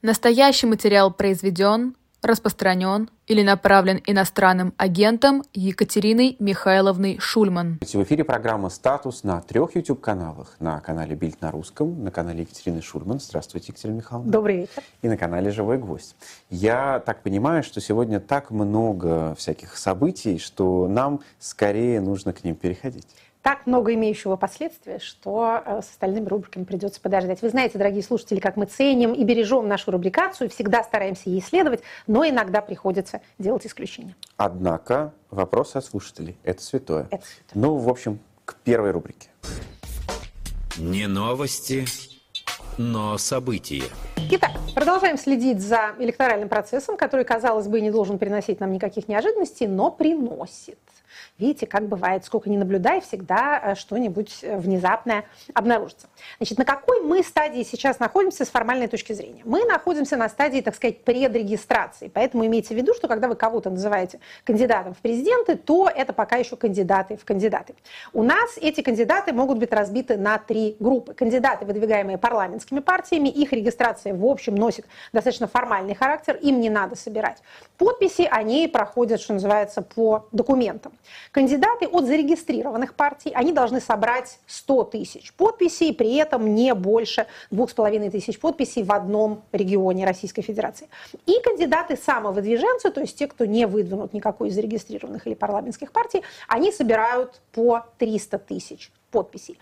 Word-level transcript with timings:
Настоящий 0.00 0.68
материал 0.68 1.12
произведен, 1.12 1.96
распространен 2.22 3.10
или 3.26 3.42
направлен 3.42 4.00
иностранным 4.06 4.72
агентом 4.76 5.42
Екатериной 5.54 6.36
Михайловной 6.38 7.18
Шульман. 7.18 7.80
В 7.80 8.02
эфире 8.04 8.22
программа 8.22 8.68
«Статус» 8.68 9.24
на 9.24 9.40
трех 9.40 9.74
YouTube-каналах. 9.74 10.54
На 10.60 10.78
канале 10.78 11.16
«Бильд 11.16 11.40
на 11.40 11.50
русском», 11.50 12.04
на 12.04 12.12
канале 12.12 12.42
Екатерины 12.42 12.80
Шульман. 12.80 13.18
Здравствуйте, 13.18 13.72
Екатерина 13.72 13.96
Михайловна. 13.96 14.30
Добрый 14.30 14.56
вечер. 14.58 14.82
И 15.02 15.08
на 15.08 15.16
канале 15.16 15.50
«Живой 15.50 15.78
гвоздь». 15.78 16.14
Я 16.48 17.02
так 17.04 17.24
понимаю, 17.24 17.64
что 17.64 17.80
сегодня 17.80 18.20
так 18.20 18.52
много 18.52 19.34
всяких 19.34 19.76
событий, 19.76 20.38
что 20.38 20.86
нам 20.86 21.22
скорее 21.40 22.00
нужно 22.00 22.32
к 22.32 22.44
ним 22.44 22.54
переходить 22.54 23.08
так 23.48 23.66
много 23.66 23.94
имеющего 23.94 24.36
последствия, 24.36 24.98
что 24.98 25.62
э, 25.64 25.80
с 25.80 25.88
остальными 25.88 26.28
рубриками 26.28 26.64
придется 26.64 27.00
подождать. 27.00 27.40
Вы 27.40 27.48
знаете, 27.48 27.78
дорогие 27.78 28.02
слушатели, 28.02 28.40
как 28.40 28.58
мы 28.58 28.66
ценим 28.66 29.14
и 29.14 29.24
бережем 29.24 29.66
нашу 29.66 29.90
рубрикацию, 29.90 30.50
всегда 30.50 30.84
стараемся 30.84 31.30
ей 31.30 31.40
следовать, 31.40 31.80
но 32.06 32.28
иногда 32.28 32.60
приходится 32.60 33.22
делать 33.38 33.66
исключения. 33.66 34.14
Однако 34.36 35.14
вопросы 35.30 35.78
от 35.78 35.86
слушателей– 35.86 36.36
это 36.44 36.62
святое. 36.62 37.06
Это 37.10 37.24
святое. 37.24 37.62
Ну, 37.62 37.76
в 37.76 37.88
общем, 37.88 38.18
к 38.44 38.54
первой 38.56 38.90
рубрике. 38.90 39.30
Не 40.76 41.06
новости, 41.06 41.86
но 42.76 43.16
события. 43.16 43.84
Итак, 44.30 44.50
продолжаем 44.74 45.16
следить 45.16 45.62
за 45.62 45.94
электоральным 45.98 46.50
процессом, 46.50 46.98
который, 46.98 47.24
казалось 47.24 47.66
бы, 47.66 47.80
не 47.80 47.90
должен 47.90 48.18
приносить 48.18 48.60
нам 48.60 48.72
никаких 48.72 49.08
неожиданностей, 49.08 49.66
но 49.66 49.90
приносит. 49.90 50.78
Видите, 51.38 51.66
как 51.66 51.86
бывает, 51.86 52.24
сколько 52.24 52.50
не 52.50 52.58
наблюдай, 52.58 53.00
всегда 53.00 53.60
э, 53.62 53.74
что-нибудь 53.74 54.40
э, 54.42 54.58
внезапное 54.58 55.24
обнаружится. 55.54 56.08
Значит, 56.38 56.58
на 56.58 56.64
какой 56.64 57.00
мы 57.02 57.22
стадии 57.22 57.62
сейчас 57.62 57.98
находимся 57.98 58.44
с 58.44 58.48
формальной 58.48 58.88
точки 58.88 59.12
зрения? 59.12 59.42
Мы 59.44 59.64
находимся 59.64 60.16
на 60.16 60.28
стадии, 60.28 60.60
так 60.60 60.74
сказать, 60.74 61.04
предрегистрации. 61.04 62.10
Поэтому 62.12 62.46
имейте 62.46 62.74
в 62.74 62.76
виду, 62.76 62.94
что 62.94 63.08
когда 63.08 63.28
вы 63.28 63.36
кого-то 63.36 63.70
называете 63.70 64.20
кандидатом 64.44 64.94
в 64.94 64.98
президенты, 64.98 65.56
то 65.56 65.88
это 65.88 66.12
пока 66.12 66.36
еще 66.36 66.56
кандидаты 66.56 67.16
в 67.16 67.24
кандидаты. 67.24 67.74
У 68.12 68.22
нас 68.22 68.56
эти 68.60 68.80
кандидаты 68.80 69.32
могут 69.32 69.58
быть 69.58 69.72
разбиты 69.72 70.16
на 70.16 70.38
три 70.38 70.76
группы. 70.80 71.14
Кандидаты, 71.14 71.64
выдвигаемые 71.64 72.18
парламентскими 72.18 72.80
партиями, 72.80 73.28
их 73.28 73.52
регистрация 73.52 74.14
в 74.14 74.24
общем 74.24 74.54
носит 74.54 74.86
достаточно 75.12 75.46
формальный 75.46 75.94
характер, 75.94 76.36
им 76.36 76.60
не 76.60 76.70
надо 76.70 76.96
собирать 76.96 77.42
подписи, 77.76 78.28
они 78.30 78.68
проходят, 78.68 79.20
что 79.20 79.34
называется, 79.34 79.82
по 79.82 80.26
документам. 80.32 80.92
Кандидаты 81.32 81.86
от 81.86 82.06
зарегистрированных 82.06 82.94
партий, 82.94 83.30
они 83.34 83.52
должны 83.52 83.80
собрать 83.80 84.38
100 84.46 84.84
тысяч 84.84 85.32
подписей, 85.34 85.94
при 85.94 86.16
этом 86.16 86.54
не 86.54 86.74
больше 86.74 87.26
2,5 87.50 88.10
тысяч 88.10 88.38
подписей 88.38 88.82
в 88.82 88.92
одном 88.92 89.42
регионе 89.52 90.04
Российской 90.04 90.42
Федерации. 90.42 90.88
И 91.26 91.40
кандидаты 91.42 91.96
самовыдвиженцы, 91.96 92.90
то 92.90 93.00
есть 93.00 93.18
те, 93.18 93.26
кто 93.26 93.44
не 93.44 93.66
выдвинут 93.66 94.12
никакой 94.12 94.48
из 94.48 94.54
зарегистрированных 94.54 95.26
или 95.26 95.34
парламентских 95.34 95.92
партий, 95.92 96.22
они 96.46 96.72
собирают 96.72 97.40
по 97.52 97.84
300 97.98 98.38
тысяч 98.38 98.90
подписей. 99.10 99.58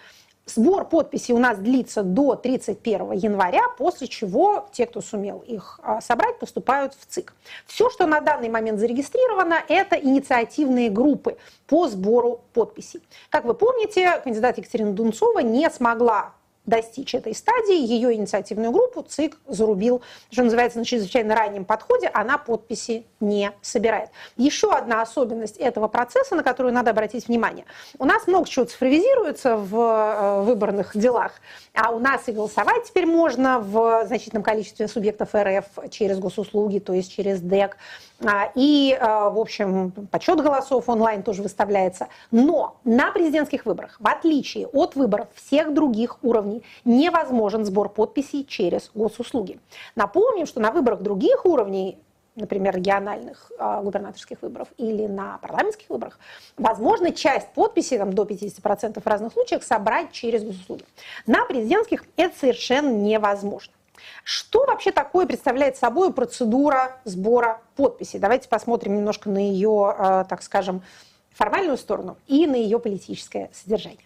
Сбор 0.49 0.89
подписей 0.89 1.35
у 1.35 1.39
нас 1.39 1.59
длится 1.59 2.05
до 2.05 2.37
31 2.37 3.13
января, 3.13 3.63
после 3.77 4.07
чего 4.07 4.69
те, 4.71 4.87
кто 4.87 5.01
сумел 5.01 5.41
их 5.41 5.81
а, 5.83 6.01
собрать, 6.01 6.39
поступают 6.39 6.95
в 6.95 7.05
ЦИК. 7.07 7.35
Все, 7.67 7.91
что 7.91 8.07
на 8.07 8.21
данный 8.21 8.49
момент 8.49 8.79
зарегистрировано, 8.79 9.57
это 9.69 9.97
инициативные 9.97 10.89
группы 10.89 11.37
по 11.67 11.89
сбору 11.89 12.43
подписей. 12.55 13.03
Как 13.29 13.45
вы 13.45 13.55
помните, 13.55 14.21
кандидат 14.23 14.59
Екатерина 14.59 14.93
Дунцова 14.93 15.41
не 15.41 15.69
смогла 15.69 16.33
достичь 16.67 17.15
этой 17.15 17.35
стадии, 17.35 17.77
ее 17.77 18.13
инициативную 18.15 18.73
группу 18.73 19.03
ЦИК 19.03 19.39
зарубил, 19.47 20.03
что 20.31 20.43
называется, 20.43 20.79
на 20.79 20.85
чрезвычайно 20.85 21.35
раннем 21.35 21.65
подходе, 21.65 22.11
она 22.13 22.39
подписи 22.39 23.07
не 23.21 23.53
собирает. 23.63 24.11
Еще 24.37 24.73
одна 24.73 25.03
особенность 25.03 25.57
этого 25.57 25.89
процесса, 25.89 26.35
на 26.35 26.43
которую 26.43 26.75
надо 26.75 26.91
обратить 26.91 27.29
внимание. 27.29 27.65
У 27.99 28.05
нас 28.05 28.27
много 28.27 28.49
чего 28.49 28.65
цифровизируется 28.65 29.57
в 29.57 29.77
э, 29.77 30.43
выборных 30.43 30.97
делах, 30.97 31.33
а 31.75 31.91
у 31.91 31.99
нас 31.99 32.23
и 32.27 32.33
голосовать 32.33 32.85
теперь 32.85 33.07
можно 33.07 33.61
в 33.61 34.05
значительном 34.07 34.43
количестве 34.43 34.89
субъектов 34.89 35.35
РФ 35.35 35.91
через 35.91 36.19
госуслуги, 36.19 36.79
то 36.79 36.93
есть 36.93 37.13
через 37.13 37.41
ДЭК. 37.41 37.77
А, 38.25 38.51
и, 38.55 38.97
э, 38.99 39.05
в 39.05 39.39
общем, 39.39 39.91
подсчет 40.11 40.41
голосов 40.41 40.89
онлайн 40.89 41.23
тоже 41.23 41.43
выставляется. 41.43 42.09
Но 42.31 42.79
на 42.85 43.11
президентских 43.13 43.67
выборах, 43.67 43.97
в 44.01 44.09
отличие 44.09 44.67
от 44.69 44.97
выборов 44.97 45.29
всех 45.35 45.75
других 45.75 46.19
уровней, 46.23 46.56
невозможен 46.85 47.65
сбор 47.65 47.89
подписей 47.89 48.45
через 48.45 48.91
госуслуги. 48.95 49.59
Напомним, 49.95 50.47
что 50.47 50.61
на 50.61 50.71
выборах 50.71 51.01
других 51.01 51.45
уровней 51.45 51.99
например, 52.37 52.77
региональных 52.77 53.51
э, 53.59 53.81
губернаторских 53.83 54.43
выборов 54.43 54.69
или 54.77 55.07
на 55.07 55.39
парламентских 55.39 55.89
выборах, 55.89 56.19
возможно 56.57 57.11
часть 57.11 57.49
подписей, 57.55 57.99
там, 57.99 58.13
до 58.13 58.25
50% 58.25 59.01
в 59.01 59.07
разных 59.07 59.33
случаях, 59.33 59.63
собрать 59.63 60.13
через 60.13 60.45
госуслуги. 60.45 60.85
На 61.27 61.47
президентских 61.47 62.05
это 62.17 62.39
совершенно 62.39 62.91
невозможно. 62.91 63.73
Что 64.23 64.67
вообще 64.67 64.93
такое 64.93 65.27
представляет 65.27 65.77
собой 65.77 66.13
процедура 66.13 66.99
сбора 67.05 67.61
подписей? 67.75 68.19
Давайте 68.19 68.49
посмотрим 68.49 68.97
немножко 68.97 69.31
на 69.31 69.39
ее, 69.39 69.95
э, 69.99 70.25
так 70.29 70.43
скажем, 70.43 70.83
формальную 71.33 71.79
сторону 71.79 72.17
и 72.27 72.47
на 72.47 72.57
ее 72.57 72.79
политическое 72.79 73.51
содержание. 73.53 74.01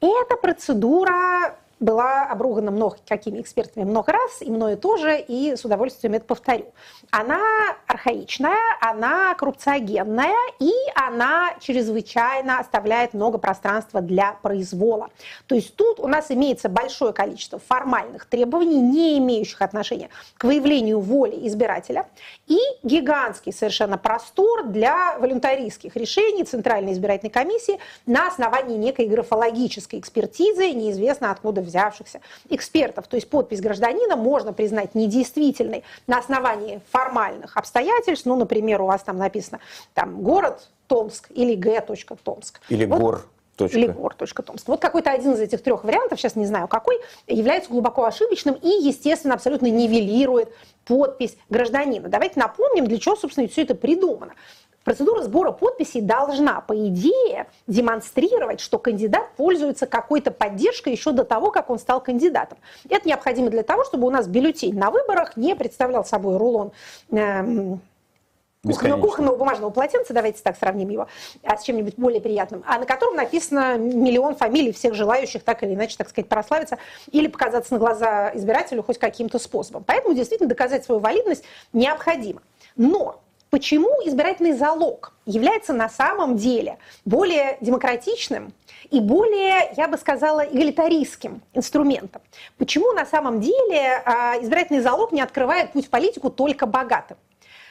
Эта 0.00 0.36
процедура 0.36 1.56
была 1.80 2.24
обругана 2.24 2.70
много 2.70 2.98
какими 3.08 3.40
экспертами 3.40 3.84
много 3.84 4.12
раз, 4.12 4.42
и 4.42 4.50
мною 4.50 4.76
тоже, 4.76 5.18
и 5.18 5.56
с 5.56 5.64
удовольствием 5.64 6.14
это 6.14 6.26
повторю. 6.26 6.66
Она 7.10 7.40
архаичная, 7.86 8.58
она 8.80 9.34
коррупциогенная, 9.34 10.36
и 10.58 10.72
она 10.94 11.54
чрезвычайно 11.60 12.58
оставляет 12.60 13.14
много 13.14 13.38
пространства 13.38 14.02
для 14.02 14.32
произвола. 14.42 15.08
То 15.46 15.54
есть 15.54 15.74
тут 15.74 15.98
у 15.98 16.06
нас 16.06 16.30
имеется 16.30 16.68
большое 16.68 17.12
количество 17.12 17.58
формальных 17.58 18.26
требований, 18.26 18.80
не 18.80 19.18
имеющих 19.18 19.62
отношения 19.62 20.10
к 20.36 20.44
выявлению 20.44 21.00
воли 21.00 21.46
избирателя, 21.48 22.06
и 22.46 22.58
гигантский 22.82 23.52
совершенно 23.52 23.96
простор 23.96 24.64
для 24.64 25.18
волюнтаристских 25.18 25.96
решений 25.96 26.44
Центральной 26.44 26.92
избирательной 26.92 27.30
комиссии 27.30 27.78
на 28.04 28.28
основании 28.28 28.76
некой 28.76 29.06
графологической 29.06 29.98
экспертизы, 29.98 30.70
неизвестно 30.72 31.30
откуда 31.30 31.62
взявшихся 31.70 32.20
экспертов. 32.48 33.06
То 33.08 33.16
есть 33.16 33.30
подпись 33.30 33.60
гражданина 33.60 34.16
можно 34.16 34.52
признать 34.52 34.94
недействительной 34.94 35.84
на 36.06 36.18
основании 36.18 36.80
формальных 36.90 37.56
обстоятельств. 37.56 38.26
Ну, 38.26 38.36
например, 38.36 38.82
у 38.82 38.86
вас 38.86 39.02
там 39.02 39.16
написано 39.16 39.60
там, 39.94 40.22
город 40.22 40.68
Томск 40.86 41.30
или 41.30 41.54
Г. 41.54 41.80
Томск. 42.22 42.60
Или 42.68 42.84
вот. 42.84 43.00
гор. 43.00 43.26
Точка. 43.56 43.78
Или 43.78 43.88
гор.томск. 43.88 44.68
Вот 44.68 44.80
какой-то 44.80 45.10
один 45.10 45.32
из 45.32 45.40
этих 45.40 45.62
трех 45.62 45.84
вариантов, 45.84 46.18
сейчас 46.18 46.34
не 46.34 46.46
знаю 46.46 46.66
какой, 46.66 46.98
является 47.26 47.68
глубоко 47.68 48.04
ошибочным 48.04 48.54
и, 48.54 48.68
естественно, 48.68 49.34
абсолютно 49.34 49.66
нивелирует 49.66 50.48
подпись 50.86 51.36
гражданина. 51.50 52.08
Давайте 52.08 52.40
напомним, 52.40 52.86
для 52.86 52.98
чего, 52.98 53.16
собственно, 53.16 53.48
все 53.48 53.62
это 53.62 53.74
придумано. 53.74 54.32
Процедура 54.84 55.22
сбора 55.22 55.52
подписей 55.52 56.00
должна, 56.00 56.62
по 56.62 56.74
идее, 56.88 57.46
демонстрировать, 57.66 58.60
что 58.60 58.78
кандидат 58.78 59.28
пользуется 59.36 59.86
какой-то 59.86 60.30
поддержкой 60.30 60.92
еще 60.92 61.12
до 61.12 61.24
того, 61.24 61.50
как 61.50 61.68
он 61.68 61.78
стал 61.78 62.00
кандидатом. 62.00 62.58
Это 62.88 63.06
необходимо 63.06 63.50
для 63.50 63.62
того, 63.62 63.84
чтобы 63.84 64.06
у 64.06 64.10
нас 64.10 64.26
бюллетень 64.26 64.78
на 64.78 64.90
выборах 64.90 65.36
не 65.36 65.54
представлял 65.54 66.04
собой 66.04 66.38
рулон 66.38 66.72
э, 67.12 67.76
кухонного, 68.64 69.00
кухонного 69.00 69.36
бумажного 69.36 69.70
полотенца, 69.70 70.12
давайте 70.12 70.42
так 70.42 70.56
сравним 70.56 70.88
его 70.88 71.08
а, 71.42 71.56
с 71.56 71.62
чем-нибудь 71.62 71.94
более 71.96 72.20
приятным, 72.20 72.62
а 72.66 72.78
на 72.78 72.86
котором 72.86 73.16
написано 73.16 73.78
миллион 73.78 74.34
фамилий 74.34 74.72
всех 74.72 74.94
желающих 74.94 75.42
так 75.42 75.62
или 75.62 75.74
иначе, 75.74 75.96
так 75.96 76.08
сказать, 76.08 76.28
прославиться 76.28 76.78
или 77.10 77.26
показаться 77.26 77.74
на 77.74 77.78
глаза 77.78 78.30
избирателю 78.34 78.82
хоть 78.82 78.98
каким-то 78.98 79.38
способом. 79.38 79.84
Поэтому 79.86 80.14
действительно 80.14 80.48
доказать 80.48 80.84
свою 80.84 81.00
валидность 81.00 81.44
необходимо. 81.72 82.42
Но 82.76 83.20
Почему 83.50 83.88
избирательный 84.04 84.52
залог 84.52 85.12
является 85.26 85.72
на 85.72 85.88
самом 85.88 86.36
деле 86.36 86.78
более 87.04 87.58
демократичным 87.60 88.52
и 88.90 89.00
более, 89.00 89.72
я 89.76 89.88
бы 89.88 89.98
сказала, 89.98 90.42
эгалитаристским 90.42 91.42
инструментом? 91.52 92.22
Почему 92.58 92.92
на 92.92 93.04
самом 93.04 93.40
деле 93.40 94.02
а, 94.04 94.36
избирательный 94.40 94.80
залог 94.80 95.10
не 95.10 95.20
открывает 95.20 95.72
путь 95.72 95.86
в 95.86 95.90
политику 95.90 96.30
только 96.30 96.66
богатым? 96.66 97.16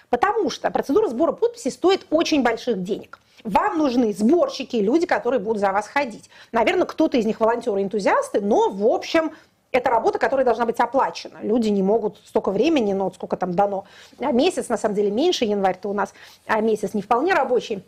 Потому 0.09 0.49
что 0.49 0.69
процедура 0.69 1.07
сбора 1.07 1.31
подписей 1.31 1.71
стоит 1.71 2.05
очень 2.09 2.43
больших 2.43 2.83
денег. 2.83 3.19
Вам 3.45 3.77
нужны 3.77 4.11
сборщики, 4.11 4.75
люди, 4.77 5.05
которые 5.05 5.39
будут 5.39 5.61
за 5.61 5.71
вас 5.71 5.87
ходить. 5.87 6.29
Наверное, 6.51 6.85
кто-то 6.85 7.15
из 7.15 7.25
них 7.25 7.39
волонтеры-энтузиасты, 7.39 8.41
но, 8.41 8.69
в 8.69 8.85
общем, 8.85 9.31
это 9.71 9.89
работа, 9.89 10.19
которая 10.19 10.45
должна 10.45 10.65
быть 10.65 10.79
оплачена. 10.79 11.39
Люди 11.41 11.69
не 11.69 11.83
могут 11.83 12.17
столько 12.25 12.51
времени, 12.51 12.93
но 12.93 13.11
сколько 13.11 13.37
там 13.37 13.53
дано. 13.53 13.85
А 14.19 14.31
месяц, 14.31 14.69
на 14.69 14.77
самом 14.77 14.95
деле, 14.95 15.11
меньше, 15.11 15.45
январь-то 15.45 15.89
у 15.89 15.93
нас 15.93 16.13
а 16.47 16.59
месяц 16.61 16.93
не 16.93 17.01
вполне 17.01 17.33
рабочий. 17.33 17.83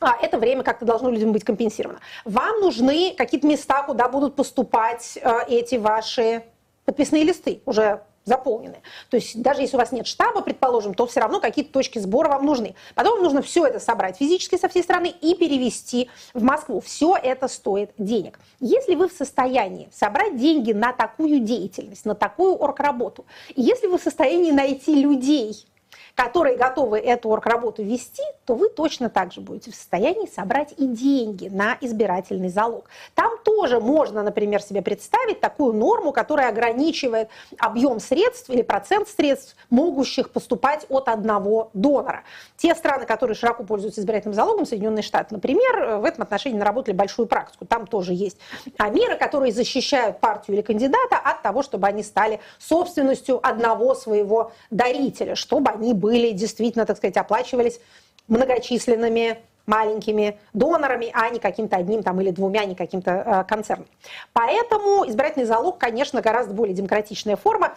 А 0.00 0.16
это 0.20 0.38
время 0.38 0.62
как-то 0.62 0.84
должно 0.84 1.10
людям 1.10 1.32
быть 1.32 1.44
компенсировано. 1.44 2.00
Вам 2.24 2.60
нужны 2.60 3.14
какие-то 3.16 3.46
места, 3.46 3.82
куда 3.84 4.08
будут 4.08 4.34
поступать 4.34 5.18
э, 5.20 5.38
эти 5.48 5.76
ваши 5.76 6.42
подписные 6.84 7.22
листы, 7.22 7.62
уже 7.66 8.02
заполнены. 8.24 8.82
То 9.10 9.16
есть 9.16 9.40
даже 9.40 9.62
если 9.62 9.76
у 9.76 9.80
вас 9.80 9.92
нет 9.92 10.06
штаба, 10.06 10.42
предположим, 10.42 10.94
то 10.94 11.06
все 11.06 11.20
равно 11.20 11.40
какие-то 11.40 11.72
точки 11.72 11.98
сбора 11.98 12.28
вам 12.28 12.46
нужны. 12.46 12.74
Потом 12.94 13.22
нужно 13.22 13.42
все 13.42 13.66
это 13.66 13.80
собрать 13.80 14.16
физически 14.16 14.56
со 14.56 14.68
всей 14.68 14.82
страны 14.82 15.12
и 15.20 15.34
перевести 15.34 16.10
в 16.34 16.42
Москву. 16.42 16.80
Все 16.80 17.16
это 17.16 17.48
стоит 17.48 17.90
денег. 17.98 18.38
Если 18.60 18.94
вы 18.94 19.08
в 19.08 19.12
состоянии 19.12 19.88
собрать 19.92 20.36
деньги 20.36 20.72
на 20.72 20.92
такую 20.92 21.40
деятельность, 21.40 22.04
на 22.04 22.14
такую 22.14 22.62
оргработу, 22.62 23.26
если 23.56 23.86
вы 23.86 23.98
в 23.98 24.02
состоянии 24.02 24.52
найти 24.52 24.94
людей, 24.94 25.66
которые 26.14 26.56
готовы 26.56 26.98
эту 26.98 27.30
оргработу 27.30 27.82
вести, 27.82 28.22
то 28.44 28.54
вы 28.54 28.68
точно 28.68 29.08
так 29.08 29.32
же 29.32 29.40
будете 29.40 29.70
в 29.70 29.74
состоянии 29.74 30.26
собрать 30.26 30.74
и 30.76 30.86
деньги 30.86 31.48
на 31.48 31.76
избирательный 31.80 32.48
залог. 32.48 32.88
Там 33.14 33.32
тоже 33.44 33.80
можно, 33.80 34.22
например, 34.22 34.62
себе 34.62 34.82
представить 34.82 35.40
такую 35.40 35.72
норму, 35.72 36.12
которая 36.12 36.48
ограничивает 36.48 37.28
объем 37.58 38.00
средств 38.00 38.50
или 38.50 38.62
процент 38.62 39.08
средств, 39.08 39.56
могущих 39.70 40.30
поступать 40.30 40.86
от 40.88 41.08
одного 41.08 41.70
донора. 41.72 42.24
Те 42.56 42.74
страны, 42.74 43.06
которые 43.06 43.34
широко 43.34 43.64
пользуются 43.64 44.00
избирательным 44.00 44.34
залогом, 44.34 44.66
Соединенные 44.66 45.02
Штаты, 45.02 45.34
например, 45.34 45.96
в 45.98 46.04
этом 46.04 46.22
отношении 46.22 46.58
наработали 46.58 46.94
большую 46.94 47.26
практику. 47.26 47.64
Там 47.64 47.86
тоже 47.86 48.12
есть 48.12 48.38
меры, 48.78 49.16
которые 49.16 49.52
защищают 49.52 50.20
партию 50.20 50.56
или 50.56 50.62
кандидата 50.62 51.16
от 51.16 51.42
того, 51.42 51.62
чтобы 51.62 51.86
они 51.86 52.02
стали 52.02 52.40
собственностью 52.58 53.40
одного 53.46 53.94
своего 53.94 54.52
дарителя, 54.70 55.34
чтобы 55.34 55.70
они 55.70 55.94
были 56.02 56.32
действительно, 56.32 56.84
так 56.84 56.96
сказать, 56.96 57.16
оплачивались 57.16 57.80
многочисленными 58.28 59.38
маленькими 59.66 60.38
донорами, 60.52 61.10
а 61.14 61.30
не 61.30 61.38
каким-то 61.38 61.76
одним 61.76 62.02
там, 62.02 62.20
или 62.20 62.30
двумя, 62.30 62.64
не 62.64 62.74
каким-то 62.74 63.10
э, 63.10 63.44
концерном. 63.48 63.86
Поэтому 64.32 65.08
избирательный 65.08 65.46
залог, 65.46 65.78
конечно, 65.78 66.20
гораздо 66.20 66.52
более 66.52 66.74
демократичная 66.74 67.36
форма 67.36 67.74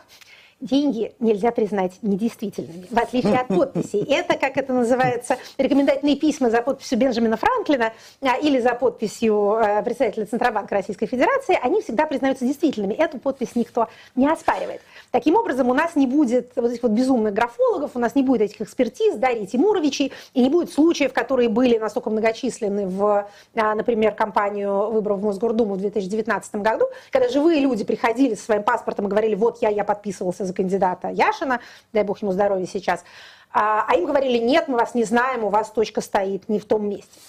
деньги 0.61 1.13
нельзя 1.19 1.51
признать 1.51 1.93
недействительными, 2.01 2.87
в 2.89 2.97
отличие 2.97 3.37
от 3.37 3.47
подписей. 3.47 4.03
Это, 4.09 4.37
как 4.37 4.57
это 4.57 4.73
называется, 4.73 5.37
рекомендательные 5.57 6.15
письма 6.15 6.49
за 6.49 6.61
подписью 6.61 6.97
Бенджамина 6.97 7.37
Франклина 7.37 7.91
а, 8.21 8.37
или 8.37 8.59
за 8.59 8.73
подписью 8.73 9.57
э, 9.61 9.83
представителя 9.83 10.25
Центробанка 10.25 10.75
Российской 10.75 11.07
Федерации, 11.07 11.57
они 11.61 11.81
всегда 11.81 12.05
признаются 12.05 12.45
действительными. 12.45 12.93
Эту 12.93 13.19
подпись 13.19 13.55
никто 13.55 13.89
не 14.15 14.27
оспаривает. 14.27 14.81
Таким 15.11 15.35
образом, 15.35 15.69
у 15.69 15.73
нас 15.73 15.95
не 15.95 16.07
будет 16.07 16.51
вот 16.55 16.71
этих 16.71 16.83
вот 16.83 16.91
безумных 16.91 17.33
графологов, 17.33 17.91
у 17.93 17.99
нас 17.99 18.15
не 18.15 18.23
будет 18.23 18.41
этих 18.41 18.61
экспертиз, 18.61 19.15
Дарьи 19.15 19.45
Тимуровичей, 19.45 20.13
и 20.33 20.41
не 20.41 20.49
будет 20.49 20.71
случаев, 20.71 21.11
которые 21.11 21.49
были 21.49 21.77
настолько 21.77 22.09
многочисленны 22.09 22.87
в, 22.87 23.27
а, 23.55 23.75
например, 23.75 24.13
кампанию 24.13 24.89
выборов 24.89 25.19
в 25.19 25.23
Мосгордуму 25.23 25.75
в 25.75 25.79
2019 25.79 26.55
году, 26.55 26.85
когда 27.11 27.29
живые 27.29 27.59
люди 27.59 27.83
приходили 27.83 28.35
со 28.35 28.45
своим 28.45 28.63
паспортом 28.63 29.07
и 29.07 29.09
говорили, 29.09 29.35
вот 29.35 29.61
я, 29.61 29.69
я 29.69 29.83
подписывался 29.83 30.44
за 30.45 30.53
кандидата 30.53 31.09
Яшина, 31.09 31.59
дай 31.93 32.03
бог 32.03 32.21
ему 32.21 32.31
здоровья 32.31 32.65
сейчас, 32.65 33.03
а, 33.51 33.85
а 33.87 33.95
им 33.95 34.05
говорили, 34.05 34.37
нет, 34.37 34.67
мы 34.67 34.77
вас 34.77 34.95
не 34.95 35.03
знаем, 35.03 35.43
у 35.43 35.49
вас 35.49 35.71
точка 35.71 36.01
стоит 36.01 36.49
не 36.49 36.59
в 36.59 36.65
том 36.65 36.89
месте. 36.89 37.19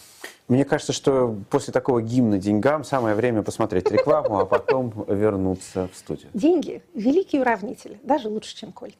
Мне 0.49 0.65
кажется, 0.65 0.93
что 0.93 1.37
после 1.51 1.73
такого 1.73 2.01
гимна 2.01 2.39
деньгам 2.39 2.85
самое 2.85 3.17
время 3.17 3.43
посмотреть 3.43 3.91
рекламу, 3.91 4.39
а 4.39 4.47
потом 4.47 4.93
вернуться 5.09 5.89
в 5.93 5.97
студию. 5.97 6.31
Деньги– 6.35 6.83
великие 6.95 7.43
уравнители, 7.43 7.99
даже 8.05 8.29
лучше, 8.29 8.55
чем 8.55 8.73
кольт. 8.73 8.97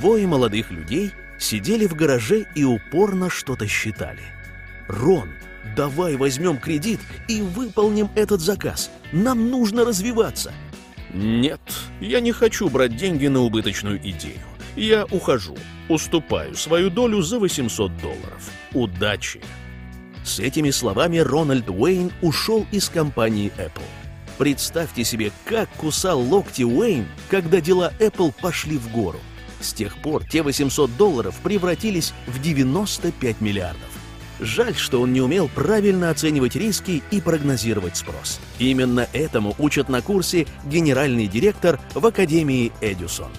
Двое 0.00 0.26
молодых 0.26 0.70
людей 0.70 1.12
сидели 1.38 1.86
в 1.86 1.94
гараже 1.94 2.46
и 2.54 2.64
упорно 2.64 3.30
что-то 3.30 3.66
считали. 3.66 4.20
Рон 4.88 5.30
Давай 5.76 6.16
возьмем 6.16 6.58
кредит 6.58 7.00
и 7.26 7.40
выполним 7.40 8.10
этот 8.14 8.40
заказ. 8.40 8.90
Нам 9.12 9.50
нужно 9.50 9.84
развиваться. 9.84 10.52
Нет, 11.12 11.60
я 12.00 12.20
не 12.20 12.32
хочу 12.32 12.68
брать 12.68 12.96
деньги 12.96 13.26
на 13.26 13.40
убыточную 13.40 13.98
идею. 13.98 14.40
Я 14.76 15.04
ухожу, 15.06 15.56
уступаю 15.88 16.54
свою 16.56 16.90
долю 16.90 17.22
за 17.22 17.38
800 17.38 17.96
долларов. 17.98 18.50
Удачи! 18.72 19.40
С 20.24 20.40
этими 20.40 20.70
словами 20.70 21.18
Рональд 21.18 21.68
Уэйн 21.68 22.12
ушел 22.22 22.66
из 22.72 22.88
компании 22.88 23.52
Apple. 23.56 23.82
Представьте 24.38 25.04
себе, 25.04 25.32
как 25.44 25.68
кусал 25.70 26.20
локти 26.20 26.62
Уэйн, 26.62 27.06
когда 27.30 27.60
дела 27.60 27.92
Apple 28.00 28.32
пошли 28.40 28.78
в 28.78 28.90
гору. 28.90 29.20
С 29.60 29.72
тех 29.72 29.96
пор 29.98 30.24
те 30.24 30.42
800 30.42 30.96
долларов 30.96 31.36
превратились 31.42 32.12
в 32.26 32.40
95 32.40 33.40
миллиардов. 33.40 33.93
Жаль, 34.40 34.74
что 34.74 35.00
он 35.00 35.12
не 35.12 35.20
умел 35.20 35.48
правильно 35.54 36.10
оценивать 36.10 36.56
риски 36.56 37.02
и 37.10 37.20
прогнозировать 37.20 37.96
спрос. 37.96 38.40
Именно 38.58 39.08
этому 39.12 39.54
учат 39.58 39.88
на 39.88 40.02
курсе 40.02 40.46
генеральный 40.64 41.28
директор 41.28 41.78
в 41.94 42.04
Академии 42.04 42.72
Эдюсон. 42.80 43.30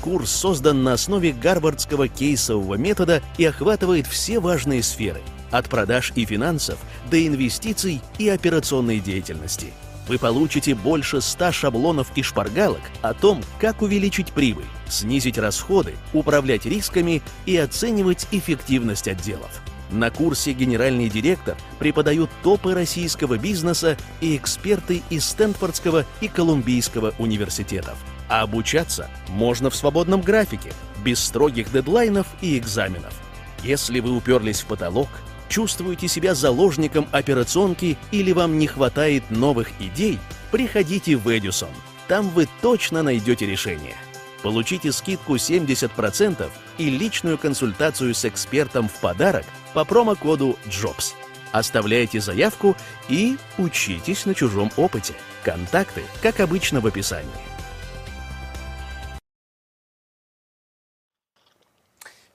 Курс 0.00 0.30
создан 0.30 0.82
на 0.82 0.94
основе 0.94 1.32
гарвардского 1.32 2.08
кейсового 2.08 2.74
метода 2.74 3.22
и 3.38 3.44
охватывает 3.44 4.06
все 4.06 4.40
важные 4.40 4.82
сферы– 4.82 5.20
от 5.50 5.68
продаж 5.68 6.12
и 6.16 6.24
финансов 6.24 6.78
до 7.10 7.24
инвестиций 7.24 8.00
и 8.18 8.28
операционной 8.28 8.98
деятельности. 8.98 9.72
Вы 10.08 10.18
получите 10.18 10.74
больше 10.74 11.20
100 11.20 11.52
шаблонов 11.52 12.10
и 12.16 12.22
шпаргалок 12.22 12.80
о 13.02 13.14
том, 13.14 13.42
как 13.60 13.82
увеличить 13.82 14.32
прибыль, 14.32 14.64
снизить 14.88 15.38
расходы, 15.38 15.94
управлять 16.12 16.64
рисками 16.64 17.22
и 17.46 17.56
оценивать 17.56 18.26
эффективность 18.32 19.06
отделов– 19.06 19.62
на 19.92 20.10
курсе 20.10 20.52
генеральный 20.52 21.08
директор 21.08 21.56
преподают 21.78 22.30
топы 22.42 22.74
российского 22.74 23.38
бизнеса 23.38 23.96
и 24.20 24.36
эксперты 24.36 25.02
из 25.10 25.24
Стэнфордского 25.26 26.04
и 26.20 26.28
Колумбийского 26.28 27.14
университетов. 27.18 27.98
А 28.28 28.42
обучаться 28.42 29.08
можно 29.28 29.70
в 29.70 29.76
свободном 29.76 30.20
графике, 30.20 30.72
без 31.04 31.22
строгих 31.22 31.72
дедлайнов 31.72 32.26
и 32.40 32.58
экзаменов. 32.58 33.14
Если 33.62 34.00
вы 34.00 34.16
уперлись 34.16 34.60
в 34.60 34.66
потолок, 34.66 35.08
чувствуете 35.48 36.08
себя 36.08 36.34
заложником 36.34 37.08
операционки 37.10 37.98
или 38.10 38.32
вам 38.32 38.58
не 38.58 38.66
хватает 38.66 39.30
новых 39.30 39.68
идей, 39.80 40.18
приходите 40.50 41.16
в 41.16 41.26
Эдисон. 41.26 41.70
Там 42.08 42.28
вы 42.30 42.48
точно 42.62 43.02
найдете 43.02 43.46
решение. 43.46 43.96
Получите 44.42 44.90
скидку 44.92 45.36
70% 45.36 46.48
и 46.78 46.90
личную 46.90 47.36
консультацию 47.36 48.14
с 48.14 48.24
экспертом 48.24 48.88
в 48.88 48.94
подарок 49.00 49.44
по 49.74 49.84
промокоду 49.84 50.56
JOBS. 50.66 51.14
Оставляйте 51.52 52.20
заявку 52.20 52.76
и 53.08 53.36
учитесь 53.58 54.26
на 54.26 54.34
чужом 54.34 54.70
опыте. 54.76 55.14
Контакты, 55.44 56.02
как 56.22 56.40
обычно, 56.40 56.80
в 56.80 56.86
описании. 56.86 57.30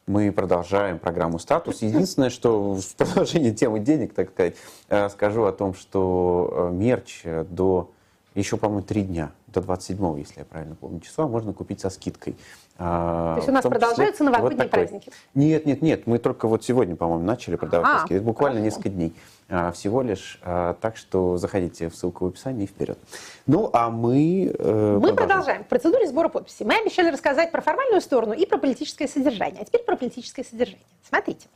Мы 0.08 0.32
продолжаем 0.32 1.00
программу 1.00 1.39
«Статус». 1.39 1.82
Единственное, 1.82 2.30
что 2.30 2.75
в 2.75 2.96
продолжении 2.96 3.51
темы 3.51 3.80
денег, 3.80 4.13
так 4.13 4.30
сказать, 4.32 4.56
э, 4.89 5.10
скажу 5.10 5.46
о 5.46 5.51
том, 5.51 5.74
что 5.74 6.70
э, 6.72 6.75
мерч 6.75 7.24
до 7.50 7.89
еще, 8.36 8.58
по-моему, 8.58 8.84
три 8.84 9.04
дня 9.04 9.32
до 9.48 9.62
27 9.62 10.20
если 10.20 10.39
я 10.39 10.46
правильно 10.46 10.75
помню, 10.75 11.00
числа, 11.00 11.25
можно 11.27 11.54
купить 11.54 11.80
со 11.80 11.89
скидкой. 11.89 12.36
А, 12.77 13.36
То 13.36 13.38
есть 13.38 13.50
у 13.50 13.51
нас 13.53 13.63
продолжаются 13.63 14.24
числе, 14.24 14.25
новогодние 14.25 14.63
вот 14.63 14.72
праздники? 14.72 15.12
Нет, 15.34 15.65
нет, 15.65 15.82
нет. 15.82 16.08
Мы 16.08 16.20
только 16.20 16.48
вот 16.48 16.63
сегодня, 16.65 16.96
по-моему, 16.96 17.24
начали 17.24 17.55
продавать 17.55 17.88
а, 17.88 18.00
скидки. 18.05 18.22
Буквально 18.22 18.60
хорошо. 18.60 18.65
несколько 18.65 18.89
дней 18.89 19.15
а, 19.48 19.72
всего 19.72 20.01
лишь. 20.01 20.39
А, 20.44 20.74
так 20.82 20.98
что 20.98 21.38
заходите 21.38 21.89
в 21.89 21.96
ссылку 21.96 22.25
в 22.25 22.29
описании 22.29 22.65
и 22.65 22.67
вперед. 22.67 23.00
Ну, 23.48 23.70
а 23.72 23.89
мы... 23.89 24.53
Э, 24.58 25.00
мы 25.00 25.00
продолжаем. 25.00 25.15
продолжаем. 25.15 25.63
В 25.63 25.67
процедуре 25.67 26.08
сбора 26.08 26.27
подписей. 26.27 26.65
Мы 26.65 26.75
обещали 26.75 27.10
рассказать 27.12 27.51
про 27.51 27.62
формальную 27.62 28.01
сторону 28.01 28.34
и 28.34 28.46
про 28.46 28.58
политическое 28.58 29.08
содержание. 29.08 29.62
А 29.62 29.65
теперь 29.65 29.84
про 29.84 29.96
политическое 29.96 30.44
содержание. 30.44 30.86
Смотрите. 31.08 31.48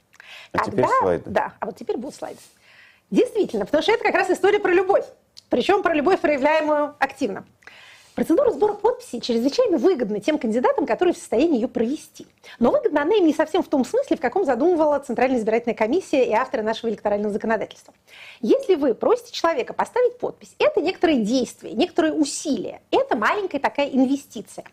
А 0.53 0.59
когда... 0.59 0.71
теперь 0.71 0.87
слайды. 1.01 1.23
Да, 1.25 1.53
а 1.59 1.65
вот 1.65 1.75
теперь 1.75 1.97
будут 1.97 2.15
слайды. 2.15 2.39
Действительно, 3.11 3.65
потому 3.65 3.81
что 3.81 3.91
это 3.91 4.03
как 4.03 4.15
раз 4.15 4.29
история 4.29 4.59
про 4.59 4.71
любовь. 4.71 5.05
Причем 5.49 5.83
про 5.83 5.93
любовь, 5.93 6.21
проявляемую 6.21 6.95
активно. 6.99 7.43
Процедура 8.19 8.51
сбора 8.51 8.73
подписей 8.73 9.21
чрезвычайно 9.21 9.77
выгодна 9.77 10.19
тем 10.19 10.37
кандидатам, 10.37 10.85
которые 10.85 11.13
в 11.13 11.17
состоянии 11.17 11.55
ее 11.55 11.69
провести. 11.69 12.27
Но 12.59 12.69
выгодна 12.69 13.03
она 13.03 13.15
им 13.15 13.25
не 13.25 13.33
совсем 13.33 13.63
в 13.63 13.69
том 13.69 13.85
смысле, 13.85 14.17
в 14.17 14.19
каком 14.19 14.43
задумывала 14.43 14.99
Центральная 14.99 15.39
избирательная 15.39 15.73
комиссия 15.73 16.25
и 16.25 16.33
авторы 16.33 16.61
нашего 16.61 16.89
электорального 16.89 17.31
законодательства. 17.31 17.93
Если 18.41 18.75
вы 18.75 18.93
просите 18.93 19.31
человека 19.31 19.73
поставить 19.73 20.17
подпись, 20.17 20.53
это 20.59 20.81
некоторые 20.81 21.21
действия, 21.21 21.71
некоторые 21.71 22.11
усилия. 22.11 22.81
Это 22.91 23.15
маленькая 23.15 23.59
такая 23.59 23.87
инвестиция. 23.87 24.65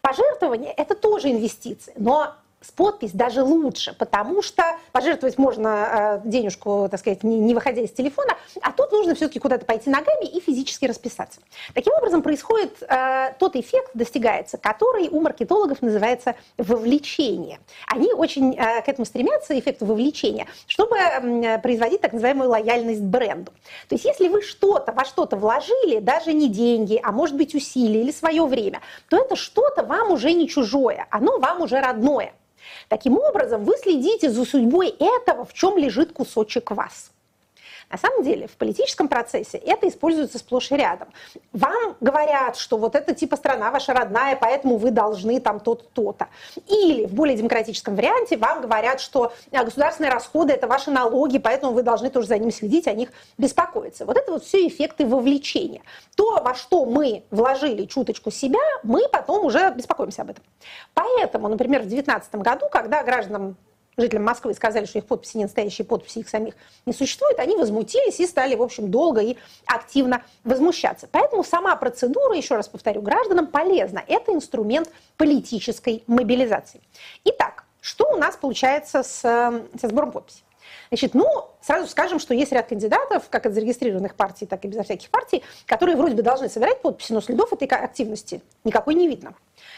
Пожертвование– 0.00 0.72
это 0.74 0.94
тоже 0.94 1.30
инвестиция, 1.30 1.92
но 1.98 2.32
с 2.64 2.70
подпись 2.70 3.12
даже 3.12 3.42
лучше, 3.42 3.94
потому 3.98 4.42
что 4.42 4.62
пожертвовать 4.92 5.38
можно 5.38 6.20
э, 6.24 6.28
денежку, 6.28 6.88
так 6.90 7.00
сказать, 7.00 7.22
не, 7.22 7.38
не 7.38 7.54
выходя 7.54 7.82
из 7.82 7.90
телефона, 7.90 8.36
а 8.62 8.72
тут 8.72 8.92
нужно 8.92 9.14
все-таки 9.14 9.38
куда-то 9.38 9.66
пойти 9.66 9.90
ногами 9.90 10.24
и 10.24 10.40
физически 10.40 10.86
расписаться. 10.86 11.40
Таким 11.74 11.92
образом 11.94 12.22
происходит 12.22 12.82
э, 12.82 13.34
тот 13.38 13.56
эффект, 13.56 13.90
достигается, 13.94 14.56
который 14.56 15.08
у 15.08 15.20
маркетологов 15.20 15.82
называется 15.82 16.34
вовлечение. 16.56 17.58
Они 17.86 18.12
очень 18.12 18.54
э, 18.54 18.82
к 18.82 18.88
этому 18.88 19.04
стремятся, 19.04 19.58
эффекту 19.58 19.86
вовлечения, 19.86 20.46
чтобы 20.66 20.96
э, 20.96 21.58
производить 21.58 22.00
так 22.00 22.12
называемую 22.12 22.48
лояльность 22.48 23.02
бренду. 23.02 23.52
То 23.88 23.94
есть 23.94 24.04
если 24.04 24.28
вы 24.28 24.42
что-то 24.42 24.92
во 24.92 25.04
что-то 25.04 25.36
вложили, 25.36 25.98
даже 26.00 26.32
не 26.32 26.48
деньги, 26.48 26.98
а 27.02 27.12
может 27.12 27.36
быть 27.36 27.54
усилия 27.54 28.00
или 28.00 28.10
свое 28.10 28.46
время, 28.46 28.80
то 29.08 29.18
это 29.18 29.36
что-то 29.36 29.82
вам 29.82 30.12
уже 30.12 30.32
не 30.32 30.48
чужое, 30.48 31.06
оно 31.10 31.38
вам 31.38 31.62
уже 31.62 31.80
родное. 31.80 32.32
Таким 32.88 33.18
образом, 33.18 33.64
вы 33.64 33.76
следите 33.76 34.30
за 34.30 34.44
судьбой 34.44 34.88
этого, 34.88 35.44
в 35.44 35.52
чем 35.52 35.78
лежит 35.78 36.12
кусочек 36.12 36.70
вас. 36.70 37.13
На 37.90 37.98
самом 37.98 38.22
деле 38.22 38.46
в 38.46 38.56
политическом 38.56 39.08
процессе 39.08 39.58
это 39.58 39.88
используется 39.88 40.38
сплошь 40.38 40.70
и 40.72 40.76
рядом. 40.76 41.08
Вам 41.52 41.96
говорят, 42.00 42.56
что 42.56 42.76
вот 42.76 42.94
это 42.94 43.14
типа 43.14 43.36
страна 43.36 43.70
ваша 43.70 43.92
родная, 43.92 44.36
поэтому 44.36 44.76
вы 44.76 44.90
должны 44.90 45.40
там 45.40 45.60
то-то, 45.60 45.84
то-то. 45.92 46.28
Или 46.66 47.06
в 47.06 47.12
более 47.14 47.36
демократическом 47.36 47.94
варианте 47.96 48.36
вам 48.36 48.60
говорят, 48.60 49.00
что 49.00 49.32
а, 49.52 49.64
государственные 49.64 50.10
расходы 50.10 50.52
это 50.52 50.66
ваши 50.66 50.90
налоги, 50.90 51.38
поэтому 51.38 51.72
вы 51.72 51.82
должны 51.82 52.10
тоже 52.10 52.28
за 52.28 52.38
ними 52.38 52.50
следить, 52.50 52.88
о 52.88 52.92
них 52.92 53.10
беспокоиться. 53.38 54.04
Вот 54.04 54.16
это 54.16 54.32
вот 54.32 54.44
все 54.44 54.66
эффекты 54.66 55.06
вовлечения. 55.06 55.82
То, 56.16 56.42
во 56.42 56.54
что 56.54 56.84
мы 56.84 57.24
вложили 57.30 57.84
чуточку 57.86 58.30
себя, 58.30 58.60
мы 58.82 59.08
потом 59.08 59.44
уже 59.44 59.70
беспокоимся 59.70 60.22
об 60.22 60.30
этом. 60.30 60.44
Поэтому, 60.94 61.48
например, 61.48 61.80
в 61.80 61.88
2019 61.88 62.34
году, 62.36 62.66
когда 62.70 63.02
гражданам 63.02 63.56
жителям 63.96 64.24
Москвы 64.24 64.54
сказали, 64.54 64.86
что 64.86 64.98
их 64.98 65.06
подписи 65.06 65.36
не 65.36 65.44
настоящие 65.44 65.84
подписи, 65.84 66.18
их 66.18 66.28
самих 66.28 66.54
не 66.86 66.92
существует, 66.92 67.38
они 67.38 67.56
возмутились 67.56 68.20
и 68.20 68.26
стали, 68.26 68.54
в 68.54 68.62
общем, 68.62 68.90
долго 68.90 69.20
и 69.20 69.36
активно 69.66 70.22
возмущаться. 70.44 71.08
Поэтому 71.10 71.44
сама 71.44 71.74
процедура, 71.76 72.36
еще 72.36 72.56
раз 72.56 72.68
повторю, 72.68 73.02
гражданам 73.02 73.46
полезна. 73.46 74.02
Это 74.06 74.32
инструмент 74.32 74.90
политической 75.16 76.04
мобилизации. 76.06 76.80
Итак, 77.24 77.64
что 77.80 78.06
у 78.12 78.16
нас 78.16 78.36
получается 78.36 79.02
с, 79.02 79.20
со 79.20 79.88
сбором 79.88 80.12
подписей? 80.12 80.44
Значит, 80.94 81.14
ну, 81.14 81.26
сразу 81.60 81.88
скажем, 81.88 82.20
что 82.20 82.34
есть 82.34 82.52
ряд 82.52 82.68
кандидатов, 82.68 83.24
как 83.28 83.46
от 83.46 83.52
зарегистрированных 83.52 84.14
партий, 84.14 84.46
так 84.46 84.64
и 84.64 84.68
безо 84.68 84.84
всяких 84.84 85.10
партий, 85.10 85.42
которые 85.66 85.96
вроде 85.96 86.14
бы 86.14 86.22
должны 86.22 86.48
собирать 86.48 86.80
подписи, 86.82 87.12
но 87.12 87.20
следов 87.20 87.52
этой 87.52 87.66
активности 87.66 88.42
никакой 88.62 88.94
не 88.94 89.08
видно. 89.08 89.34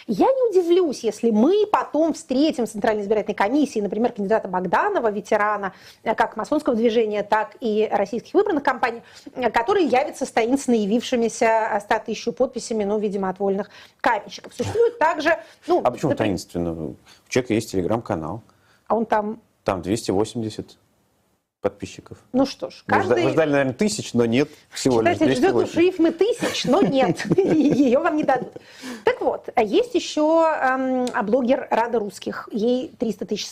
Я 0.06 0.26
не 0.26 0.50
удивлюсь, 0.50 1.04
если 1.04 1.30
мы 1.30 1.66
потом 1.72 2.12
встретим 2.12 2.66
в 2.66 2.68
Центральной 2.68 3.02
избирательной 3.02 3.34
комиссии, 3.34 3.80
например, 3.80 4.12
кандидата 4.12 4.46
Богданова, 4.46 5.10
ветерана 5.10 5.72
э, 6.02 6.14
как 6.14 6.36
масонского 6.36 6.76
движения, 6.76 7.22
так 7.22 7.56
и 7.60 7.88
российских 7.90 8.34
выбранных 8.34 8.62
компаний, 8.62 9.00
э, 9.34 9.50
которые 9.50 9.86
явятся 9.86 10.26
с 10.26 10.30
таинственно 10.30 10.74
явившимися 10.74 11.80
100 11.82 11.98
тысяч 12.04 12.26
подписями, 12.34 12.84
ну, 12.84 12.98
видимо, 12.98 13.30
от 13.30 13.38
вольных 13.38 13.70
каменщиков. 14.02 14.52
Существует 14.52 14.98
также... 14.98 15.38
Ну, 15.66 15.80
а 15.82 15.90
почему 15.90 16.10
например, 16.10 16.28
таинственно? 16.28 16.72
У 16.72 16.96
человека 17.30 17.54
есть 17.54 17.72
телеграм-канал. 17.72 18.42
А 18.86 18.96
он 18.96 19.06
там... 19.06 19.40
Там 19.64 19.80
280 19.80 20.76
подписчиков. 21.66 22.18
Ну 22.32 22.46
что 22.46 22.70
ж, 22.70 22.84
каждый... 22.86 23.24
Вы 23.24 23.30
ждали, 23.30 23.50
наверное, 23.50 23.74
тысяч, 23.74 24.14
но 24.14 24.24
нет, 24.24 24.48
всего 24.70 25.00
лишь 25.00 25.14
Читатель 25.14 25.34
ждет 25.34 25.54
у 25.56 25.66
шрифмы 25.66 26.12
тысяч, 26.12 26.64
но 26.64 26.80
нет, 26.80 27.26
ее 27.36 27.98
вам 27.98 28.16
не 28.16 28.22
дадут. 28.22 28.52
Так 29.04 29.20
вот, 29.20 29.48
а 29.56 29.62
есть 29.62 29.96
еще 29.96 30.46
эм, 30.62 31.06
блогер 31.26 31.66
Рада 31.70 31.98
Русских. 31.98 32.48
Ей 32.52 32.92
300 32.98 33.26
тысяч 33.26 33.48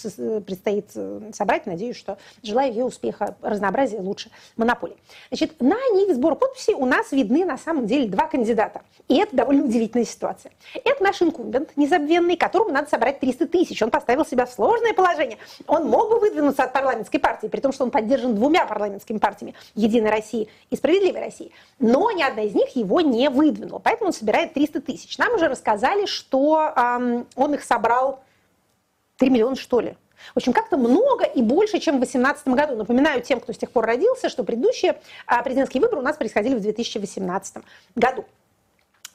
предстоит 0.46 0.90
э, 0.94 1.30
собрать. 1.32 1.66
Надеюсь, 1.66 1.96
что 1.96 2.18
желаю 2.44 2.72
ей 2.72 2.82
успеха, 2.82 3.36
разнообразия 3.42 3.98
лучше 3.98 4.30
монополии. 4.56 4.96
Значит, 5.30 5.60
на 5.60 5.76
них 5.94 6.14
сбор 6.14 6.36
подписей 6.36 6.74
у 6.74 6.86
нас 6.86 7.10
видны 7.10 7.44
на 7.44 7.58
самом 7.58 7.86
деле 7.86 8.08
два 8.08 8.28
кандидата. 8.28 8.82
И 9.08 9.16
это 9.16 9.34
довольно 9.34 9.64
удивительная 9.64 10.06
ситуация. 10.06 10.52
Это 10.84 11.02
наш 11.02 11.20
инкумбент 11.20 11.70
незабвенный, 11.76 12.36
которому 12.36 12.70
надо 12.70 12.88
собрать 12.88 13.18
300 13.20 13.48
тысяч. 13.48 13.82
Он 13.82 13.90
поставил 13.90 14.24
себя 14.24 14.46
в 14.46 14.52
сложное 14.52 14.94
положение. 14.94 15.38
Он 15.66 15.88
мог 15.88 16.10
бы 16.10 16.20
выдвинуться 16.20 16.64
от 16.64 16.72
парламентской 16.72 17.18
партии, 17.18 17.48
при 17.48 17.60
том, 17.60 17.72
что 17.72 17.84
он 17.84 17.90
поддержан 18.04 18.34
двумя 18.34 18.66
парламентскими 18.66 19.18
партиями 19.18 19.54
«Единой 19.74 20.10
России» 20.10 20.48
и 20.70 20.76
«Справедливой 20.76 21.20
России». 21.20 21.50
Но 21.78 22.10
ни 22.10 22.22
одна 22.22 22.42
из 22.42 22.54
них 22.54 22.76
его 22.76 23.00
не 23.00 23.30
выдвинула, 23.30 23.78
поэтому 23.78 24.08
он 24.08 24.12
собирает 24.12 24.52
300 24.52 24.82
тысяч. 24.82 25.16
Нам 25.16 25.34
уже 25.34 25.48
рассказали, 25.48 26.04
что 26.04 26.72
эм, 26.76 27.26
он 27.34 27.54
их 27.54 27.64
собрал 27.64 28.22
3 29.16 29.30
миллиона, 29.30 29.56
что 29.56 29.80
ли. 29.80 29.96
В 30.34 30.36
общем, 30.36 30.52
как-то 30.52 30.76
много 30.76 31.24
и 31.24 31.42
больше, 31.42 31.78
чем 31.80 31.96
в 31.96 31.98
2018 31.98 32.48
году. 32.48 32.76
Напоминаю 32.76 33.22
тем, 33.22 33.40
кто 33.40 33.52
с 33.52 33.58
тех 33.58 33.70
пор 33.70 33.86
родился, 33.86 34.28
что 34.28 34.44
предыдущие 34.44 35.00
а, 35.26 35.42
президентские 35.42 35.80
выборы 35.80 36.00
у 36.00 36.04
нас 36.04 36.16
происходили 36.16 36.54
в 36.54 36.60
2018 36.60 37.62
году. 37.94 38.24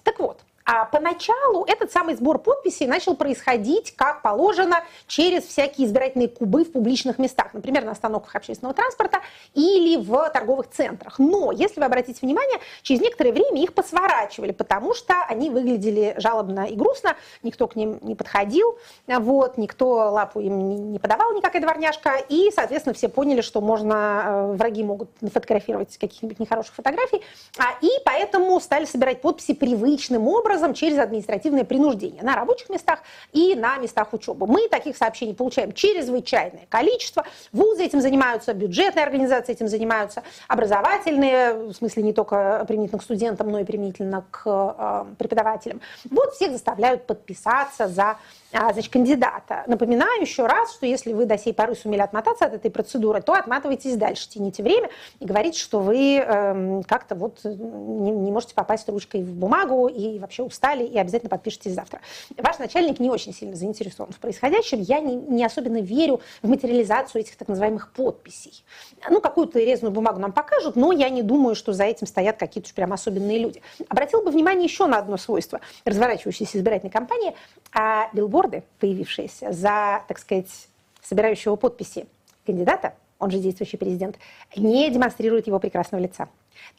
Так 0.03 0.19
вот, 0.19 0.41
а 0.71 0.85
поначалу 0.85 1.65
этот 1.65 1.91
самый 1.91 2.13
сбор 2.13 2.37
подписей 2.37 2.85
начал 2.85 3.15
происходить, 3.15 3.95
как 3.95 4.21
положено, 4.21 4.83
через 5.07 5.45
всякие 5.45 5.87
избирательные 5.87 6.27
кубы 6.27 6.63
в 6.63 6.71
публичных 6.71 7.17
местах, 7.17 7.55
например, 7.55 7.85
на 7.85 7.93
остановках 7.93 8.35
общественного 8.35 8.75
транспорта 8.75 9.21
или 9.55 9.97
в 9.97 10.29
торговых 10.29 10.69
центрах. 10.69 11.17
Но, 11.17 11.51
если 11.51 11.79
вы 11.79 11.87
обратите 11.87 12.19
внимание, 12.21 12.59
через 12.83 13.01
некоторое 13.01 13.31
время 13.31 13.63
их 13.63 13.73
посворачивали, 13.73 14.51
потому 14.51 14.93
что 14.93 15.15
они 15.27 15.49
выглядели 15.49 16.13
жалобно 16.17 16.65
и 16.65 16.75
грустно, 16.75 17.15
никто 17.41 17.67
к 17.67 17.75
ним 17.75 17.97
не 18.03 18.13
подходил, 18.13 18.77
вот, 19.07 19.57
никто 19.57 20.11
лапу 20.11 20.39
им 20.39 20.91
не 20.91 20.99
подавал, 20.99 21.33
никакая 21.33 21.63
дворняжка, 21.63 22.17
и, 22.29 22.51
соответственно, 22.53 22.93
все 22.93 23.09
поняли, 23.09 23.41
что 23.41 23.59
можно, 23.59 24.23
э, 24.23 24.53
враги 24.53 24.83
могут 24.83 25.09
фотографировать 25.19 25.97
каких-нибудь 25.97 26.37
нехороших 26.37 26.75
фотографий, 26.75 27.23
а, 27.57 27.75
и 27.81 27.89
поэтому 28.05 28.59
стали 28.59 28.85
собирать 28.85 29.21
подписи 29.21 29.55
привычным 29.55 30.27
образом, 30.27 30.58
образом 30.59 30.73
через 30.73 30.99
административное 30.99 31.63
принуждение 31.63 32.21
на 32.21 32.35
рабочих 32.35 32.69
местах 32.69 32.99
и 33.31 33.55
на 33.55 33.77
местах 33.77 34.13
учебы. 34.13 34.45
Мы 34.45 34.67
таких 34.67 34.97
сообщений 34.97 35.33
получаем 35.33 35.71
чрезвычайное 35.71 36.67
количество. 36.69 37.25
Вузы 37.51 37.83
этим 37.83 38.01
занимаются, 38.01 38.53
бюджетные 38.53 39.05
организации 39.05 39.53
этим 39.53 39.67
занимаются, 39.67 40.23
образовательные, 40.47 41.53
в 41.53 41.73
смысле 41.73 42.03
не 42.03 42.13
только 42.13 42.65
применительно 42.67 42.99
к 42.99 43.03
студентам, 43.03 43.49
но 43.49 43.59
и 43.59 43.63
применительно 43.63 44.25
к 44.29 44.43
э, 44.45 45.05
преподавателям. 45.17 45.81
Вот 46.09 46.33
всех 46.33 46.51
заставляют 46.51 47.07
подписаться 47.07 47.87
за 47.87 48.17
значит, 48.51 48.91
кандидата. 48.91 49.63
Напоминаю 49.67 50.21
еще 50.21 50.45
раз, 50.45 50.73
что 50.73 50.85
если 50.85 51.13
вы 51.13 51.25
до 51.25 51.37
сей 51.37 51.53
поры 51.53 51.75
сумели 51.75 52.01
отмотаться 52.01 52.45
от 52.45 52.53
этой 52.53 52.71
процедуры, 52.71 53.21
то 53.21 53.33
отматывайтесь 53.33 53.95
дальше, 53.95 54.27
тяните 54.29 54.63
время 54.63 54.89
и 55.19 55.25
говорите, 55.25 55.59
что 55.59 55.79
вы 55.79 56.17
э, 56.17 56.81
как-то 56.87 57.15
вот 57.15 57.43
не, 57.43 58.11
не 58.11 58.31
можете 58.31 58.55
попасть 58.55 58.89
ручкой 58.89 59.23
в 59.23 59.33
бумагу 59.33 59.87
и 59.87 60.19
вообще 60.19 60.43
устали, 60.43 60.83
и 60.83 60.97
обязательно 60.97 61.29
подпишитесь 61.29 61.73
завтра. 61.73 62.01
Ваш 62.37 62.57
начальник 62.59 62.99
не 62.99 63.09
очень 63.09 63.33
сильно 63.33 63.55
заинтересован 63.55 64.11
в 64.11 64.19
происходящем. 64.19 64.81
Я 64.81 64.99
не, 64.99 65.15
не 65.15 65.45
особенно 65.45 65.81
верю 65.81 66.21
в 66.41 66.49
материализацию 66.49 67.21
этих 67.21 67.35
так 67.35 67.47
называемых 67.47 67.91
подписей. 67.93 68.63
Ну, 69.09 69.21
какую-то 69.21 69.59
резную 69.59 69.91
бумагу 69.91 70.19
нам 70.19 70.31
покажут, 70.31 70.75
но 70.75 70.91
я 70.91 71.09
не 71.09 71.21
думаю, 71.21 71.55
что 71.55 71.73
за 71.73 71.83
этим 71.83 72.07
стоят 72.07 72.37
какие-то 72.37 72.73
прям 72.73 72.93
особенные 72.93 73.37
люди. 73.39 73.61
Обратил 73.89 74.23
бы 74.23 74.31
внимание 74.31 74.65
еще 74.65 74.85
на 74.87 74.97
одно 74.97 75.17
свойство 75.17 75.61
разворачивающейся 75.85 76.57
избирательной 76.57 76.91
кампании. 76.91 77.35
А 77.73 78.09
Билборд 78.13 78.38
билборды, 78.39 78.63
появившиеся 78.79 79.51
за, 79.51 80.03
так 80.07 80.19
сказать, 80.19 80.67
собирающего 81.01 81.55
подписи 81.55 82.07
кандидата, 82.45 82.93
он 83.19 83.31
же 83.31 83.39
действующий 83.39 83.77
президент, 83.77 84.17
не 84.55 84.89
демонстрируют 84.89 85.47
его 85.47 85.59
прекрасного 85.59 86.01
лица. 86.01 86.29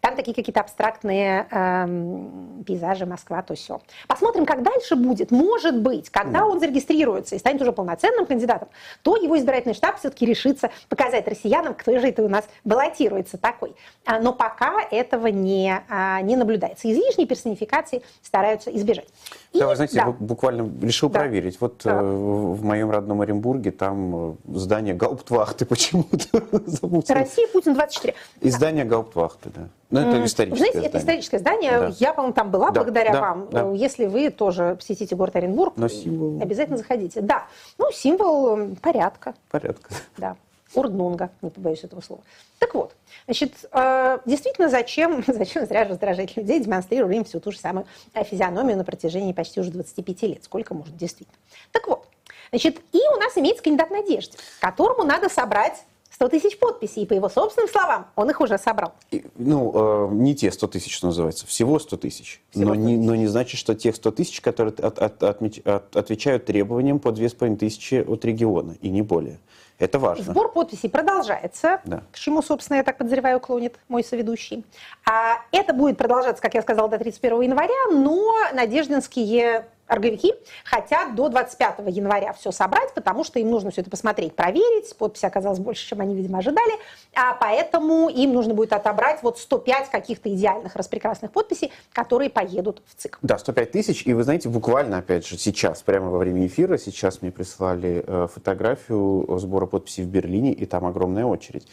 Там 0.00 0.16
такие 0.16 0.34
какие-то 0.34 0.60
абстрактные 0.60 1.46
эм, 1.50 2.64
пейзажи, 2.66 3.06
Москва, 3.06 3.42
то 3.42 3.54
все. 3.54 3.80
Посмотрим, 4.08 4.46
как 4.46 4.62
дальше 4.62 4.96
будет. 4.96 5.30
Может 5.30 5.80
быть, 5.80 6.10
когда 6.10 6.46
он 6.46 6.60
зарегистрируется 6.60 7.34
и 7.34 7.38
станет 7.38 7.60
уже 7.62 7.72
полноценным 7.72 8.26
кандидатом, 8.26 8.68
то 9.02 9.16
его 9.16 9.38
избирательный 9.38 9.74
штаб 9.74 9.98
все-таки 9.98 10.26
решится 10.26 10.70
показать 10.88 11.28
россиянам, 11.28 11.74
кто 11.74 11.98
же 11.98 12.08
это 12.08 12.22
у 12.22 12.28
нас 12.28 12.46
баллотируется 12.64 13.36
такой. 13.36 13.74
А, 14.04 14.20
но 14.20 14.32
пока 14.32 14.80
этого 14.90 15.26
не, 15.26 15.82
а, 15.88 16.20
не 16.22 16.36
наблюдается. 16.36 16.90
Излишней 16.90 17.26
персонификации 17.26 18.02
стараются 18.22 18.74
избежать. 18.74 19.08
И, 19.52 19.59
да, 19.59 19.66
вы 19.66 19.75
знаете, 19.75 19.97
да. 19.97 20.12
буквально 20.12 20.71
решил 20.80 21.09
да. 21.09 21.21
проверить. 21.21 21.61
Вот 21.61 21.80
да. 21.85 22.00
э, 22.00 22.02
в 22.02 22.64
моем 22.64 22.90
родном 22.90 23.21
Оренбурге 23.21 23.73
там 23.73 24.33
э, 24.33 24.35
здание 24.54 24.95
Гауптвахты 24.95 25.64
почему-то. 25.66 26.40
Россия, 27.14 27.49
Путин 27.49 27.75
24. 27.75 28.14
Издание 28.42 28.85
Гауптвахты, 28.85 29.50
да. 29.50 29.69
Ну, 29.90 30.00
это 30.00 30.25
историческое 30.25 30.57
Знаете, 30.57 30.78
здание. 30.78 30.88
это 30.88 30.99
историческое 30.99 31.38
здание. 31.40 31.71
Да. 31.80 31.92
Я, 31.99 32.14
по-моему, 32.14 32.35
там 32.35 32.50
была 32.52 32.71
да, 32.71 32.80
благодаря 32.80 33.12
да, 33.12 33.21
вам. 33.21 33.49
Да. 33.50 33.71
Если 33.73 34.07
вы 34.07 34.30
тоже 34.30 34.76
посетите 34.78 35.16
город 35.16 35.35
Оренбург, 35.35 35.73
Но 35.76 35.88
символ... 35.88 36.40
обязательно 36.40 36.78
заходите. 36.78 37.21
Да, 37.21 37.47
ну, 37.76 37.90
символ 37.92 38.76
порядка. 38.80 39.35
Порядка. 39.50 39.90
Да. 40.16 40.37
Урднунга, 40.74 41.30
не 41.42 41.50
побоюсь 41.50 41.84
этого 41.84 42.00
слова. 42.00 42.22
Так 42.58 42.74
вот, 42.74 42.94
значит, 43.26 43.52
э, 43.72 44.18
действительно, 44.26 44.68
зачем, 44.68 45.24
зачем 45.26 45.66
зря 45.66 45.84
раздражать 45.84 46.36
людей, 46.36 46.60
демонстрируя 46.60 47.14
им 47.14 47.24
всю 47.24 47.40
ту 47.40 47.52
же 47.52 47.58
самую 47.58 47.86
физиономию 48.14 48.76
на 48.76 48.84
протяжении 48.84 49.32
почти 49.32 49.60
уже 49.60 49.70
25 49.70 50.22
лет, 50.22 50.44
сколько 50.44 50.74
может 50.74 50.96
действительно. 50.96 51.38
Так 51.72 51.86
вот, 51.88 52.06
Значит, 52.50 52.80
и 52.92 52.98
у 53.14 53.16
нас 53.18 53.36
имеется 53.36 53.62
кандидат 53.62 53.90
Надежды, 53.90 54.36
которому 54.60 55.04
надо 55.04 55.28
собрать 55.28 55.84
100 56.10 56.28
тысяч 56.28 56.58
подписей, 56.58 57.04
и 57.04 57.06
по 57.06 57.14
его 57.14 57.28
собственным 57.28 57.68
словам, 57.68 58.06
он 58.16 58.28
их 58.28 58.40
уже 58.40 58.58
собрал. 58.58 58.92
И, 59.10 59.24
ну, 59.36 60.08
э, 60.10 60.14
не 60.14 60.34
те 60.34 60.50
100 60.50 60.66
тысяч, 60.66 60.94
что 60.94 61.06
называется, 61.06 61.46
всего 61.46 61.78
100 61.78 61.96
тысяч. 61.96 62.42
Но, 62.54 62.66
100 62.66 62.74
не, 62.74 62.96
но 62.96 63.14
не 63.14 63.26
значит, 63.26 63.58
что 63.58 63.74
тех 63.74 63.94
100 63.94 64.10
тысяч, 64.10 64.40
которые 64.40 64.74
от, 64.74 64.98
от, 64.98 65.22
от, 65.22 65.42
от, 65.66 65.96
отвечают 65.96 66.44
требованиям 66.44 66.98
по 66.98 67.12
2500 67.12 68.08
от 68.08 68.24
региона, 68.24 68.76
и 68.82 68.90
не 68.90 69.02
более. 69.02 69.38
Это 69.80 69.99
важно. 69.99 70.25
Сбор 70.25 70.52
подписей 70.52 70.90
продолжается, 70.90 71.80
да. 71.84 72.02
к 72.12 72.18
чему, 72.18 72.42
собственно, 72.42 72.76
я 72.76 72.84
так 72.84 72.99
подозреваю, 72.99 73.40
клонит 73.40 73.78
мой 73.88 74.04
соведущий. 74.04 74.64
А 75.10 75.38
это 75.52 75.72
будет 75.72 75.96
продолжаться, 75.96 76.42
как 76.42 76.54
я 76.54 76.60
сказала, 76.60 76.88
до 76.88 76.99
31 76.99 77.40
января, 77.40 77.90
но 77.90 78.34
надеждинские 78.52 79.64
орговики 79.90 80.35
хотят 80.64 81.14
до 81.14 81.28
25 81.28 81.80
января 81.88 82.32
все 82.32 82.52
собрать, 82.52 82.94
потому 82.94 83.25
что 83.25 83.38
им 83.38 83.50
нужно 83.50 83.70
все 83.70 83.80
это 83.80 83.90
посмотреть, 83.90 84.35
проверить. 84.35 84.97
Подписи 84.97 85.26
оказалось 85.26 85.59
больше, 85.59 85.87
чем 85.87 86.00
они, 86.00 86.14
видимо, 86.14 86.38
ожидали. 86.38 86.73
А 87.14 87.35
поэтому 87.35 88.09
им 88.09 88.32
нужно 88.32 88.54
будет 88.54 88.73
отобрать 88.73 89.23
вот 89.23 89.38
105 89.38 89.90
каких-то 89.90 90.32
идеальных, 90.32 90.76
распрекрасных 90.76 91.32
подписей, 91.32 91.73
которые 91.92 92.30
поедут 92.30 92.82
в 92.87 93.00
ЦИК. 93.00 93.18
Да, 93.23 93.38
105 93.38 93.73
тысяч. 93.73 94.06
И 94.06 94.14
вы 94.14 94.23
знаете, 94.23 94.49
буквально, 94.49 94.99
опять 94.99 95.26
же, 95.26 95.37
сейчас, 95.37 95.82
прямо 95.82 96.11
во 96.11 96.18
время 96.18 96.47
эфира, 96.47 96.78
сейчас 96.78 97.23
мне 97.23 97.32
прислали 97.32 98.04
э, 98.06 98.28
фотографию 98.32 99.26
сбора 99.38 99.66
подписей 99.66 100.04
в 100.04 100.09
Берлине, 100.09 100.52
и 100.52 100.66
там 100.66 100.85
огромная 100.87 101.25
очередь. 101.25 101.66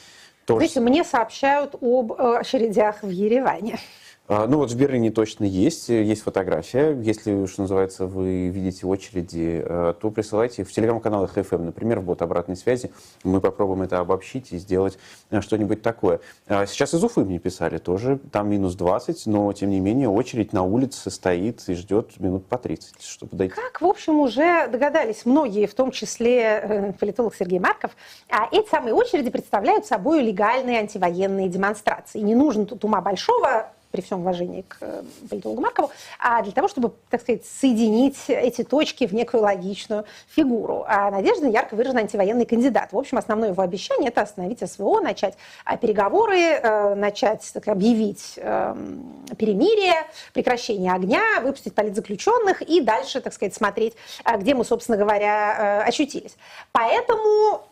То 0.46 0.56
Знаете, 0.56 0.80
мне 0.80 1.04
сообщают 1.04 1.76
об 1.82 2.14
э, 2.14 2.38
очередях 2.40 3.04
в 3.04 3.10
Ереване. 3.10 3.80
А, 4.30 4.46
ну 4.46 4.58
вот 4.58 4.72
в 4.72 4.76
Берлине 4.78 5.10
точно 5.10 5.46
есть, 5.46 5.88
есть 5.88 6.22
фотография. 6.24 7.00
Если, 7.02 7.46
что 7.46 7.62
называется, 7.62 8.08
вы 8.08 8.50
видите 8.50 8.86
очереди, 8.86 9.64
э, 9.66 9.94
то 10.00 10.12
присылайте 10.12 10.66
в 10.66 10.72
телеграм-каналах 10.72 11.38
FM, 11.38 11.60
например, 11.60 12.02
в 12.02 12.04
бот 12.04 12.22
обратной 12.22 12.58
связи. 12.58 12.92
Мы 13.24 13.40
попробуем 13.40 13.84
это 13.84 14.00
обобщить 14.00 14.52
и 14.52 14.58
сделать 14.58 14.98
э, 15.30 15.40
что-нибудь 15.40 15.82
такое. 15.82 16.20
А 16.46 16.66
сейчас 16.66 16.94
из 16.94 17.02
Уфы 17.06 17.22
мне 17.22 17.40
писали 17.40 17.78
тоже, 17.78 18.20
там 18.34 18.50
минус 18.50 18.76
20, 18.76 19.28
но 19.28 19.54
тем 19.54 19.70
не 19.70 19.80
менее 19.80 20.10
очередь 20.10 20.52
на 20.52 20.64
улице 20.64 21.10
стоит 21.10 21.64
и 21.68 21.74
ждет 21.74 22.20
минут 22.20 22.48
по 22.48 22.58
30, 22.58 23.02
чтобы 23.02 23.38
дойти. 23.38 23.56
Как, 23.56 23.80
в 23.80 23.86
общем, 23.86 24.20
уже 24.20 24.68
догадались 24.68 25.26
многие, 25.26 25.68
в 25.68 25.74
том 25.74 25.92
числе 25.92 26.42
э, 26.42 26.94
политолог 27.00 27.34
Сергей 27.34 27.60
Марков, 27.60 27.92
а 28.30 28.50
эти 28.52 28.70
самые 28.70 28.94
очереди 28.94 29.30
представляют 29.30 29.86
собой 29.86 30.22
легальные 30.22 30.80
антивоенные 30.80 31.48
демонстрации. 31.48 32.20
Не 32.20 32.36
нужно 32.36 32.66
тут 32.66 32.84
ума 32.84 33.00
большого, 33.00 33.72
при 33.98 34.04
всем 34.04 34.20
уважении 34.20 34.62
к 34.62 34.78
э, 34.82 35.02
политологу 35.28 35.60
Маркову, 35.60 35.90
а 36.20 36.44
для 36.44 36.52
того, 36.52 36.68
чтобы, 36.68 36.94
так 37.10 37.22
сказать, 37.22 37.44
соединить 37.46 38.26
эти 38.28 38.64
точки 38.64 39.08
в 39.08 39.14
некую 39.14 39.42
логичную 39.42 40.06
фигуру. 40.30 40.86
А 40.88 41.10
Надежда 41.10 41.48
ярко 41.48 41.76
выраженный 41.76 42.04
антивоенный 42.04 42.46
кандидат. 42.46 42.94
В 42.94 42.98
общем, 42.98 43.18
основное 43.18 43.50
его 43.50 43.64
обещание– 43.64 44.10
это 44.10 44.22
остановить 44.22 44.60
СВО, 44.72 45.00
начать 45.02 45.36
а, 45.66 45.78
переговоры, 45.78 46.38
э, 46.38 46.94
начать 46.94 47.50
так, 47.52 47.68
объявить 47.68 48.34
эм, 48.38 49.26
перемирие, 49.36 50.06
прекращение 50.32 50.94
огня, 50.94 51.42
выпустить 51.42 51.74
политзаключенных 51.74 52.62
и 52.62 52.82
дальше, 52.82 53.20
так 53.20 53.34
сказать, 53.34 53.56
смотреть, 53.56 53.96
а, 54.24 54.38
где 54.38 54.54
мы, 54.54 54.64
собственно 54.64 54.98
говоря, 54.98 55.82
э, 55.82 55.88
очутились. 55.88 56.38
Поэтому 56.72 57.64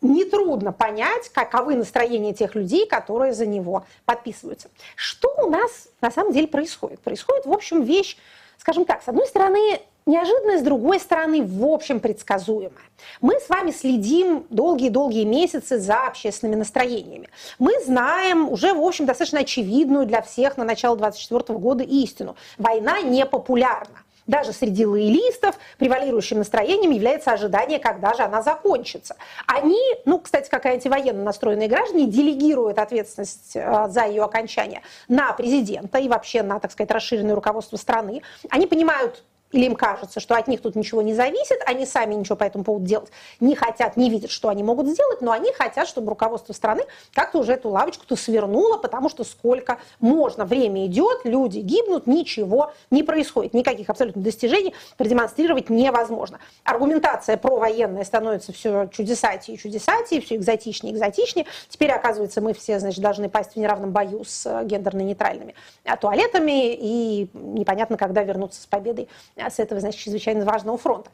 нетрудно 0.00 0.72
понять, 0.72 1.28
каковы 1.30 1.74
настроения 1.74 2.32
тех 2.32 2.54
людей, 2.54 2.86
которые 2.86 3.32
за 3.32 3.46
него 3.46 3.84
подписываются. 4.04 4.68
Что 4.96 5.32
у 5.38 5.50
нас 5.50 5.88
на 6.00 6.10
самом 6.10 6.32
деле 6.32 6.48
происходит? 6.48 7.00
Происходит, 7.00 7.46
в 7.46 7.52
общем, 7.52 7.82
вещь, 7.82 8.16
скажем 8.58 8.84
так, 8.84 9.02
с 9.02 9.08
одной 9.08 9.26
стороны, 9.26 9.80
неожиданная, 10.06 10.58
с 10.58 10.62
другой 10.62 11.00
стороны, 11.00 11.42
в 11.44 11.64
общем, 11.66 12.00
предсказуемая. 12.00 12.72
Мы 13.20 13.38
с 13.40 13.48
вами 13.48 13.70
следим 13.70 14.46
долгие-долгие 14.50 15.24
месяцы 15.24 15.78
за 15.78 16.06
общественными 16.06 16.56
настроениями. 16.56 17.28
Мы 17.58 17.72
знаем 17.84 18.48
уже, 18.48 18.72
в 18.72 18.80
общем, 18.80 19.06
достаточно 19.06 19.40
очевидную 19.40 20.06
для 20.06 20.22
всех 20.22 20.56
на 20.56 20.64
начало 20.64 20.96
2024 20.96 21.58
года 21.58 21.84
истину. 21.84 22.36
Война 22.56 23.00
не 23.02 23.26
популярна 23.26 24.02
даже 24.28 24.52
среди 24.52 24.86
лоялистов 24.86 25.56
превалирующим 25.78 26.38
настроением 26.38 26.92
является 26.92 27.32
ожидание, 27.32 27.80
когда 27.80 28.14
же 28.14 28.22
она 28.22 28.42
закончится. 28.42 29.16
Они, 29.46 29.80
ну, 30.04 30.20
кстати, 30.20 30.48
как 30.48 30.66
и 30.66 30.68
антивоенно 30.68 31.24
настроенные 31.24 31.68
граждане, 31.68 32.06
делегируют 32.06 32.78
ответственность 32.78 33.56
э, 33.56 33.86
за 33.88 34.04
ее 34.04 34.22
окончание 34.22 34.82
на 35.08 35.32
президента 35.32 35.98
и 35.98 36.08
вообще 36.08 36.42
на, 36.42 36.60
так 36.60 36.70
сказать, 36.70 36.90
расширенное 36.92 37.34
руководство 37.34 37.76
страны. 37.76 38.22
Они 38.50 38.66
понимают 38.66 39.24
или 39.52 39.64
им 39.66 39.74
кажется, 39.74 40.20
что 40.20 40.36
от 40.36 40.48
них 40.48 40.60
тут 40.60 40.76
ничего 40.76 41.02
не 41.02 41.14
зависит, 41.14 41.58
они 41.66 41.86
сами 41.86 42.14
ничего 42.14 42.36
по 42.36 42.44
этому 42.44 42.64
поводу 42.64 42.86
делать 42.86 43.10
не 43.40 43.54
хотят, 43.54 43.96
не 43.96 44.10
видят, 44.10 44.30
что 44.30 44.48
они 44.48 44.62
могут 44.62 44.88
сделать, 44.88 45.20
но 45.20 45.32
они 45.32 45.52
хотят, 45.52 45.88
чтобы 45.88 46.10
руководство 46.10 46.52
страны 46.52 46.82
как-то 47.14 47.38
уже 47.38 47.52
эту 47.52 47.68
лавочку-то 47.70 48.16
свернуло, 48.16 48.76
потому 48.78 49.08
что 49.08 49.24
сколько 49.24 49.78
можно, 50.00 50.44
время 50.44 50.86
идет, 50.86 51.20
люди 51.24 51.58
гибнут, 51.58 52.06
ничего 52.06 52.72
не 52.90 53.02
происходит, 53.02 53.54
никаких 53.54 53.88
абсолютно 53.90 54.22
достижений 54.22 54.74
продемонстрировать 54.96 55.70
невозможно. 55.70 56.38
Аргументация 56.64 57.36
провоенная 57.36 58.04
становится 58.04 58.52
все 58.52 58.88
чудесатее 58.92 59.56
и 59.56 59.58
чудесатее, 59.58 60.20
все 60.20 60.36
экзотичнее 60.36 60.92
и 60.92 60.96
экзотичнее. 60.96 61.46
Теперь, 61.68 61.90
оказывается, 61.90 62.40
мы 62.40 62.54
все, 62.54 62.78
значит, 62.78 63.00
должны 63.00 63.28
пасть 63.28 63.54
в 63.54 63.56
неравном 63.56 63.90
бою 63.92 64.24
с 64.24 64.46
э, 64.46 64.64
гендерно-нейтральными 64.64 65.54
э, 65.84 65.96
туалетами, 65.96 66.74
и 66.74 67.28
непонятно, 67.32 67.96
когда 67.96 68.22
вернуться 68.22 68.60
с 68.60 68.66
победой 68.66 69.08
с 69.38 69.58
этого, 69.58 69.80
значит, 69.80 70.00
чрезвычайно 70.00 70.44
важного 70.44 70.78
фронта. 70.78 71.10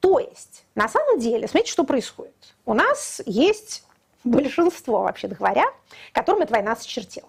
То 0.00 0.18
есть, 0.18 0.64
на 0.74 0.88
самом 0.88 1.18
деле, 1.18 1.48
смотрите, 1.48 1.72
что 1.72 1.84
происходит. 1.84 2.34
У 2.64 2.74
нас 2.74 3.20
есть 3.26 3.84
большинство, 4.24 5.02
вообще 5.02 5.28
говоря, 5.28 5.64
которым 6.12 6.42
эта 6.42 6.52
война 6.52 6.76
сочертела. 6.76 7.28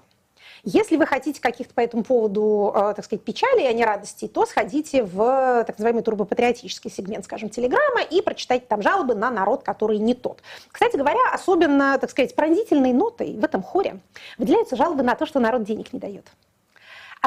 Если 0.63 0.97
вы 0.97 1.05
хотите 1.05 1.41
каких-то 1.41 1.73
по 1.73 1.79
этому 1.79 2.03
поводу, 2.03 2.73
э, 2.75 2.93
так 2.95 3.05
сказать, 3.05 3.23
печали, 3.23 3.61
а 3.61 3.73
не 3.73 3.85
радости, 3.85 4.27
то 4.27 4.45
сходите 4.45 5.03
в 5.03 5.63
так 5.65 5.77
называемый 5.77 6.03
турбопатриотический 6.03 6.91
сегмент, 6.91 7.25
скажем, 7.25 7.49
Телеграма 7.49 8.01
и 8.01 8.21
прочитайте 8.21 8.65
там 8.67 8.81
жалобы 8.81 9.15
на 9.15 9.31
народ, 9.31 9.63
который 9.63 9.97
не 9.97 10.13
тот. 10.13 10.41
Кстати 10.69 10.97
говоря, 10.97 11.19
особенно, 11.31 11.97
так 11.99 12.09
сказать, 12.09 12.35
пронзительной 12.35 12.91
нотой 12.91 13.37
в 13.37 13.43
этом 13.43 13.63
хоре 13.63 13.99
выделяются 14.37 14.75
жалобы 14.75 15.03
на 15.03 15.15
то, 15.15 15.25
что 15.25 15.39
народ 15.39 15.63
денег 15.63 15.93
не 15.93 15.99
дает. 15.99 16.25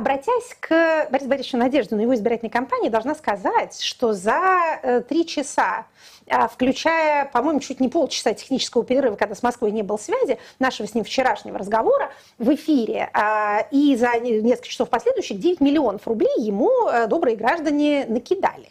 Обратясь 0.00 0.56
к 0.58 1.08
Борису 1.10 1.28
Борисовичу 1.28 1.58
Надежду 1.58 1.94
на 1.94 2.00
его 2.00 2.14
избирательной 2.14 2.48
кампании, 2.48 2.88
должна 2.88 3.14
сказать, 3.14 3.82
что 3.82 4.14
за 4.14 4.80
э, 4.82 5.02
три 5.02 5.26
часа, 5.26 5.84
а, 6.26 6.48
включая, 6.48 7.26
по-моему, 7.26 7.60
чуть 7.60 7.80
не 7.80 7.90
полчаса 7.90 8.32
технического 8.32 8.82
перерыва, 8.82 9.16
когда 9.16 9.34
с 9.34 9.42
Москвой 9.42 9.72
не 9.72 9.82
было 9.82 9.98
связи, 9.98 10.38
нашего 10.58 10.86
с 10.86 10.94
ним 10.94 11.04
вчерашнего 11.04 11.58
разговора 11.58 12.12
в 12.38 12.54
эфире, 12.54 13.10
а, 13.12 13.66
и 13.70 13.94
за 13.94 14.18
несколько 14.20 14.68
часов 14.68 14.88
последующих 14.88 15.38
9 15.38 15.60
миллионов 15.60 16.06
рублей 16.06 16.34
ему 16.38 16.88
э, 16.88 17.06
добрые 17.06 17.36
граждане 17.36 18.06
накидали. 18.08 18.70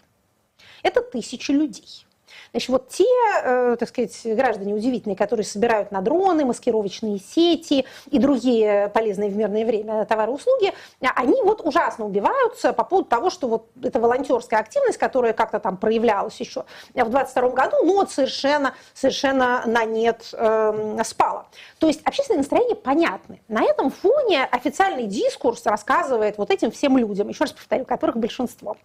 Это 0.82 1.04
тысячи 1.04 1.52
людей. 1.52 2.08
Значит, 2.51 2.69
вот 2.69 2.89
те, 2.89 3.05
э, 3.43 3.75
так 3.79 3.89
сказать, 3.89 4.19
граждане 4.25 4.73
удивительные, 4.73 5.15
которые 5.15 5.45
собирают 5.45 5.91
на 5.91 6.01
дроны, 6.01 6.45
маскировочные 6.45 7.19
сети 7.19 7.85
и 8.09 8.19
другие 8.19 8.89
полезные 8.89 9.29
в 9.29 9.35
мирное 9.35 9.65
время 9.65 10.05
товары 10.05 10.31
и 10.31 10.35
услуги, 10.35 10.73
они 11.01 11.41
вот 11.43 11.62
ужасно 11.63 12.05
убиваются 12.05 12.73
по 12.73 12.83
поводу 12.83 13.09
того, 13.09 13.29
что 13.29 13.47
вот 13.47 13.67
эта 13.83 13.99
волонтерская 13.99 14.59
активность, 14.59 14.97
которая 14.97 15.33
как-то 15.33 15.59
там 15.59 15.77
проявлялась 15.77 16.39
еще 16.39 16.65
в 16.93 17.09
22 17.09 17.49
году, 17.49 17.77
ну 17.83 17.95
вот 17.95 18.12
совершенно, 18.12 18.73
совершенно 18.93 19.63
на 19.65 19.85
нет 19.85 20.29
э, 20.33 20.97
спала. 21.03 21.47
То 21.79 21.88
есть 21.88 22.01
общественное 22.03 22.39
настроение 22.39 22.75
понятны. 22.75 23.41
На 23.47 23.63
этом 23.63 23.91
фоне 23.91 24.45
официальный 24.45 25.05
дискурс 25.05 25.65
рассказывает 25.65 26.38
вот 26.38 26.51
этим 26.51 26.71
всем 26.71 26.97
людям, 26.97 27.29
еще 27.29 27.43
раз 27.43 27.53
повторю, 27.53 27.85
которых 27.85 28.17
большинство, 28.17 28.77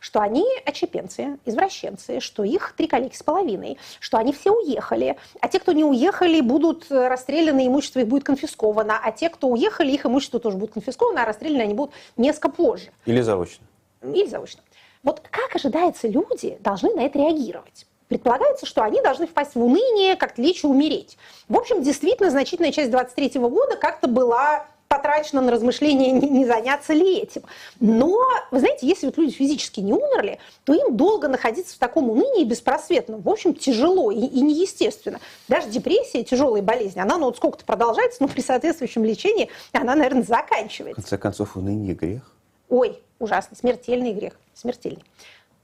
что 0.00 0.20
они 0.20 0.46
очепенцы, 0.64 1.38
извращенцы, 1.44 2.20
что 2.20 2.44
их 2.44 2.74
три 2.76 2.86
коллеги 2.86 3.11
с 3.16 3.22
половиной, 3.22 3.78
что 4.00 4.18
они 4.18 4.32
все 4.32 4.50
уехали, 4.50 5.16
а 5.40 5.48
те, 5.48 5.58
кто 5.58 5.72
не 5.72 5.84
уехали, 5.84 6.40
будут 6.40 6.86
расстреляны, 6.90 7.66
имущество 7.66 8.00
их 8.00 8.08
будет 8.08 8.24
конфисковано, 8.24 8.98
а 9.02 9.12
те, 9.12 9.28
кто 9.28 9.48
уехали, 9.48 9.92
их 9.92 10.06
имущество 10.06 10.40
тоже 10.40 10.56
будет 10.56 10.72
конфисковано, 10.72 11.22
а 11.22 11.26
расстреляны 11.26 11.62
они 11.62 11.74
будут 11.74 11.94
несколько 12.16 12.48
позже. 12.50 12.90
Или 13.06 13.20
заочно. 13.20 13.66
Или 14.02 14.26
заочно. 14.26 14.62
Вот 15.02 15.20
как 15.30 15.54
ожидается, 15.56 16.08
люди 16.08 16.58
должны 16.60 16.94
на 16.94 17.00
это 17.00 17.18
реагировать? 17.18 17.86
Предполагается, 18.08 18.66
что 18.66 18.82
они 18.82 19.00
должны 19.00 19.26
впасть 19.26 19.54
в 19.54 19.64
уныние, 19.64 20.16
как-то 20.16 20.42
лечь 20.42 20.64
и 20.64 20.66
умереть. 20.66 21.16
В 21.48 21.56
общем, 21.56 21.82
действительно, 21.82 22.30
значительная 22.30 22.70
часть 22.70 22.90
23 22.90 23.40
года 23.40 23.76
как-то 23.76 24.06
была 24.06 24.66
потрачено 24.92 25.40
на 25.40 25.50
размышления, 25.50 26.12
не, 26.12 26.28
не 26.28 26.44
заняться 26.44 26.92
ли 26.92 27.20
этим. 27.20 27.44
Но, 27.80 28.18
вы 28.50 28.58
знаете, 28.58 28.86
если 28.86 29.06
вот 29.06 29.16
люди 29.16 29.32
физически 29.32 29.80
не 29.80 29.94
умерли, 29.94 30.38
то 30.64 30.74
им 30.74 30.98
долго 30.98 31.28
находиться 31.28 31.74
в 31.74 31.78
таком 31.78 32.10
унынии 32.10 32.44
беспросветном, 32.44 33.22
в 33.22 33.28
общем, 33.30 33.54
тяжело 33.54 34.10
и, 34.10 34.20
и 34.20 34.42
неестественно. 34.42 35.18
Даже 35.48 35.70
депрессия, 35.70 36.22
тяжелая 36.22 36.60
болезнь, 36.60 37.00
она 37.00 37.16
ну, 37.16 37.26
вот 37.26 37.38
сколько-то 37.38 37.64
продолжается, 37.64 38.22
но 38.22 38.28
при 38.28 38.42
соответствующем 38.42 39.02
лечении 39.02 39.48
она, 39.72 39.94
наверное, 39.94 40.24
заканчивается. 40.24 41.00
В 41.00 41.04
конце 41.04 41.16
концов, 41.16 41.56
уныние 41.56 41.94
грех. 41.94 42.30
Ой, 42.68 43.00
ужасно, 43.18 43.56
смертельный 43.56 44.12
грех, 44.12 44.34
смертельный. 44.52 45.04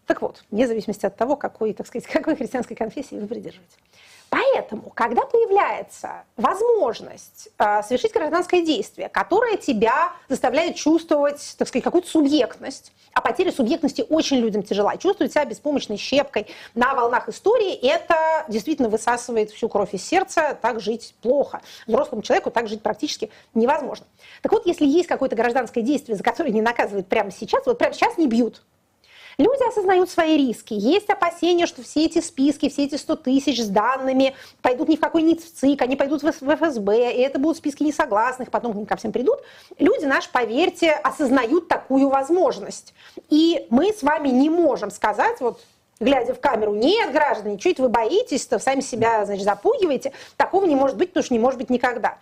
Так 0.07 0.23
вот, 0.23 0.43
вне 0.51 0.67
зависимости 0.67 1.05
от 1.05 1.17
того, 1.17 1.37
какой, 1.37 1.75
так 1.75 1.87
сказать, 1.87 2.09
какой 2.11 2.35
христианской 2.35 2.77
конфессии 2.77 3.17
вы 3.17 3.27
придерживаетесь. 3.27 3.77
Поэтому, 4.31 4.91
когда 4.95 5.23
появляется 5.23 6.25
возможность 6.37 7.49
э, 7.59 7.83
совершить 7.83 8.13
гражданское 8.13 8.63
действие, 8.63 9.09
которое 9.09 9.57
тебя 9.57 10.13
заставляет 10.29 10.77
чувствовать, 10.77 11.55
так 11.57 11.67
сказать, 11.67 11.85
какую-то 11.85 12.09
субъектность, 12.09 12.93
а 13.15 13.23
потеря 13.23 13.53
субъектности 13.53 14.05
очень 14.09 14.39
людям 14.39 14.63
тяжела, 14.63 14.97
чувствовать 14.99 15.33
себя 15.33 15.45
беспомощной 15.47 15.97
щепкой 15.97 16.47
на 16.75 16.95
волнах 16.95 17.29
истории, 17.29 17.73
это 17.75 18.45
действительно 18.49 18.91
высасывает 18.91 19.51
всю 19.51 19.69
кровь 19.69 19.95
из 19.95 20.07
сердца, 20.07 20.59
так 20.61 20.81
жить 20.81 21.15
плохо. 21.23 21.63
Взрослому 21.87 22.23
человеку 22.23 22.51
так 22.51 22.69
жить 22.69 22.83
практически 22.83 23.31
невозможно. 23.55 24.07
Так 24.43 24.53
вот, 24.53 24.67
если 24.67 24.87
есть 24.87 25.09
какое-то 25.09 25.37
гражданское 25.37 25.81
действие, 25.81 26.17
за 26.17 26.23
которое 26.23 26.51
не 26.51 26.63
наказывают 26.63 27.09
прямо 27.09 27.31
сейчас, 27.31 27.65
вот 27.65 27.79
прямо 27.79 27.95
сейчас 27.95 28.19
не 28.19 28.27
бьют, 28.27 28.63
Люди 29.41 29.69
осознают 29.69 30.11
свои 30.11 30.37
риски. 30.37 30.75
Есть 30.75 31.09
опасения, 31.11 31.67
что 31.67 31.85
все 31.85 32.07
эти 32.07 32.21
списки, 32.21 32.69
все 32.69 32.87
эти 32.87 32.97
100 32.97 33.17
тысяч 33.17 33.63
с 33.63 33.69
данными 33.69 34.35
пойдут 34.63 34.89
ни 34.89 34.97
в 34.97 35.01
какой 35.01 35.23
ни 35.23 35.35
в 35.35 35.55
ЦИК, 35.55 35.83
они 35.83 35.95
пойдут 35.95 36.25
в 36.25 36.33
ФСБ, 36.33 37.13
и 37.13 37.21
это 37.21 37.39
будут 37.39 37.59
списки 37.59 37.85
несогласных, 37.85 38.51
потом 38.51 38.73
к 38.73 38.75
ним 38.75 38.85
ко 38.87 38.97
всем 38.97 39.13
придут. 39.13 39.39
Люди 39.79 40.07
наши, 40.07 40.29
поверьте, 40.33 40.91
осознают 40.91 41.69
такую 41.69 42.09
возможность. 42.09 42.95
И 43.31 43.65
мы 43.71 43.93
с 43.93 44.03
вами 44.03 44.29
не 44.29 44.51
можем 44.51 44.91
сказать, 44.91 45.41
вот 45.41 45.61
глядя 46.01 46.35
в 46.35 46.41
камеру, 46.41 46.75
нет, 46.75 47.13
граждане, 47.13 47.59
чуть 47.59 47.79
вы 47.79 47.89
боитесь-то, 47.89 48.59
сами 48.59 48.81
себя, 48.81 49.25
значит, 49.25 49.45
запугиваете. 49.45 50.13
Такого 50.37 50.67
не 50.67 50.75
может 50.75 50.97
быть, 50.97 51.11
потому 51.11 51.25
что 51.25 51.35
не 51.35 51.41
может 51.41 51.61
быть 51.61 51.71
никогда. 51.71 52.19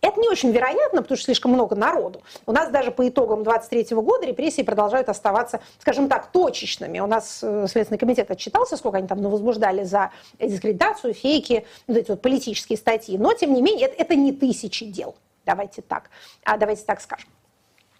Это 0.00 0.20
не 0.20 0.28
очень 0.28 0.52
вероятно, 0.52 1.02
потому 1.02 1.16
что 1.16 1.24
слишком 1.24 1.52
много 1.52 1.74
народу. 1.74 2.22
У 2.46 2.52
нас 2.52 2.70
даже 2.70 2.92
по 2.92 3.08
итогам 3.08 3.42
23 3.42 3.96
года 3.96 4.26
репрессии 4.26 4.62
продолжают 4.62 5.08
оставаться, 5.08 5.60
скажем 5.80 6.08
так, 6.08 6.30
точечными. 6.30 7.00
У 7.00 7.06
нас 7.06 7.40
э, 7.42 7.66
Следственный 7.68 7.98
комитет 7.98 8.30
отчитался, 8.30 8.76
сколько 8.76 8.98
они 8.98 9.08
там 9.08 9.20
возбуждали 9.22 9.82
за 9.82 10.12
дискредитацию, 10.38 11.14
фейки, 11.14 11.66
вот 11.88 11.96
эти 11.96 12.10
вот 12.10 12.22
политические 12.22 12.78
статьи. 12.78 13.18
Но, 13.18 13.32
тем 13.34 13.52
не 13.52 13.60
менее, 13.60 13.88
это, 13.88 14.02
это 14.02 14.14
не 14.14 14.32
тысячи 14.32 14.86
дел. 14.86 15.16
Давайте 15.44 15.82
так, 15.82 16.10
а 16.44 16.58
давайте 16.58 16.84
так 16.84 17.00
скажем. 17.00 17.28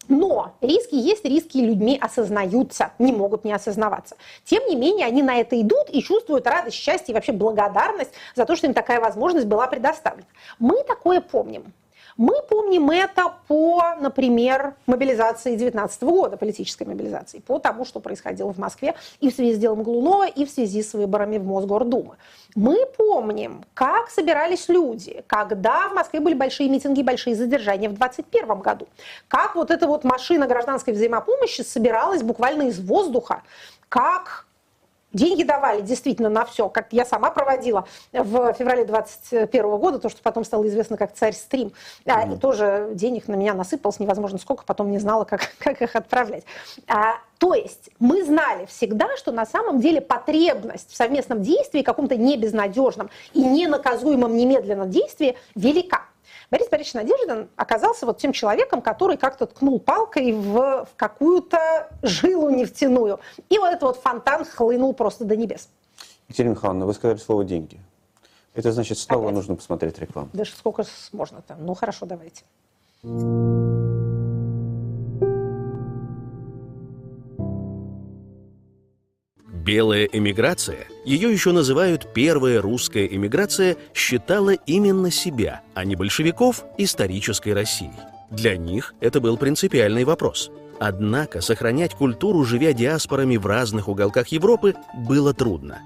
Но 0.08 0.54
риски 0.62 0.94
есть, 0.94 1.24
риски 1.24 1.58
людьми 1.58 1.98
осознаются, 2.00 2.92
не 2.98 3.12
могут 3.12 3.44
не 3.44 3.52
осознаваться. 3.52 4.16
Тем 4.44 4.66
не 4.66 4.74
менее, 4.74 5.06
они 5.06 5.22
на 5.22 5.36
это 5.36 5.60
идут 5.60 5.90
и 5.90 6.02
чувствуют 6.02 6.46
радость, 6.46 6.76
счастье 6.76 7.12
и 7.12 7.14
вообще 7.14 7.32
благодарность 7.32 8.12
за 8.34 8.46
то, 8.46 8.56
что 8.56 8.66
им 8.66 8.74
такая 8.74 9.00
возможность 9.00 9.46
была 9.46 9.66
предоставлена. 9.66 10.26
Мы 10.58 10.82
такое 10.84 11.20
помним. 11.20 11.72
Мы 12.18 12.34
помним 12.48 12.90
это 12.90 13.32
по, 13.46 13.94
например, 14.00 14.74
мобилизации 14.86 15.54
19 15.54 16.02
года, 16.02 16.36
политической 16.36 16.82
мобилизации, 16.82 17.38
по 17.38 17.60
тому, 17.60 17.84
что 17.84 18.00
происходило 18.00 18.52
в 18.52 18.58
Москве 18.58 18.96
и 19.20 19.30
в 19.30 19.34
связи 19.34 19.54
с 19.54 19.58
делом 19.58 19.84
Глунова, 19.84 20.26
и 20.26 20.44
в 20.44 20.50
связи 20.50 20.82
с 20.82 20.94
выборами 20.94 21.38
в 21.38 21.44
Мосгордумы. 21.44 22.16
Мы 22.56 22.86
помним, 22.96 23.64
как 23.72 24.10
собирались 24.10 24.68
люди, 24.68 25.22
когда 25.28 25.88
в 25.88 25.94
Москве 25.94 26.18
были 26.18 26.34
большие 26.34 26.68
митинги, 26.68 27.02
большие 27.02 27.36
задержания 27.36 27.88
в 27.88 27.94
2021 27.94 28.62
году, 28.62 28.88
как 29.28 29.54
вот 29.54 29.70
эта 29.70 29.86
вот 29.86 30.02
машина 30.02 30.48
гражданской 30.48 30.94
взаимопомощи 30.94 31.60
собиралась 31.60 32.24
буквально 32.24 32.62
из 32.62 32.80
воздуха, 32.80 33.42
как 33.88 34.47
Деньги 35.12 35.42
давали 35.42 35.80
действительно 35.80 36.28
на 36.28 36.44
все, 36.44 36.68
как 36.68 36.92
я 36.92 37.06
сама 37.06 37.30
проводила 37.30 37.86
в 38.12 38.52
феврале 38.52 38.84
2021 38.84 39.76
года, 39.78 39.98
то, 39.98 40.10
что 40.10 40.20
потом 40.22 40.44
стало 40.44 40.68
известно 40.68 40.98
как 40.98 41.14
«Царь 41.14 41.32
стрим». 41.32 41.72
Mm-hmm. 42.04 42.36
И 42.36 42.38
тоже 42.38 42.90
денег 42.92 43.26
на 43.26 43.34
меня 43.34 43.54
насыпалось 43.54 44.00
невозможно 44.00 44.38
сколько, 44.38 44.64
потом 44.64 44.90
не 44.90 44.98
знала, 44.98 45.24
как, 45.24 45.52
как 45.58 45.80
их 45.80 45.96
отправлять. 45.96 46.44
А, 46.88 47.14
то 47.38 47.54
есть 47.54 47.90
мы 47.98 48.22
знали 48.22 48.66
всегда, 48.66 49.16
что 49.16 49.32
на 49.32 49.46
самом 49.46 49.80
деле 49.80 50.02
потребность 50.02 50.90
в 50.90 50.96
совместном 50.96 51.40
действии, 51.40 51.82
каком-то 51.82 52.16
небезнадежном 52.16 53.08
и 53.32 53.42
ненаказуемом 53.42 54.36
немедленно 54.36 54.86
действии 54.86 55.36
велика. 55.54 56.02
Борис 56.50 56.68
Борисович 56.70 56.94
Надеждин 56.94 57.48
оказался 57.56 58.06
вот 58.06 58.18
тем 58.18 58.32
человеком, 58.32 58.80
который 58.80 59.18
как-то 59.18 59.46
ткнул 59.46 59.78
палкой 59.80 60.32
в, 60.32 60.86
в 60.86 60.88
какую-то 60.96 61.90
жилу 62.02 62.48
нефтяную. 62.50 63.20
И 63.50 63.58
вот 63.58 63.68
этот 63.68 63.82
вот 63.82 63.96
фонтан 63.98 64.44
хлынул 64.44 64.94
просто 64.94 65.24
до 65.24 65.36
небес. 65.36 65.68
Екатерина 66.28 66.52
Михайловна, 66.52 66.86
вы 66.86 66.94
сказали 66.94 67.18
слово 67.18 67.44
«деньги». 67.44 67.80
Это 68.54 68.72
значит, 68.72 68.98
снова 68.98 69.24
Опять? 69.24 69.34
нужно 69.36 69.56
посмотреть 69.56 69.98
рекламу. 69.98 70.30
Да 70.32 70.44
сколько 70.44 70.84
можно 71.12 71.42
там? 71.42 71.64
Ну, 71.64 71.74
хорошо, 71.74 72.06
давайте. 72.06 72.44
Белая 79.68 80.08
эмиграция, 80.10 80.86
ее 81.04 81.30
еще 81.30 81.52
называют 81.52 82.14
первая 82.14 82.62
русская 82.62 83.04
эмиграция, 83.04 83.76
считала 83.92 84.54
именно 84.54 85.10
себя, 85.10 85.60
а 85.74 85.84
не 85.84 85.94
большевиков, 85.94 86.64
исторической 86.78 87.52
Россией. 87.52 87.92
Для 88.30 88.56
них 88.56 88.94
это 89.00 89.20
был 89.20 89.36
принципиальный 89.36 90.04
вопрос. 90.04 90.50
Однако 90.80 91.42
сохранять 91.42 91.94
культуру, 91.94 92.44
живя 92.44 92.72
диаспорами 92.72 93.36
в 93.36 93.44
разных 93.44 93.88
уголках 93.88 94.28
Европы, 94.28 94.74
было 95.06 95.34
трудно. 95.34 95.80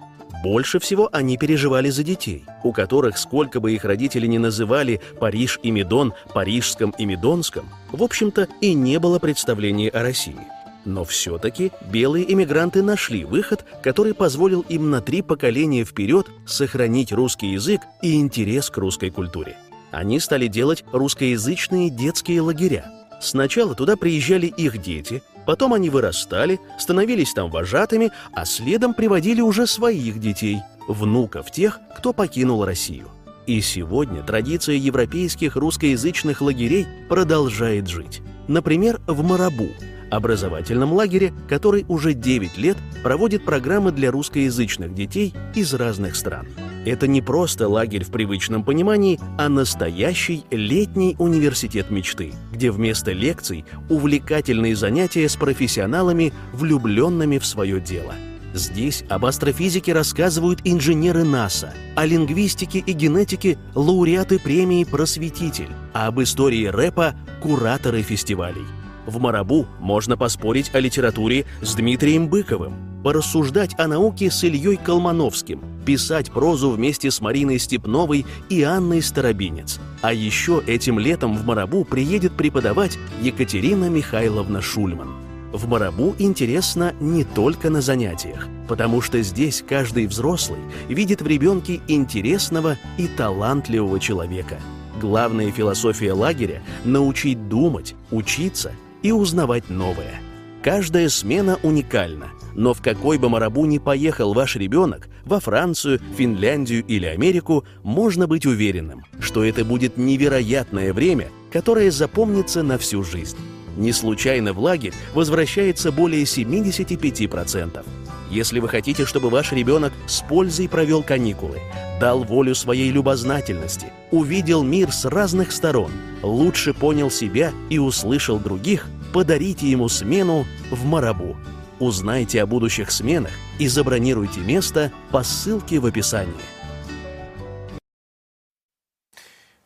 Больше 0.45 0.79
всего 0.79 1.09
они 1.13 1.37
переживали 1.37 1.91
за 1.91 2.05
детей, 2.05 2.45
у 2.63 2.73
которых, 2.73 3.19
сколько 3.19 3.59
бы 3.59 3.73
их 3.73 3.85
родители 3.85 4.29
ни 4.29 4.39
называли 4.39 5.01
Париж 5.19 5.59
и 5.65 5.73
Медон, 5.73 6.15
Парижском 6.33 6.95
и 6.99 7.05
Медонском, 7.05 7.69
в 7.91 8.05
общем-то 8.05 8.47
и 8.61 8.75
не 8.75 9.01
было 9.01 9.19
представления 9.19 9.89
о 9.89 10.03
России– 10.03 10.39
но 10.85 11.05
все-таки 11.05 11.73
белые 11.91 12.31
иммигранты 12.33 12.83
нашли 12.83 13.25
выход, 13.25 13.65
который 13.83 14.15
позволил 14.15 14.65
им 14.69 14.91
на 14.91 15.01
три 15.01 15.23
поколения 15.23 15.85
вперед 15.85 16.27
сохранить 16.47 17.13
русский 17.13 17.49
язык 17.49 17.83
и 18.03 18.21
интерес 18.21 18.71
к 18.71 18.79
русской 18.79 19.11
культуре. 19.11 19.57
Они 19.91 20.19
стали 20.21 20.47
делать 20.47 20.85
русскоязычные 20.93 21.91
детские 21.91 22.41
лагеря. 22.41 22.91
Сначала 23.21 23.75
туда 23.75 23.97
приезжали 23.97 24.47
их 24.47 24.83
дети, 24.83 25.23
потом 25.47 25.75
они 25.75 25.91
вырастали, 25.91 26.59
становились 26.79 27.33
там 27.35 27.51
вожатыми, 27.51 28.11
а 28.33 28.45
следом 28.45 28.95
приводили 28.95 29.41
уже 29.41 29.67
своих 29.67 30.19
детей, 30.19 30.61
внуков 30.89 31.51
тех, 31.51 31.79
кто 31.97 32.13
покинул 32.13 32.65
Россию. 32.65 33.09
И 33.47 33.61
сегодня 33.61 34.23
традиция 34.23 34.77
европейских 34.77 35.57
русскоязычных 35.57 36.41
лагерей 36.41 36.87
продолжает 37.09 37.89
жить. 37.89 38.23
Например, 38.49 39.01
в 39.07 39.23
Марабу, 39.23 39.69
образовательном 40.13 40.93
лагере, 40.93 41.33
который 41.49 41.85
уже 41.89 42.13
9 42.13 42.59
лет 42.59 42.77
проводит 43.03 43.45
программы 43.45 43.93
для 43.93 44.11
русскоязычных 44.11 44.95
детей 44.95 45.35
из 45.55 45.73
разных 45.75 46.15
стран. 46.17 46.47
Это 46.85 47.07
не 47.07 47.23
просто 47.23 47.69
лагерь 47.69 48.05
в 48.05 48.11
привычном 48.11 48.65
понимании, 48.65 49.19
а 49.39 49.49
настоящий 49.49 50.45
летний 50.51 51.17
университет 51.19 51.91
мечты, 51.91 52.33
где 52.53 52.71
вместо 52.71 53.13
лекций 53.13 53.65
увлекательные 53.89 54.77
занятия 54.77 55.29
с 55.29 55.37
профессионалами, 55.37 56.33
влюбленными 56.53 57.39
в 57.39 57.47
свое 57.47 57.81
дело. 57.81 58.15
Здесь 58.53 59.05
об 59.09 59.25
астрофизике 59.25 59.95
рассказывают 59.95 60.61
инженеры 60.65 61.25
НАСА, 61.25 61.73
о 61.97 62.05
лингвистике 62.05 62.81
и 62.81 62.93
генетике– 62.93 63.59
лауреаты 63.75 64.39
премии 64.39 64.85
«Просветитель», 64.85 65.71
а 65.95 66.09
об 66.09 66.21
истории 66.21 66.67
рэпа– 66.67 67.15
кураторы 67.43 68.03
фестивалей– 68.03 68.67
в 69.07 69.19
Марабу 69.21 69.67
можно 69.81 70.17
поспорить 70.17 70.75
о 70.75 70.81
литературе 70.81 71.45
с 71.61 71.75
Дмитрием 71.75 72.29
Быковым, 72.29 72.75
порассуждать 73.03 73.75
о 73.79 73.89
науке 73.89 74.31
с 74.31 74.45
Ильей 74.45 74.77
Колмановским, 74.77 75.61
писать 75.85 76.31
прозу 76.31 76.71
вместе 76.71 77.11
с 77.11 77.21
Мариной 77.21 77.59
Степновой 77.59 78.25
и 78.49 78.63
Анной 78.63 79.03
Старобинец. 79.03 79.81
А 80.01 80.13
еще 80.13 80.63
этим 80.67 80.99
летом 80.99 81.37
в 81.37 81.45
Марабу 81.45 81.85
приедет 81.85 82.33
преподавать 82.33 82.99
Екатерина 83.21 83.89
Михайловна 83.89 84.61
Шульман. 84.61 85.09
В 85.53 85.69
Марабу 85.69 86.15
интересно 86.19 86.95
не 86.99 87.25
только 87.25 87.69
на 87.69 87.83
занятиях, 87.83 88.49
потому 88.69 89.03
что 89.03 89.21
здесь 89.21 89.63
каждый 89.67 90.07
взрослый 90.07 90.61
видит 90.89 91.21
в 91.21 91.27
ребенке 91.27 91.81
интересного 91.89 92.79
и 92.97 93.07
талантливого 93.07 94.01
человека. 94.01 94.59
Главная 94.99 95.51
философия 95.51 96.13
лагеря– 96.13 96.63
научить 96.85 97.49
думать, 97.49 97.95
учиться 98.11 98.73
и 99.03 99.13
узнавать 99.13 99.69
новое. 99.69 100.21
Каждая 100.63 101.09
смена 101.09 101.59
уникальна, 101.63 102.31
но 102.55 102.73
в 102.73 102.81
какой 102.81 103.19
бы 103.19 103.29
марабу 103.29 103.67
ни 103.67 103.79
поехал 103.79 104.33
ваш 104.33 104.57
ребенок, 104.57 105.09
во 105.25 105.41
Францию, 105.41 106.01
Финляндию 106.17 106.85
или 106.87 107.07
Америку, 107.07 107.65
можно 107.83 108.27
быть 108.27 108.47
уверенным, 108.47 109.05
что 109.19 109.45
это 109.45 109.65
будет 109.65 109.97
невероятное 109.97 110.93
время, 110.93 111.31
которое 111.51 111.91
запомнится 111.91 112.63
на 112.63 112.79
всю 112.79 113.03
жизнь. 113.03 113.37
Не 113.77 113.93
случайно 113.93 114.53
в 114.53 114.59
лагерь 114.59 114.95
возвращается 115.15 115.91
более 115.91 116.23
75%. 116.25 117.85
Если 118.33 118.61
вы 118.61 118.69
хотите, 118.71 119.05
чтобы 119.05 119.29
ваш 119.29 119.53
ребенок 119.53 119.93
с 120.07 120.23
пользой 120.23 120.67
провел 120.67 121.03
каникулы, 121.03 121.61
дал 122.01 122.25
волю 122.25 122.55
своей 122.55 122.91
любознательности, 122.91 123.93
увидел 124.11 124.63
мир 124.63 124.91
с 124.91 125.05
разных 125.05 125.53
сторон, 125.53 125.93
лучше 126.23 126.73
понял 126.73 127.11
себя 127.11 127.53
и 127.69 127.79
услышал 127.79 128.39
других, 128.39 128.87
подарите 129.13 129.71
ему 129.71 129.91
смену 129.91 130.47
в 130.71 130.83
Марабу. 130.87 131.37
Узнайте 131.79 132.43
о 132.43 132.47
будущих 132.47 132.91
сменах 132.91 133.33
и 133.59 133.69
забронируйте 133.69 134.41
место 134.41 134.91
по 135.11 135.23
ссылке 135.23 135.79
в 135.79 135.85
описании. 135.85 136.33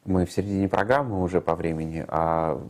Мы 0.07 0.25
в 0.25 0.33
середине 0.33 0.69
программы 0.69 1.23
уже 1.23 1.41
по 1.41 1.55
времени, 1.55 2.05
а 2.09 2.61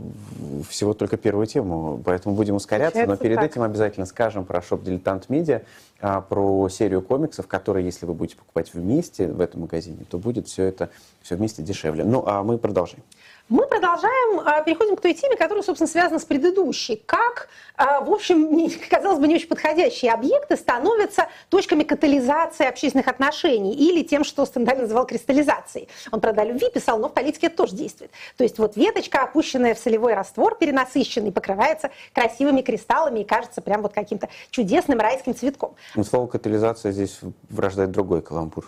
всего 0.68 0.94
только 0.94 1.16
первую 1.16 1.46
тему, 1.46 2.00
поэтому 2.04 2.34
будем 2.34 2.56
ускоряться. 2.56 2.94
Получается 2.94 3.22
но 3.22 3.22
перед 3.22 3.36
так. 3.36 3.50
этим 3.50 3.62
обязательно 3.62 4.06
скажем 4.06 4.44
про 4.44 4.62
шоп 4.62 4.82
«Дилетант 4.82 5.28
Медиа», 5.28 5.62
а, 6.00 6.20
про 6.20 6.68
серию 6.68 7.02
комиксов, 7.02 7.46
которые, 7.46 7.84
если 7.84 8.06
вы 8.06 8.14
будете 8.14 8.36
покупать 8.36 8.72
вместе 8.74 9.28
в 9.28 9.40
этом 9.40 9.62
магазине, 9.62 10.04
то 10.08 10.18
будет 10.18 10.48
все 10.48 10.64
это 10.64 10.90
все 11.22 11.36
вместе 11.36 11.62
дешевле. 11.62 12.04
Ну, 12.04 12.24
а 12.26 12.42
мы 12.42 12.58
продолжим. 12.58 13.00
Мы 13.48 13.64
продолжаем, 13.68 14.40
а, 14.40 14.60
переходим 14.62 14.96
к 14.96 15.00
той 15.00 15.14
теме, 15.14 15.36
которая, 15.36 15.62
собственно, 15.62 15.86
связана 15.86 16.18
с 16.18 16.24
предыдущей. 16.24 17.00
Как, 17.06 17.48
а, 17.76 18.00
в 18.00 18.10
общем, 18.10 18.68
казалось 18.90 19.20
бы, 19.20 19.28
не 19.28 19.36
очень 19.36 19.46
подходящие 19.46 20.12
объекты 20.12 20.56
становятся 20.56 21.28
точками 21.48 21.84
катализации 21.84 22.66
общественных 22.66 23.06
отношений 23.06 23.72
или 23.72 24.02
тем, 24.02 24.24
что 24.24 24.44
Стендаль 24.46 24.80
называл 24.80 25.06
кристаллизацией. 25.06 25.88
Он, 26.10 26.20
правда, 26.20 26.42
о 26.42 26.44
любви 26.44 26.70
писал, 26.74 26.98
но 26.98 27.08
в 27.08 27.14
политике 27.14 27.46
это 27.46 27.58
тоже 27.58 27.76
действует. 27.76 28.10
То 28.36 28.42
есть 28.42 28.58
вот 28.58 28.76
веточка, 28.76 29.20
опущенная 29.20 29.76
в 29.76 29.78
солевой 29.78 30.14
раствор, 30.14 30.56
перенасыщенный, 30.56 31.30
покрывается 31.30 31.90
красивыми 32.14 32.62
кристаллами 32.62 33.20
и 33.20 33.24
кажется 33.24 33.60
прям 33.60 33.82
вот 33.82 33.92
каким-то 33.92 34.28
чудесным 34.50 34.98
райским 34.98 35.36
цветком. 35.36 35.76
Ну, 35.94 36.02
слово 36.02 36.26
«катализация» 36.26 36.90
здесь 36.90 37.20
врождает 37.48 37.92
другой 37.92 38.22
каламбур. 38.22 38.66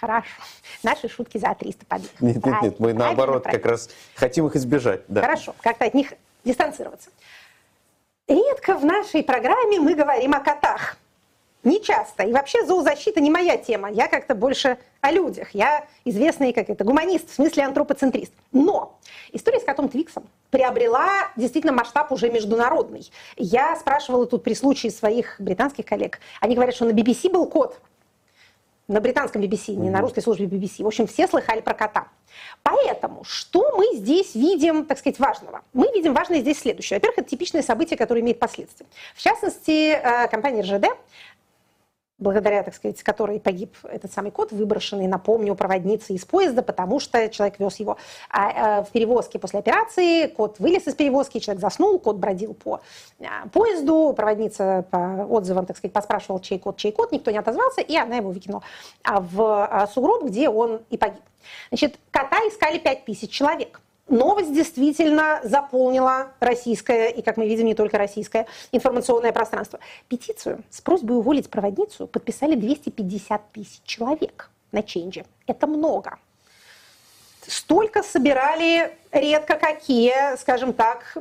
Хорошо. 0.00 0.42
Наши 0.82 1.08
шутки 1.08 1.38
за 1.38 1.54
300 1.54 1.86
побед. 1.86 2.10
Нет, 2.20 2.34
нет, 2.36 2.42
Правильно, 2.42 2.64
нет, 2.64 2.80
мы 2.80 2.92
наоборот 2.94 3.42
правильно. 3.42 3.62
как 3.62 3.70
раз 3.70 3.90
хотим 4.14 4.46
их 4.46 4.56
избежать. 4.56 5.02
Да. 5.08 5.20
Хорошо, 5.20 5.54
как-то 5.60 5.84
от 5.84 5.94
них 5.94 6.14
дистанцироваться. 6.44 7.10
Редко 8.28 8.76
в 8.78 8.84
нашей 8.84 9.22
программе 9.22 9.80
мы 9.80 9.94
говорим 9.94 10.34
о 10.34 10.40
котах. 10.40 10.96
Не 11.62 11.82
часто. 11.82 12.22
И 12.22 12.32
вообще 12.32 12.64
зоозащита 12.64 13.20
не 13.20 13.30
моя 13.30 13.58
тема. 13.58 13.90
Я 13.90 14.08
как-то 14.08 14.34
больше 14.34 14.78
о 15.02 15.10
людях. 15.10 15.50
Я 15.52 15.84
известный 16.04 16.54
как 16.54 16.70
это 16.70 16.84
гуманист, 16.84 17.30
в 17.30 17.34
смысле 17.34 17.64
антропоцентрист. 17.64 18.32
Но 18.52 18.98
история 19.32 19.60
с 19.60 19.64
котом 19.64 19.88
Твиксом 19.90 20.24
приобрела 20.50 21.08
действительно 21.36 21.74
масштаб 21.74 22.12
уже 22.12 22.30
международный. 22.30 23.10
Я 23.36 23.76
спрашивала 23.76 24.26
тут 24.26 24.42
при 24.42 24.54
случае 24.54 24.90
своих 24.90 25.36
британских 25.38 25.84
коллег. 25.84 26.20
Они 26.40 26.54
говорят, 26.54 26.74
что 26.74 26.86
на 26.86 26.92
BBC 26.92 27.30
был 27.30 27.46
кот, 27.46 27.78
на 28.90 29.00
британском 29.00 29.40
BBC, 29.40 29.76
не 29.76 29.88
на 29.88 30.00
русской 30.00 30.20
службе 30.20 30.46
BBC. 30.46 30.82
В 30.82 30.86
общем, 30.86 31.06
все 31.06 31.28
слыхали 31.28 31.60
про 31.60 31.74
кота. 31.74 32.08
Поэтому, 32.62 33.22
что 33.24 33.76
мы 33.76 33.96
здесь 33.96 34.34
видим, 34.34 34.84
так 34.84 34.98
сказать, 34.98 35.18
важного? 35.18 35.62
Мы 35.72 35.90
видим 35.94 36.12
важное 36.12 36.40
здесь 36.40 36.58
следующее. 36.58 36.96
Во-первых, 36.98 37.18
это 37.18 37.30
типичное 37.30 37.62
событие, 37.62 37.96
которое 37.96 38.20
имеет 38.20 38.38
последствия. 38.38 38.86
В 39.14 39.22
частности, 39.22 39.92
э, 39.92 40.28
компания 40.28 40.62
РЖД, 40.62 40.86
благодаря, 42.20 42.62
так 42.62 42.74
сказать, 42.74 43.02
которой 43.02 43.40
погиб 43.40 43.76
этот 43.82 44.12
самый 44.12 44.30
кот, 44.30 44.52
выброшенный, 44.52 45.06
напомню, 45.06 45.54
проводницей 45.54 46.16
из 46.16 46.24
поезда, 46.24 46.62
потому 46.62 47.00
что 47.00 47.28
человек 47.28 47.58
вез 47.58 47.76
его 47.76 47.96
А, 48.28 48.80
э, 48.80 48.84
в 48.84 48.90
перевозке 48.90 49.38
после 49.38 49.58
операции, 49.58 50.26
кот 50.26 50.58
вылез 50.58 50.86
из 50.86 50.94
перевозки, 50.94 51.38
человек 51.38 51.60
заснул, 51.60 51.98
кот 51.98 52.16
бродил 52.16 52.54
по 52.54 52.80
а, 53.20 53.48
поезду, 53.48 54.12
проводница 54.16 54.84
по 54.90 55.26
отзывам, 55.28 55.66
так 55.66 55.76
сказать, 55.76 55.92
поспрашивала, 55.92 56.40
чей 56.40 56.58
кот, 56.58 56.76
чей 56.76 56.92
кот, 56.92 57.10
никто 57.12 57.30
не 57.30 57.38
отозвался, 57.38 57.80
и 57.80 57.96
она 57.96 58.16
его 58.16 58.30
выкинула 58.30 58.62
а, 59.02 59.20
в 59.20 59.40
а, 59.40 59.86
сугроб, 59.86 60.24
где 60.24 60.48
он 60.48 60.82
и 60.90 60.96
погиб. 60.96 61.22
Значит, 61.70 61.98
кота 62.10 62.36
искали 62.48 62.78
5000 62.78 63.30
человек. 63.30 63.80
Новость 64.10 64.52
действительно 64.52 65.40
заполнила 65.44 66.32
российское, 66.40 67.10
и, 67.10 67.22
как 67.22 67.36
мы 67.36 67.46
видим, 67.46 67.66
не 67.66 67.76
только 67.76 67.96
российское, 67.96 68.46
информационное 68.72 69.30
пространство. 69.30 69.78
Петицию 70.08 70.64
с 70.68 70.80
просьбой 70.80 71.16
уволить 71.16 71.48
проводницу 71.48 72.08
подписали 72.08 72.56
250 72.56 73.52
тысяч 73.52 73.80
человек 73.84 74.50
на 74.72 74.82
ченже. 74.82 75.24
Это 75.46 75.68
много. 75.68 76.18
Столько 77.46 78.02
собирали 78.02 78.98
редко 79.12 79.54
какие, 79.54 80.36
скажем 80.38 80.72
так, 80.72 81.16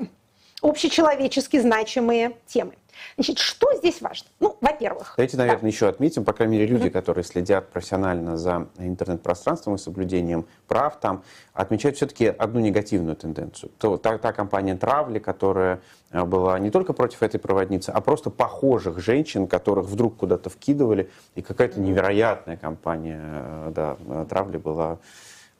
общечеловечески 0.63 1.59
значимые 1.59 2.37
темы. 2.47 2.73
Значит, 3.15 3.39
что 3.39 3.73
здесь 3.75 4.01
важно? 4.01 4.29
Ну, 4.39 4.57
во-первых... 4.61 5.13
Давайте, 5.17 5.37
наверное, 5.37 5.69
еще 5.69 5.87
отметим, 5.87 6.23
по 6.23 6.33
крайней 6.33 6.57
мере, 6.57 6.67
люди, 6.67 6.89
которые 6.89 7.23
следят 7.23 7.69
профессионально 7.69 8.37
за 8.37 8.67
интернет-пространством 8.77 9.75
и 9.75 9.77
соблюдением 9.77 10.45
прав 10.67 10.99
там, 10.99 11.23
отмечают 11.53 11.97
все-таки 11.97 12.27
одну 12.27 12.59
негативную 12.59 13.15
тенденцию. 13.15 13.71
То, 13.77 13.97
та, 13.97 14.17
та 14.17 14.31
компания 14.31 14.75
Травли, 14.75 15.19
которая 15.19 15.81
э, 16.11 16.23
была 16.23 16.59
не 16.59 16.71
только 16.71 16.93
против 16.93 17.23
этой 17.23 17.39
проводницы, 17.39 17.89
а 17.89 18.01
просто 18.01 18.29
похожих 18.29 18.99
женщин, 18.99 19.47
которых 19.47 19.85
вдруг 19.85 20.17
куда-то 20.17 20.49
вкидывали, 20.49 21.09
и 21.35 21.41
какая-то 21.41 21.79
невероятная 21.79 22.57
компания 22.57 23.21
э, 23.23 23.71
да, 23.75 23.97
э, 24.07 24.25
Травли 24.29 24.57
была 24.57 24.99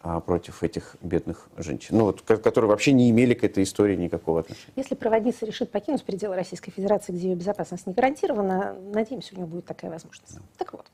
против 0.01 0.63
этих 0.63 0.95
бедных 1.01 1.47
женщин, 1.57 1.97
ну, 1.97 2.05
вот, 2.05 2.21
ко- 2.21 2.37
которые 2.37 2.69
вообще 2.69 2.93
не 2.93 3.09
имели 3.09 3.33
к 3.33 3.43
этой 3.43 3.63
истории 3.63 3.95
никакого 3.95 4.39
отношения. 4.39 4.71
Если 4.75 4.95
проводница 4.95 5.45
решит 5.45 5.71
покинуть 5.71 6.03
пределы 6.05 6.35
Российской 6.35 6.71
Федерации, 6.71 7.11
где 7.11 7.29
ее 7.29 7.35
безопасность 7.35 7.85
не 7.85 7.93
гарантирована, 7.93 8.75
надеемся, 8.93 9.33
у 9.33 9.37
нее 9.37 9.45
будет 9.47 9.65
такая 9.65 9.91
возможность. 9.91 10.39
Так 10.57 10.71
вот, 10.73 10.85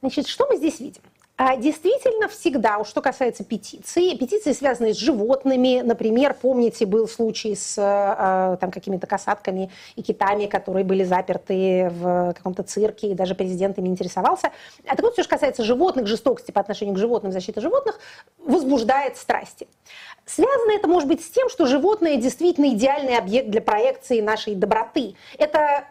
значит, 0.00 0.26
что 0.26 0.46
мы 0.48 0.56
здесь 0.56 0.80
видим? 0.80 1.02
А, 1.36 1.56
Действительно, 1.56 2.28
всегда, 2.28 2.78
уж 2.78 2.88
что 2.88 3.00
касается 3.00 3.42
петиций, 3.42 4.16
петиции, 4.18 4.52
связанные 4.52 4.92
с 4.92 4.98
животными, 4.98 5.80
например, 5.80 6.34
помните, 6.34 6.84
был 6.84 7.08
случай 7.08 7.56
с 7.56 7.78
э, 7.78 8.56
там, 8.60 8.70
какими-то 8.70 9.06
касатками 9.06 9.70
и 9.96 10.02
китами, 10.02 10.44
которые 10.44 10.84
были 10.84 11.04
заперты 11.04 11.88
в 11.90 12.34
каком-то 12.34 12.62
цирке, 12.62 13.08
и 13.08 13.14
даже 13.14 13.34
президент 13.34 13.78
ими 13.78 13.88
интересовался. 13.88 14.50
А 14.86 14.94
так 14.94 15.00
вот, 15.00 15.14
все, 15.14 15.22
что 15.22 15.30
касается 15.30 15.64
животных, 15.64 16.06
жестокости 16.06 16.50
по 16.50 16.60
отношению 16.60 16.94
к 16.96 16.98
животным, 16.98 17.32
защиты 17.32 17.62
животных, 17.62 17.98
возбуждает 18.38 19.16
страсти. 19.16 19.66
Связано 20.26 20.72
это, 20.72 20.86
может 20.86 21.08
быть, 21.08 21.24
с 21.24 21.30
тем, 21.30 21.48
что 21.48 21.64
животное 21.64 22.16
действительно 22.16 22.68
идеальный 22.74 23.16
объект 23.16 23.48
для 23.48 23.62
проекции 23.62 24.20
нашей 24.20 24.54
доброты. 24.54 25.14
Это 25.38 25.86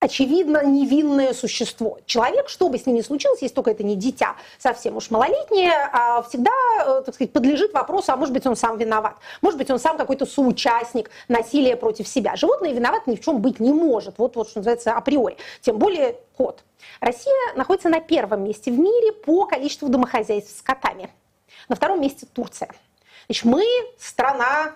очевидно 0.00 0.64
невинное 0.64 1.34
существо. 1.34 1.98
Человек, 2.06 2.48
что 2.48 2.68
бы 2.68 2.78
с 2.78 2.86
ним 2.86 2.96
ни 2.96 3.02
случилось, 3.02 3.42
если 3.42 3.54
только 3.54 3.70
это 3.70 3.84
не 3.84 3.96
дитя 3.96 4.34
совсем 4.58 4.96
уж 4.96 5.10
малолетнее, 5.10 5.72
а 5.92 6.22
всегда, 6.22 6.50
э, 6.86 7.02
так 7.04 7.14
сказать, 7.14 7.32
подлежит 7.32 7.74
вопросу, 7.74 8.10
а 8.12 8.16
может 8.16 8.32
быть 8.32 8.46
он 8.46 8.56
сам 8.56 8.78
виноват, 8.78 9.16
может 9.42 9.58
быть 9.58 9.70
он 9.70 9.78
сам 9.78 9.98
какой-то 9.98 10.24
соучастник 10.24 11.10
насилия 11.28 11.76
против 11.76 12.08
себя. 12.08 12.34
Животное 12.34 12.72
виноват 12.72 13.06
ни 13.06 13.14
в 13.14 13.20
чем 13.20 13.40
быть 13.40 13.60
не 13.60 13.72
может, 13.72 14.18
вот, 14.18 14.36
вот 14.36 14.48
что 14.48 14.60
называется 14.60 14.92
априори, 14.92 15.36
тем 15.60 15.78
более 15.78 16.16
кот. 16.36 16.64
Россия 17.00 17.54
находится 17.54 17.90
на 17.90 18.00
первом 18.00 18.44
месте 18.44 18.70
в 18.70 18.78
мире 18.78 19.12
по 19.12 19.44
количеству 19.44 19.90
домохозяйств 19.90 20.58
с 20.58 20.62
котами. 20.62 21.10
На 21.68 21.76
втором 21.76 22.00
месте 22.00 22.26
Турция. 22.32 22.70
Значит, 23.26 23.44
мы 23.44 23.64
страна 23.98 24.72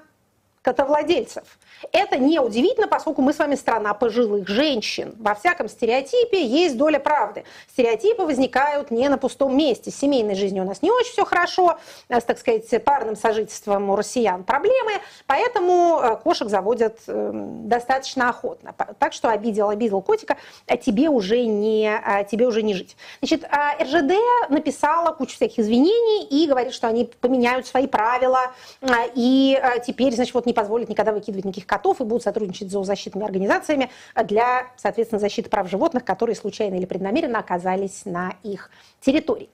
котовладельцев. 0.64 1.44
Это 1.92 2.16
не 2.16 2.40
удивительно, 2.40 2.88
поскольку 2.88 3.20
мы 3.20 3.34
с 3.34 3.38
вами 3.38 3.54
страна 3.54 3.92
пожилых 3.92 4.48
женщин. 4.48 5.14
Во 5.18 5.34
всяком 5.34 5.68
стереотипе 5.68 6.42
есть 6.42 6.78
доля 6.78 6.98
правды. 6.98 7.44
Стереотипы 7.70 8.22
возникают 8.22 8.90
не 8.90 9.08
на 9.10 9.18
пустом 9.18 9.54
месте. 9.54 9.90
С 9.90 9.96
семейной 9.96 10.34
жизнью 10.34 10.64
у 10.64 10.66
нас 10.66 10.80
не 10.80 10.90
очень 10.90 11.12
все 11.12 11.26
хорошо, 11.26 11.78
э, 12.08 12.18
с, 12.18 12.24
так 12.24 12.38
сказать, 12.38 12.82
парным 12.82 13.14
сожительством 13.14 13.90
у 13.90 13.96
россиян 13.96 14.42
проблемы, 14.42 14.92
поэтому 15.26 16.00
э, 16.02 16.16
кошек 16.16 16.48
заводят 16.48 16.98
э, 17.06 17.30
достаточно 17.34 18.30
охотно. 18.30 18.74
Так 18.98 19.12
что 19.12 19.28
обидел, 19.28 19.68
обидел 19.68 20.00
котика, 20.00 20.38
а 20.66 20.78
тебе 20.78 21.10
уже 21.10 21.44
не, 21.44 21.94
а 21.94 22.24
тебе 22.24 22.46
уже 22.46 22.62
не 22.62 22.72
жить. 22.72 22.96
Значит, 23.20 23.44
а 23.50 23.76
РЖД 23.82 24.14
написала 24.48 25.12
кучу 25.12 25.34
всяких 25.34 25.58
извинений 25.58 26.24
и 26.24 26.46
говорит, 26.46 26.72
что 26.72 26.88
они 26.88 27.04
поменяют 27.20 27.66
свои 27.66 27.86
правила 27.86 28.52
а, 28.80 29.04
и 29.14 29.60
теперь, 29.86 30.14
значит, 30.14 30.32
вот 30.32 30.46
не 30.46 30.53
позволят 30.54 30.88
никогда 30.88 31.12
выкидывать 31.12 31.44
никаких 31.44 31.66
котов 31.66 32.00
и 32.00 32.04
будут 32.04 32.22
сотрудничать 32.22 32.68
с 32.68 32.72
зоозащитными 32.72 33.26
организациями 33.26 33.90
для, 34.24 34.68
соответственно, 34.76 35.18
защиты 35.18 35.50
прав 35.50 35.68
животных, 35.68 36.04
которые 36.04 36.36
случайно 36.36 36.76
или 36.76 36.86
преднамеренно 36.86 37.38
оказались 37.38 38.04
на 38.04 38.34
их 38.42 38.70
территории. 39.00 39.50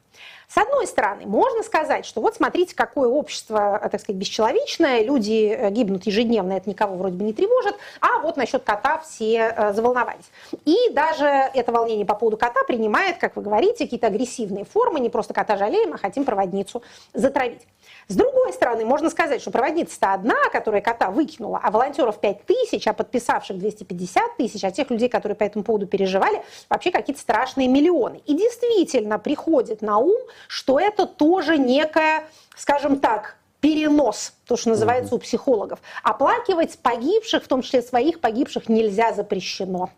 С 0.52 0.58
одной 0.58 0.88
стороны, 0.88 1.26
можно 1.26 1.62
сказать, 1.62 2.04
что 2.04 2.20
вот 2.20 2.34
смотрите, 2.34 2.74
какое 2.74 3.08
общество, 3.08 3.78
э, 3.80 3.88
так 3.88 4.00
сказать, 4.00 4.18
бесчеловечное, 4.18 5.04
люди 5.04 5.56
э, 5.56 5.70
гибнут 5.70 6.06
ежедневно, 6.06 6.54
это 6.54 6.68
никого 6.68 6.96
вроде 6.96 7.14
бы 7.14 7.22
не 7.22 7.32
тревожит, 7.32 7.76
а 8.00 8.18
вот 8.18 8.36
насчет 8.36 8.64
кота 8.64 8.98
все 8.98 9.54
э, 9.56 9.72
заволновались. 9.72 10.28
И 10.64 10.76
даже 10.90 11.24
это 11.24 11.70
волнение 11.70 12.04
по 12.04 12.16
поводу 12.16 12.36
кота 12.36 12.64
принимает, 12.66 13.18
как 13.18 13.36
вы 13.36 13.42
говорите, 13.42 13.84
какие-то 13.84 14.08
агрессивные 14.08 14.64
формы, 14.64 14.98
не 14.98 15.08
просто 15.08 15.34
кота 15.34 15.56
жалеем, 15.56 15.92
а 15.92 15.98
хотим 15.98 16.24
проводницу 16.24 16.82
затравить. 17.14 17.62
С 18.08 18.16
другой 18.16 18.52
стороны, 18.52 18.84
можно 18.84 19.08
сказать, 19.08 19.40
что 19.40 19.52
проводница-то 19.52 20.12
одна, 20.12 20.34
которая 20.52 20.80
кота 20.80 21.12
выкинула, 21.12 21.60
а 21.62 21.70
волонтеров 21.70 22.18
5 22.18 22.44
тысяч, 22.44 22.88
а 22.88 22.92
подписавших 22.92 23.56
250 23.56 24.36
тысяч, 24.36 24.64
а 24.64 24.72
тех 24.72 24.90
людей, 24.90 25.08
которые 25.08 25.36
по 25.36 25.44
этому 25.44 25.62
поводу 25.62 25.86
переживали, 25.86 26.42
вообще 26.68 26.90
какие-то 26.90 27.20
страшные 27.20 27.68
миллионы. 27.68 28.20
И 28.26 28.34
действительно 28.34 29.20
приходит 29.20 29.80
на 29.80 29.98
ум, 29.98 30.18
что 30.48 30.78
это 30.78 31.06
тоже 31.06 31.58
некая, 31.58 32.28
скажем 32.56 33.00
так, 33.00 33.36
перенос, 33.60 34.32
то, 34.46 34.56
что 34.56 34.70
называется 34.70 35.14
у 35.14 35.18
психологов. 35.18 35.80
Оплакивать 36.02 36.78
погибших, 36.78 37.44
в 37.44 37.48
том 37.48 37.62
числе 37.62 37.82
своих 37.82 38.20
погибших, 38.20 38.68
нельзя 38.68 39.12
запрещено. 39.12 39.90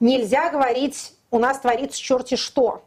Нельзя 0.00 0.50
говорить, 0.50 1.14
у 1.30 1.38
нас 1.38 1.60
творится 1.60 2.00
черти 2.00 2.36
что 2.36 2.82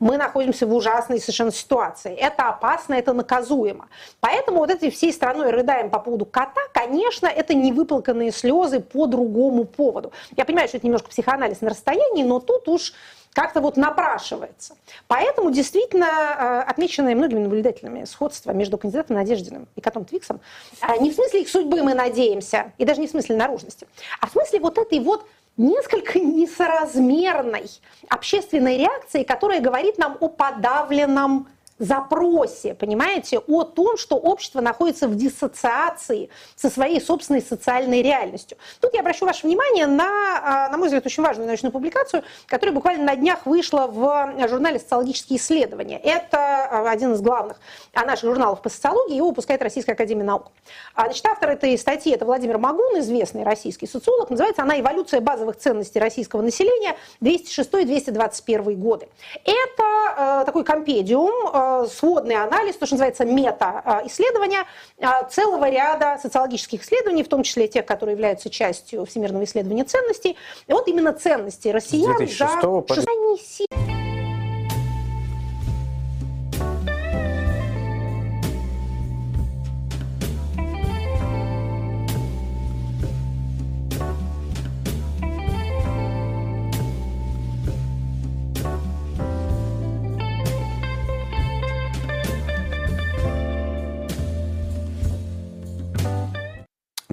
мы 0.00 0.16
находимся 0.16 0.66
в 0.66 0.74
ужасной 0.74 1.20
совершенно 1.20 1.52
ситуации. 1.52 2.14
Это 2.14 2.48
опасно, 2.48 2.94
это 2.94 3.12
наказуемо. 3.12 3.88
Поэтому 4.18 4.58
вот 4.58 4.70
этой 4.70 4.90
всей 4.90 5.12
страной 5.12 5.50
рыдаем 5.50 5.90
по 5.90 6.00
поводу 6.00 6.24
кота, 6.24 6.62
конечно, 6.72 7.26
это 7.26 7.54
не 7.54 7.70
выплаканные 7.70 8.32
слезы 8.32 8.80
по 8.80 9.06
другому 9.06 9.64
поводу. 9.64 10.12
Я 10.36 10.44
понимаю, 10.44 10.68
что 10.68 10.78
это 10.78 10.86
немножко 10.86 11.10
психоанализ 11.10 11.60
на 11.60 11.70
расстоянии, 11.70 12.24
но 12.24 12.40
тут 12.40 12.66
уж 12.68 12.94
как-то 13.32 13.60
вот 13.60 13.76
напрашивается. 13.76 14.74
Поэтому 15.06 15.50
действительно 15.50 16.06
э, 16.06 16.60
отмеченное 16.68 17.14
многими 17.14 17.40
наблюдателями 17.40 18.04
сходство 18.04 18.50
между 18.50 18.76
кандидатом 18.76 19.16
Надеждиным 19.16 19.68
и 19.76 19.80
котом 19.80 20.04
Твиксом 20.04 20.40
э, 20.82 20.98
не 21.00 21.10
в 21.10 21.14
смысле 21.14 21.42
их 21.42 21.48
судьбы 21.48 21.82
мы 21.82 21.94
надеемся, 21.94 22.72
и 22.78 22.84
даже 22.84 23.00
не 23.00 23.06
в 23.06 23.10
смысле 23.10 23.36
наружности, 23.36 23.86
а 24.20 24.26
в 24.26 24.32
смысле 24.32 24.60
вот 24.60 24.78
этой 24.78 24.98
вот 24.98 25.26
несколько 25.60 26.18
несоразмерной 26.18 27.70
общественной 28.08 28.78
реакции, 28.78 29.22
которая 29.22 29.60
говорит 29.60 29.98
нам 29.98 30.16
о 30.20 30.28
подавленном 30.28 31.48
запросе, 31.80 32.74
понимаете, 32.74 33.38
о 33.38 33.64
том, 33.64 33.96
что 33.96 34.16
общество 34.16 34.60
находится 34.60 35.08
в 35.08 35.16
диссоциации 35.16 36.28
со 36.54 36.68
своей 36.70 37.00
собственной 37.00 37.40
социальной 37.40 38.02
реальностью. 38.02 38.58
Тут 38.80 38.94
я 38.94 39.00
обращу 39.00 39.24
ваше 39.24 39.46
внимание 39.46 39.86
на, 39.86 40.06
а, 40.06 40.68
на 40.68 40.76
мой 40.76 40.88
взгляд, 40.88 41.06
очень 41.06 41.22
важную 41.22 41.46
научную 41.46 41.72
публикацию, 41.72 42.22
которая 42.46 42.74
буквально 42.74 43.04
на 43.04 43.16
днях 43.16 43.46
вышла 43.46 43.86
в 43.86 44.48
журнале 44.48 44.78
«Социологические 44.78 45.38
исследования». 45.38 45.98
Это 45.98 46.38
а, 46.38 46.90
один 46.90 47.14
из 47.14 47.22
главных 47.22 47.58
наших 47.94 48.28
журналов 48.28 48.60
по 48.60 48.68
социологии, 48.68 49.16
его 49.16 49.28
выпускает 49.28 49.62
Российская 49.62 49.92
Академия 49.92 50.24
Наук. 50.24 50.52
А, 50.94 51.04
значит, 51.04 51.24
автор 51.26 51.50
этой 51.50 51.76
статьи– 51.78 52.12
это 52.14 52.26
Владимир 52.26 52.58
Магун, 52.58 52.98
известный 53.00 53.42
российский 53.42 53.86
социолог. 53.86 54.28
Называется 54.28 54.62
она 54.62 54.78
«Эволюция 54.78 55.20
базовых 55.20 55.56
ценностей 55.56 55.98
российского 55.98 56.42
населения 56.42 56.96
206-221 57.22 58.74
годы». 58.74 59.08
Это 59.44 59.99
такой 60.46 60.64
компедиум 60.64 61.86
сводный 61.88 62.36
анализ, 62.36 62.76
то, 62.76 62.86
что 62.86 62.94
называется 62.94 63.24
мета-исследования 63.24 64.64
а, 65.00 65.24
целого 65.24 65.68
ряда 65.68 66.18
социологических 66.20 66.82
исследований, 66.82 67.22
в 67.22 67.28
том 67.28 67.42
числе 67.42 67.68
тех, 67.68 67.86
которые 67.86 68.14
являются 68.14 68.50
частью 68.50 69.04
Всемирного 69.06 69.44
исследования 69.44 69.84
ценностей. 69.84 70.36
И 70.66 70.72
вот 70.72 70.88
именно 70.88 71.12
ценности 71.12 71.68
россиян 71.68 72.16
2006 72.16 72.54
за... 72.54 72.60
по... 72.60 72.84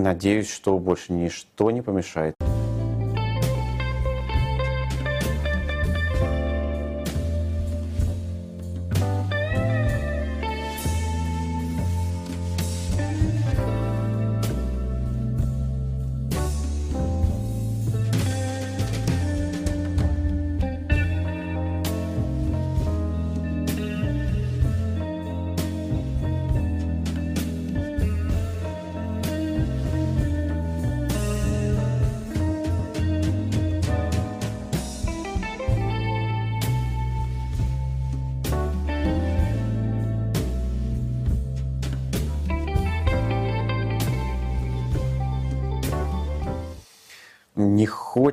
Надеюсь, 0.07 0.49
что 0.49 0.79
больше 0.79 1.11
ничто 1.11 1.69
не 1.69 1.81
помешает. 1.81 2.33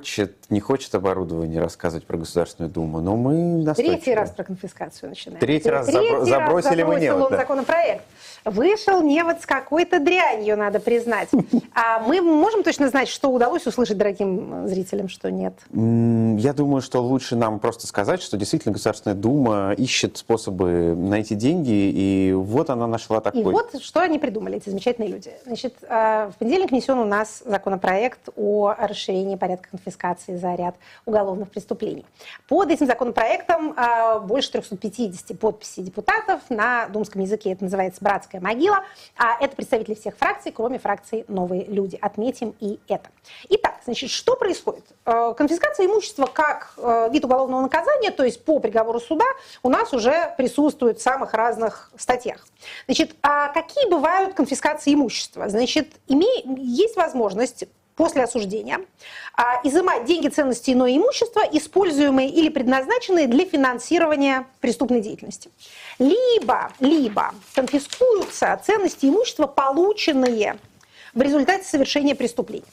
Хочет, 0.05 0.37
не 0.51 0.61
хочет 0.61 0.95
оборудование 0.95 1.61
рассказывать 1.61 2.07
про 2.07 2.19
Государственную 2.19 2.71
Думу, 2.71 3.01
но 3.01 3.17
мы 3.17 3.65
Третий 3.75 4.13
раз 4.13 4.31
про 4.31 4.45
конфискацию 4.45 5.09
начинаем. 5.09 5.41
Третий 5.41 5.71
раз 5.71 5.87
Третий 5.87 6.15
забро- 6.15 6.25
забросили 6.27 6.83
раз 6.83 6.93
мы 6.93 7.01
невод. 7.01 7.31
Да. 7.31 7.39
законопроект. 7.39 8.05
Вышел 8.45 9.01
невод 9.01 9.41
с 9.41 9.47
какой-то 9.47 10.01
дрянью, 10.01 10.59
надо 10.59 10.79
признать. 10.79 11.31
А 11.77 11.99
мы 11.99 12.21
можем 12.21 12.63
точно 12.63 12.89
знать, 12.89 13.09
что 13.09 13.31
удалось 13.31 13.67
услышать 13.67 13.99
дорогим 13.99 14.69
зрителям, 14.69 15.09
что 15.09 15.31
нет? 15.31 15.55
Я 15.73 16.53
думаю, 16.53 16.83
что 16.83 17.03
лучше 17.03 17.35
нам 17.35 17.59
просто 17.59 17.87
сказать, 17.89 18.23
что 18.23 18.37
действительно 18.37 18.73
Государственная 18.73 19.17
Дума 19.17 19.75
ищет 19.77 20.17
способы 20.17 20.95
найти 20.95 21.35
деньги, 21.35 21.73
и 21.73 22.33
вот 22.33 22.71
она 22.71 22.87
нашла 22.87 23.21
такой. 23.21 23.41
И 23.41 23.45
вот 23.45 23.83
что 23.83 24.01
они 24.01 24.21
придумали, 24.21 24.59
эти 24.59 24.69
замечательные 24.69 25.11
люди. 25.11 25.33
Значит, 25.47 25.75
а, 25.89 26.31
в 26.31 26.39
понедельник 26.39 26.71
внесен 26.71 26.99
у 26.99 27.05
нас 27.05 27.43
законопроект 27.45 28.29
о 28.37 28.75
расширении 28.79 29.35
порядка 29.35 29.71
конфискации 29.71 29.94
за 30.37 30.55
ряд 30.55 30.77
уголовных 31.05 31.51
преступлений. 31.51 32.05
Под 32.49 32.71
этим 32.71 32.87
законопроектом 32.87 33.75
а, 33.77 34.19
больше 34.19 34.53
350 34.53 35.39
подписей 35.39 35.83
депутатов. 35.83 36.41
На 36.49 36.89
думском 36.89 37.23
языке 37.23 37.53
это 37.53 37.65
называется 37.65 38.03
«братская 38.03 38.41
могила». 38.41 38.81
А 39.17 39.43
это 39.43 39.57
представители 39.57 39.95
всех 39.95 40.17
фракций, 40.17 40.53
кроме 40.53 40.79
фракции 40.79 41.25
«Новые 41.29 41.65
люди». 41.65 41.99
Отметим 42.01 42.55
и 42.61 42.79
это. 42.89 43.09
Итак, 43.49 43.81
значит, 43.85 44.11
что 44.11 44.37
происходит? 44.37 44.85
А, 45.05 45.35
конфискация 45.35 45.87
имущества 45.87 46.27
как 46.27 46.75
а, 46.79 47.09
вид 47.09 47.25
уголовного 47.25 47.63
наказания, 47.63 48.11
то 48.11 48.25
есть 48.25 48.45
по 48.45 48.59
приговору 48.59 49.01
суда, 49.01 49.27
у 49.63 49.69
нас 49.69 49.93
уже 49.93 50.35
присутствует 50.37 50.99
в 50.99 51.03
самых 51.03 51.35
разных 51.35 51.91
статьях. 51.97 52.47
Значит, 52.87 53.15
а 53.23 53.49
какие 53.49 53.89
бывают 53.89 54.35
конфискации 54.35 54.95
имущества? 54.95 55.49
Значит, 55.49 55.89
име... 56.07 56.27
есть 56.57 56.97
возможность 56.97 57.65
после 57.97 58.25
осуждения 58.25 58.81
а, 59.37 59.61
изымать 59.65 60.05
деньги, 60.05 60.29
ценности 60.29 60.73
иное 60.73 60.97
имущество, 60.97 61.41
используемые 61.41 62.29
или 62.29 62.49
предназначенные 62.49 63.27
для 63.27 63.45
финансирования 63.45 64.47
преступной 64.61 65.01
деятельности. 65.01 65.51
Либо, 65.99 66.73
либо 66.81 67.35
конфискуются 67.55 68.61
ценности 68.65 69.07
имущества, 69.07 69.47
полученные 69.47 70.59
в 71.15 71.23
результате 71.23 71.65
совершения 71.65 72.15
преступления. 72.15 72.65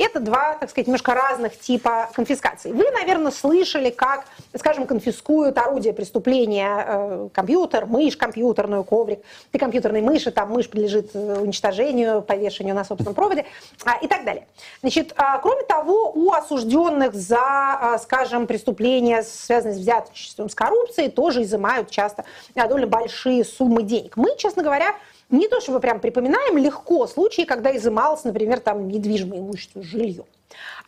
Это 0.00 0.18
два, 0.18 0.54
так 0.54 0.70
сказать, 0.70 0.86
немножко 0.86 1.12
разных 1.12 1.58
типа 1.58 2.08
конфискации. 2.14 2.72
Вы, 2.72 2.90
наверное, 2.90 3.30
слышали, 3.30 3.90
как, 3.90 4.24
скажем, 4.56 4.86
конфискуют 4.86 5.58
орудие 5.58 5.92
преступления, 5.92 6.84
э, 6.86 7.28
компьютер, 7.34 7.84
мышь 7.84 8.16
компьютерную, 8.16 8.82
коврик, 8.82 9.20
при 9.50 9.58
компьютерной 9.58 10.00
мыши, 10.00 10.30
там 10.30 10.52
мышь 10.52 10.70
подлежит 10.70 11.10
э, 11.12 11.38
уничтожению, 11.38 12.22
повешению 12.22 12.74
на 12.74 12.84
собственном 12.84 13.14
проводе 13.14 13.44
а, 13.84 13.98
и 13.98 14.08
так 14.08 14.24
далее. 14.24 14.46
Значит, 14.80 15.12
а, 15.16 15.36
кроме 15.36 15.64
того, 15.64 16.12
у 16.14 16.32
осужденных 16.32 17.12
за, 17.14 17.36
а, 17.38 17.98
скажем, 17.98 18.46
преступления, 18.46 19.22
связанные 19.22 19.74
с 19.74 19.80
взяточеством, 19.80 20.48
с 20.48 20.54
коррупцией, 20.54 21.10
тоже 21.10 21.42
изымают 21.42 21.90
часто 21.90 22.24
довольно 22.54 22.86
большие 22.86 23.44
суммы 23.44 23.82
денег. 23.82 24.16
Мы, 24.16 24.34
честно 24.38 24.62
говоря, 24.62 24.94
не 25.30 25.48
то 25.48 25.60
чтобы 25.60 25.80
прям 25.80 26.00
припоминаем 26.00 26.58
легко 26.58 27.06
случаи, 27.06 27.42
когда 27.42 27.74
изымалось, 27.76 28.24
например, 28.24 28.60
там 28.60 28.88
недвижимое 28.88 29.40
имущество, 29.40 29.82
жилье. 29.82 30.24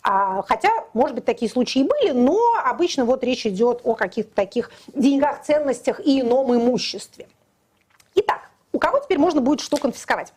А, 0.02 0.42
хотя, 0.42 0.70
может 0.94 1.14
быть, 1.14 1.24
такие 1.24 1.50
случаи 1.50 1.84
были, 1.84 2.10
но 2.10 2.38
обычно 2.64 3.04
вот 3.04 3.22
речь 3.22 3.46
идет 3.46 3.80
о 3.84 3.94
каких-то 3.94 4.34
таких 4.34 4.70
деньгах, 4.94 5.42
ценностях 5.42 6.00
и 6.00 6.20
ином 6.20 6.54
имуществе. 6.54 7.28
Итак, 8.16 8.50
у 8.72 8.78
кого 8.78 9.00
теперь 9.00 9.18
можно 9.18 9.40
будет 9.40 9.60
что 9.60 9.76
конфисковать? 9.76 10.32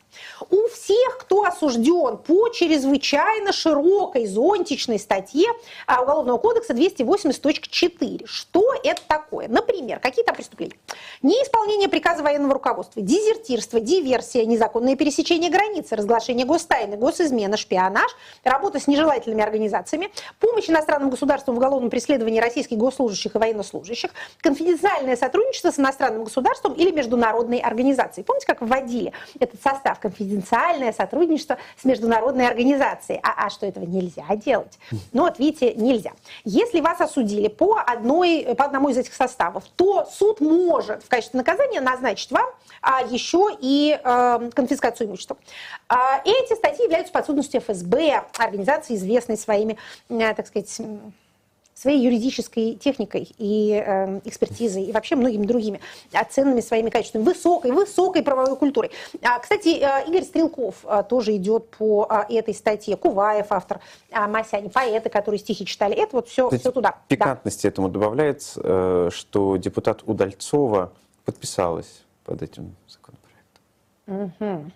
У 0.49 0.67
всех, 0.67 1.17
кто 1.19 1.45
осужден 1.45 2.17
по 2.17 2.49
чрезвычайно 2.49 3.53
широкой 3.53 4.25
зонтичной 4.25 4.99
статье 4.99 5.47
а, 5.87 6.01
Уголовного 6.01 6.37
кодекса 6.37 6.73
280.4. 6.73 8.25
Что 8.25 8.73
это 8.83 9.01
такое? 9.07 9.47
Например, 9.47 9.99
какие 9.99 10.25
там 10.25 10.35
преступления? 10.35 10.75
Неисполнение 11.21 11.87
приказа 11.87 12.23
военного 12.23 12.53
руководства, 12.55 13.01
дезертирство, 13.01 13.79
диверсия, 13.79 14.45
незаконное 14.45 14.97
пересечение 14.97 15.49
границы, 15.49 15.95
разглашение 15.95 16.45
гостайны, 16.45 16.97
госизмена, 16.97 17.55
шпионаж, 17.55 18.11
работа 18.43 18.81
с 18.81 18.87
нежелательными 18.87 19.43
организациями, 19.43 20.11
помощь 20.39 20.69
иностранным 20.69 21.09
государствам 21.09 21.55
в 21.55 21.59
уголовном 21.59 21.89
преследовании 21.89 22.41
российских 22.41 22.77
госслужащих 22.77 23.35
и 23.35 23.37
военнослужащих, 23.37 24.11
конфиденциальное 24.41 25.15
сотрудничество 25.15 25.71
с 25.71 25.79
иностранным 25.79 26.25
государством 26.25 26.73
или 26.73 26.91
международной 26.91 27.59
организацией. 27.59 28.24
Помните, 28.25 28.47
как 28.47 28.61
вводили 28.61 29.13
этот 29.39 29.61
состав 29.61 29.99
конфиденциальное 29.99 30.91
сотрудничество 30.91 31.57
с 31.79 31.85
международной 31.85 32.47
организацией? 32.47 33.19
А, 33.23 33.45
а 33.45 33.49
что 33.49 33.65
этого 33.65 33.85
нельзя 33.85 34.23
делать? 34.35 34.77
Ну 35.13 35.23
вот 35.23 35.39
видите, 35.39 35.73
нельзя. 35.75 36.11
Если 36.43 36.81
вас 36.81 37.01
осудили 37.01 37.47
по, 37.47 37.79
одной, 37.85 38.55
по 38.57 38.65
одному 38.65 38.89
из 38.89 38.97
этих 38.97 39.13
составов, 39.13 39.63
то 39.75 40.07
суд 40.11 40.41
может 40.41 41.03
в 41.03 41.09
качестве 41.09 41.37
наказания 41.37 41.81
назначить 41.81 42.31
вам 42.31 42.49
а, 42.81 43.01
еще 43.01 43.49
и 43.59 43.99
э, 44.01 44.49
конфискацию 44.53 45.07
имущества. 45.07 45.37
А, 45.87 46.21
эти 46.23 46.55
статьи 46.55 46.83
являются 46.83 47.13
подсудностью 47.13 47.61
ФСБ, 47.61 48.23
организации, 48.37 48.95
известной 48.95 49.37
своими, 49.37 49.77
э, 50.09 50.33
так 50.33 50.47
сказать, 50.47 50.81
своей 51.75 52.01
юридической 52.01 52.75
техникой 52.75 53.29
и 53.37 53.83
э, 53.85 54.21
экспертизой, 54.23 54.83
и 54.85 54.91
вообще 54.93 55.15
многими 55.15 55.45
другими 55.45 55.81
ценными 56.29 56.61
своими 56.61 56.89
качествами, 56.89 57.23
высокой, 57.23 57.71
высокой 57.71 58.23
правовой 58.23 58.55
культурой. 58.55 58.91
А, 59.21 59.39
кстати, 59.39 59.79
э, 59.79 60.07
Игорь 60.07 60.23
Стрелков 60.23 60.75
э, 60.85 61.03
тоже 61.07 61.35
идет 61.35 61.69
по 61.71 62.07
э, 62.09 62.33
этой 62.33 62.53
статье, 62.53 62.95
Куваев, 62.95 63.47
автор 63.49 63.81
э, 64.09 64.25
Масяни, 64.27 64.69
поэты, 64.69 65.09
которые 65.09 65.39
стихи 65.39 65.65
читали, 65.65 65.93
это 65.95 66.15
вот 66.15 66.29
все, 66.29 66.49
все 66.49 66.71
туда. 66.71 66.95
Пикантности 67.09 67.63
да. 67.63 67.69
этому 67.69 67.89
добавляется, 67.89 68.61
э, 68.63 69.09
что 69.11 69.57
депутат 69.57 70.01
Удальцова 70.05 70.93
подписалась 71.25 72.03
под 72.23 72.41
этим 72.41 72.75
законопроектом. 72.87 74.33
Угу. 74.39 74.71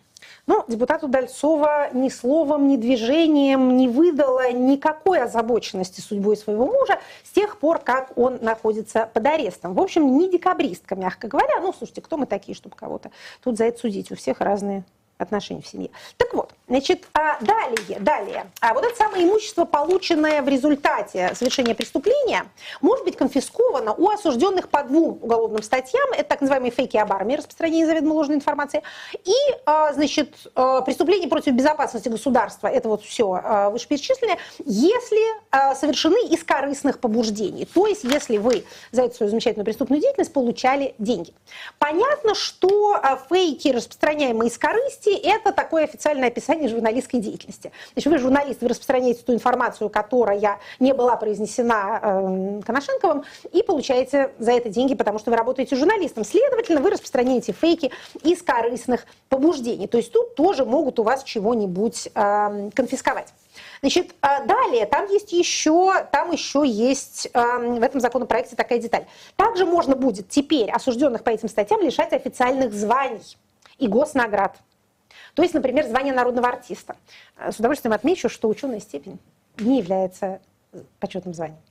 Ну, 0.47 0.63
депутату 0.67 1.07
Дальцова 1.07 1.89
ни 1.93 2.09
словом, 2.09 2.67
ни 2.67 2.77
движением 2.77 3.77
не 3.77 3.87
выдала 3.87 4.51
никакой 4.51 5.21
озабоченности 5.21 6.01
судьбой 6.01 6.37
своего 6.37 6.65
мужа 6.65 6.99
с 7.23 7.31
тех 7.31 7.57
пор, 7.57 7.79
как 7.79 8.17
он 8.17 8.39
находится 8.41 9.09
под 9.13 9.25
арестом. 9.25 9.73
В 9.73 9.79
общем, 9.79 10.17
не 10.17 10.29
декабристка, 10.29 10.95
мягко 10.95 11.27
говоря. 11.27 11.59
Ну, 11.61 11.73
слушайте, 11.73 12.01
кто 12.01 12.17
мы 12.17 12.25
такие, 12.25 12.55
чтобы 12.55 12.75
кого-то 12.75 13.11
тут 13.43 13.57
за 13.57 13.65
это 13.65 13.79
судить? 13.79 14.11
У 14.11 14.15
всех 14.15 14.41
разные 14.41 14.83
отношений 15.17 15.61
в 15.61 15.67
семье. 15.67 15.89
Так 16.17 16.33
вот, 16.33 16.53
значит, 16.69 17.07
а 17.13 17.37
далее, 17.41 17.99
далее. 17.99 18.51
А 18.61 18.73
вот 18.73 18.85
это 18.85 18.95
самое 18.95 19.25
имущество, 19.25 19.65
полученное 19.65 20.41
в 20.41 20.47
результате 20.47 21.33
совершения 21.35 21.75
преступления, 21.75 22.45
может 22.81 23.03
быть 23.03 23.17
конфисковано 23.17 23.93
у 23.93 24.09
осужденных 24.09 24.69
по 24.69 24.83
двум 24.83 25.19
уголовным 25.21 25.63
статьям. 25.63 26.11
Это 26.13 26.29
так 26.29 26.41
называемые 26.41 26.71
фейки 26.71 26.97
об 26.97 27.11
армии, 27.11 27.35
распространение 27.35 27.87
заведомо 27.87 28.13
ложной 28.13 28.37
информации. 28.37 28.83
И, 29.25 29.33
а, 29.65 29.93
значит, 29.93 30.35
а, 30.55 30.81
преступление 30.81 31.27
против 31.27 31.53
безопасности 31.53 32.07
государства, 32.07 32.67
это 32.67 32.87
вот 32.87 33.03
все 33.03 33.69
вышеперечисленное, 33.71 34.37
если 34.65 35.19
совершены 35.75 36.27
из 36.27 36.43
корыстных 36.43 36.99
побуждений. 36.99 37.65
То 37.65 37.87
есть, 37.87 38.03
если 38.03 38.37
вы 38.37 38.65
за 38.91 39.03
эту 39.03 39.15
свою 39.15 39.29
замечательную 39.31 39.65
преступную 39.65 40.01
деятельность 40.01 40.31
получали 40.33 40.93
деньги. 40.99 41.33
Понятно, 41.79 42.35
что 42.35 43.01
фейки, 43.29 43.69
распространяемые 43.69 44.49
из 44.49 44.57
корысти, 44.57 45.09
это 45.09 45.51
такое 45.51 45.85
официальное 45.85 46.27
описание 46.27 46.58
журналистской 46.67 47.19
деятельности. 47.19 47.71
Значит, 47.93 48.11
вы 48.11 48.17
журналист, 48.19 48.61
вы 48.61 48.67
распространяете 48.67 49.21
ту 49.23 49.33
информацию, 49.33 49.89
которая 49.89 50.59
не 50.79 50.93
была 50.93 51.15
произнесена 51.15 51.99
э, 52.01 52.61
Коношенковым, 52.65 53.23
и 53.51 53.63
получаете 53.63 54.31
за 54.39 54.51
это 54.51 54.69
деньги, 54.69 54.95
потому 54.95 55.19
что 55.19 55.31
вы 55.31 55.37
работаете 55.37 55.75
журналистом. 55.75 56.23
Следовательно, 56.23 56.81
вы 56.81 56.91
распространяете 56.91 57.51
фейки 57.51 57.91
из 58.23 58.41
корыстных 58.41 59.05
побуждений. 59.29 59.87
То 59.87 59.97
есть 59.97 60.11
тут 60.11 60.35
тоже 60.35 60.65
могут 60.65 60.99
у 60.99 61.03
вас 61.03 61.23
чего-нибудь 61.23 62.09
э, 62.13 62.69
конфисковать. 62.73 63.33
Значит, 63.81 64.13
э, 64.21 64.45
далее, 64.45 64.85
там 64.85 65.07
есть 65.07 65.31
еще, 65.31 66.05
там 66.11 66.31
еще 66.31 66.63
есть 66.65 67.29
э, 67.33 67.39
в 67.79 67.81
этом 67.81 68.01
законопроекте 68.01 68.55
такая 68.55 68.79
деталь. 68.79 69.05
Также 69.35 69.65
можно 69.65 69.95
будет 69.95 70.29
теперь 70.29 70.69
осужденных 70.69 71.23
по 71.23 71.29
этим 71.29 71.47
статьям 71.47 71.81
лишать 71.81 72.13
официальных 72.13 72.73
званий 72.73 73.37
и 73.77 73.87
госнаград. 73.87 74.57
То 75.39 75.43
есть, 75.43 75.53
например, 75.55 75.87
звание 75.87 76.13
народного 76.13 76.49
артиста. 76.49 76.97
С 77.37 77.59
удовольствием 77.59 77.93
отмечу, 77.93 78.27
что 78.27 78.49
ученая 78.49 78.81
степень 78.81 79.19
не 79.57 79.77
является 79.77 80.41
почетным 80.99 81.33
званием. 81.33 81.61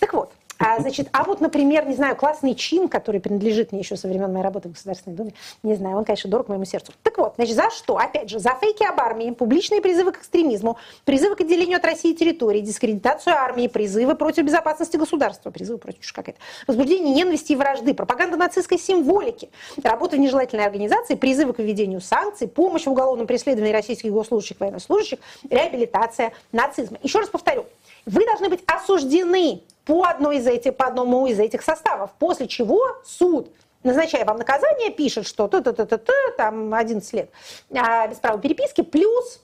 Так 0.00 0.12
вот, 0.12 0.33
а, 0.58 0.80
значит, 0.80 1.08
а 1.12 1.24
вот, 1.24 1.40
например, 1.40 1.86
не 1.86 1.94
знаю, 1.94 2.16
классный 2.16 2.54
чин, 2.54 2.88
который 2.88 3.20
принадлежит 3.20 3.72
мне 3.72 3.80
еще 3.80 3.96
со 3.96 4.08
времен 4.08 4.32
моей 4.32 4.44
работы 4.44 4.68
в 4.68 4.72
Государственной 4.72 5.16
Думе, 5.16 5.34
не 5.62 5.74
знаю, 5.74 5.96
он, 5.96 6.04
конечно, 6.04 6.30
дорог 6.30 6.48
моему 6.48 6.64
сердцу. 6.64 6.92
Так 7.02 7.18
вот, 7.18 7.34
значит, 7.36 7.56
за 7.56 7.70
что? 7.70 7.96
Опять 7.96 8.30
же, 8.30 8.38
за 8.38 8.54
фейки 8.60 8.84
об 8.84 9.00
армии, 9.00 9.30
публичные 9.30 9.80
призывы 9.80 10.12
к 10.12 10.18
экстремизму, 10.18 10.78
призывы 11.04 11.34
к 11.36 11.40
отделению 11.40 11.78
от 11.78 11.84
России 11.84 12.14
территории, 12.14 12.60
дискредитацию 12.60 13.34
армии, 13.36 13.66
призывы 13.66 14.14
против 14.14 14.44
безопасности 14.44 14.96
государства, 14.96 15.50
призывы 15.50 15.78
против 15.78 16.12
какая-то, 16.12 16.38
возбуждение 16.66 17.14
ненависти 17.14 17.52
и 17.52 17.56
вражды, 17.56 17.94
пропаганда 17.94 18.36
нацистской 18.36 18.78
символики, 18.78 19.50
работа 19.82 20.16
в 20.16 20.20
нежелательной 20.20 20.64
организации, 20.64 21.14
призывы 21.14 21.52
к 21.52 21.58
введению 21.58 22.00
санкций, 22.00 22.46
помощь 22.46 22.84
в 22.84 22.90
уголовном 22.90 23.26
преследовании 23.26 23.72
российских 23.72 24.12
госслужащих, 24.12 24.60
военнослужащих, 24.60 25.18
реабилитация 25.50 26.32
нацизма. 26.52 26.98
Еще 27.02 27.18
раз 27.18 27.28
повторю, 27.28 27.66
вы 28.06 28.24
должны 28.26 28.48
быть 28.48 28.60
осуждены 28.66 29.62
по, 29.84 30.04
одной 30.04 30.38
из 30.38 30.46
этих, 30.46 30.76
по 30.76 30.86
одному 30.86 31.26
из 31.26 31.38
этих 31.38 31.62
составов, 31.62 32.10
после 32.18 32.48
чего 32.48 32.80
суд 33.04 33.50
назначая 33.82 34.24
вам 34.24 34.38
наказание, 34.38 34.90
пишет, 34.90 35.26
что 35.26 35.46
т 35.46 35.58
-т 35.58 35.72
-т 35.72 35.86
-т 35.86 35.98
-т, 35.98 36.36
там 36.36 36.72
11 36.74 37.12
лет 37.12 37.30
а, 37.74 38.08
без 38.08 38.16
права 38.16 38.38
переписки, 38.38 38.82
плюс 38.82 39.40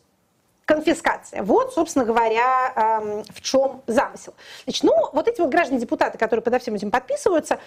конфискация. 0.64 1.42
Вот, 1.42 1.74
собственно 1.74 2.04
говоря, 2.04 2.72
эм, 2.76 3.24
в 3.34 3.40
чем 3.40 3.82
замысел. 3.86 4.34
Значит, 4.64 4.84
ну, 4.84 4.94
вот 5.12 5.26
эти 5.26 5.40
вот 5.40 5.50
граждане-депутаты, 5.50 6.16
которые 6.16 6.42
подо 6.42 6.58
всем 6.58 6.74
этим 6.74 6.90
подписываются, 6.90 7.58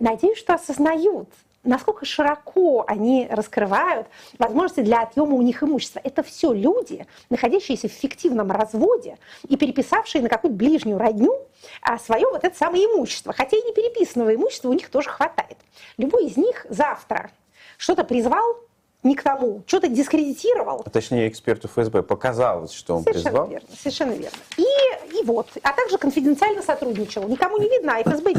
надеюсь, 0.00 0.38
что 0.38 0.54
осознают, 0.54 1.28
насколько 1.62 2.04
широко 2.04 2.84
они 2.86 3.28
раскрывают 3.30 4.06
возможности 4.38 4.80
для 4.80 5.02
отъема 5.02 5.34
у 5.34 5.42
них 5.42 5.62
имущества. 5.62 6.00
Это 6.02 6.22
все 6.22 6.52
люди, 6.52 7.06
находящиеся 7.28 7.88
в 7.88 7.92
фиктивном 7.92 8.50
разводе 8.50 9.18
и 9.48 9.56
переписавшие 9.56 10.22
на 10.22 10.28
какую-то 10.28 10.56
ближнюю 10.56 10.98
родню 10.98 11.34
а, 11.82 11.98
свое 11.98 12.26
вот 12.30 12.44
это 12.44 12.56
самое 12.56 12.84
имущество. 12.86 13.32
Хотя 13.32 13.56
и 13.56 13.62
не 13.62 13.72
переписанного 13.72 14.34
имущества 14.34 14.70
у 14.70 14.72
них 14.72 14.88
тоже 14.88 15.10
хватает. 15.10 15.58
Любой 15.98 16.26
из 16.26 16.36
них 16.36 16.66
завтра 16.68 17.30
что-то 17.76 18.04
призвал 18.04 18.56
не 19.02 19.14
к 19.14 19.22
тому, 19.22 19.62
что-то 19.66 19.88
дискредитировал. 19.88 20.82
А 20.84 20.90
точнее, 20.90 21.28
эксперту 21.28 21.68
ФСБ 21.68 22.02
показалось, 22.02 22.72
что 22.72 22.96
он 22.96 23.02
совершенно 23.02 23.24
призвал. 23.24 23.48
Верно, 23.48 23.68
совершенно 23.78 24.12
верно. 24.12 24.38
И, 24.58 25.18
и 25.18 25.24
вот, 25.24 25.48
а 25.62 25.72
также 25.72 25.96
конфиденциально 25.96 26.62
сотрудничал. 26.62 27.26
Никому 27.26 27.58
не 27.58 27.68
видно, 27.68 27.96
а 27.96 28.02
ФСБ. 28.02 28.34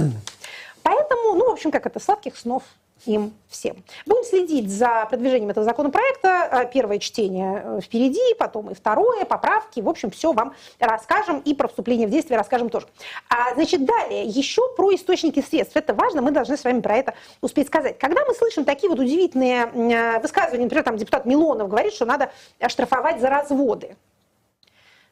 Поэтому, 0.84 1.36
ну, 1.36 1.50
в 1.50 1.54
общем, 1.54 1.72
как 1.72 1.86
это, 1.86 2.00
сладких 2.00 2.38
снов 2.38 2.64
им 3.06 3.34
всем. 3.48 3.84
Будем 4.06 4.24
следить 4.24 4.70
за 4.70 5.06
продвижением 5.10 5.50
этого 5.50 5.66
законопроекта. 5.66 6.48
Э, 6.52 6.72
первое 6.72 7.00
чтение 7.00 7.62
э, 7.64 7.80
впереди, 7.82 8.34
потом 8.38 8.70
и 8.70 8.74
второе, 8.74 9.26
поправки. 9.26 9.80
В 9.80 9.90
общем, 9.90 10.12
все 10.12 10.32
вам 10.34 10.54
расскажем 10.80 11.40
и 11.40 11.54
про 11.54 11.68
вступление 11.68 12.08
в 12.08 12.12
действие 12.12 12.38
расскажем 12.38 12.70
тоже. 12.70 12.88
А, 13.30 13.54
значит, 13.56 13.86
далее, 13.86 14.26
еще 14.26 14.62
про 14.76 14.94
источники 14.94 15.42
средств. 15.42 15.76
Это 15.76 15.94
важно, 15.94 16.22
мы 16.22 16.32
должны 16.32 16.58
с 16.58 16.64
вами 16.64 16.82
про 16.82 16.98
это 16.98 17.14
успеть 17.42 17.68
сказать. 17.68 17.98
Когда 17.98 18.26
мы 18.26 18.34
слышим 18.34 18.66
такие 18.66 18.90
вот 18.90 19.00
удивительные 19.00 19.66
э, 19.66 20.20
высказывания, 20.20 20.64
например, 20.64 20.84
там 20.84 20.98
депутат 20.98 21.26
Милонов 21.26 21.70
говорит, 21.70 21.94
что 21.94 22.06
надо 22.06 22.32
оштрафовать 22.60 23.20
за 23.20 23.30
разводы, 23.30 23.96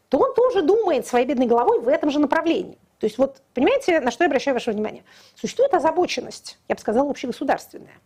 то 0.09 0.17
он 0.17 0.33
тоже 0.33 0.61
думает 0.61 1.07
своей 1.07 1.25
бедной 1.25 1.45
головой 1.45 1.79
в 1.79 1.87
этом 1.87 2.09
же 2.09 2.19
направлении. 2.19 2.77
То 2.99 3.05
есть 3.05 3.17
вот, 3.17 3.41
понимаете, 3.53 4.01
на 4.01 4.11
что 4.11 4.25
я 4.25 4.27
обращаю 4.27 4.55
ваше 4.55 4.71
внимание? 4.71 5.03
Существует 5.35 5.73
озабоченность, 5.73 6.57
я 6.67 6.75
бы 6.75 6.81
сказала, 6.81 7.09
общегосударственная. 7.09 7.97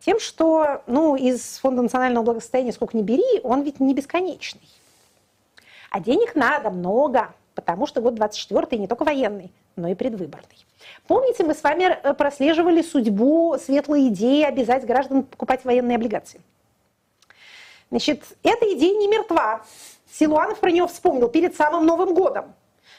Тем, 0.00 0.20
что 0.20 0.82
ну, 0.86 1.16
из 1.16 1.58
Фонда 1.58 1.82
национального 1.82 2.22
благосостояния 2.22 2.72
сколько 2.72 2.96
ни 2.96 3.02
бери, 3.02 3.40
он 3.42 3.62
ведь 3.62 3.80
не 3.80 3.94
бесконечный. 3.94 4.68
А 5.90 6.00
денег 6.00 6.34
надо 6.34 6.70
много, 6.70 7.32
потому 7.54 7.86
что 7.86 8.02
год 8.02 8.14
24 8.14 8.78
не 8.78 8.86
только 8.86 9.04
военный, 9.04 9.50
но 9.74 9.88
и 9.88 9.94
предвыборный. 9.94 10.66
Помните, 11.06 11.42
мы 11.42 11.54
с 11.54 11.62
вами 11.62 11.84
э, 11.84 12.12
прослеживали 12.12 12.82
судьбу 12.82 13.56
светлой 13.58 14.08
идеи 14.08 14.42
обязать 14.42 14.84
граждан 14.84 15.22
покупать 15.22 15.64
военные 15.64 15.96
облигации. 15.96 16.42
Значит, 17.90 18.24
эта 18.42 18.72
идея 18.74 18.96
не 18.98 19.08
мертва. 19.08 19.62
Силуанов 20.12 20.60
про 20.60 20.70
нее 20.70 20.86
вспомнил 20.86 21.28
перед 21.28 21.56
самым 21.56 21.86
Новым 21.86 22.14
годом. 22.14 22.54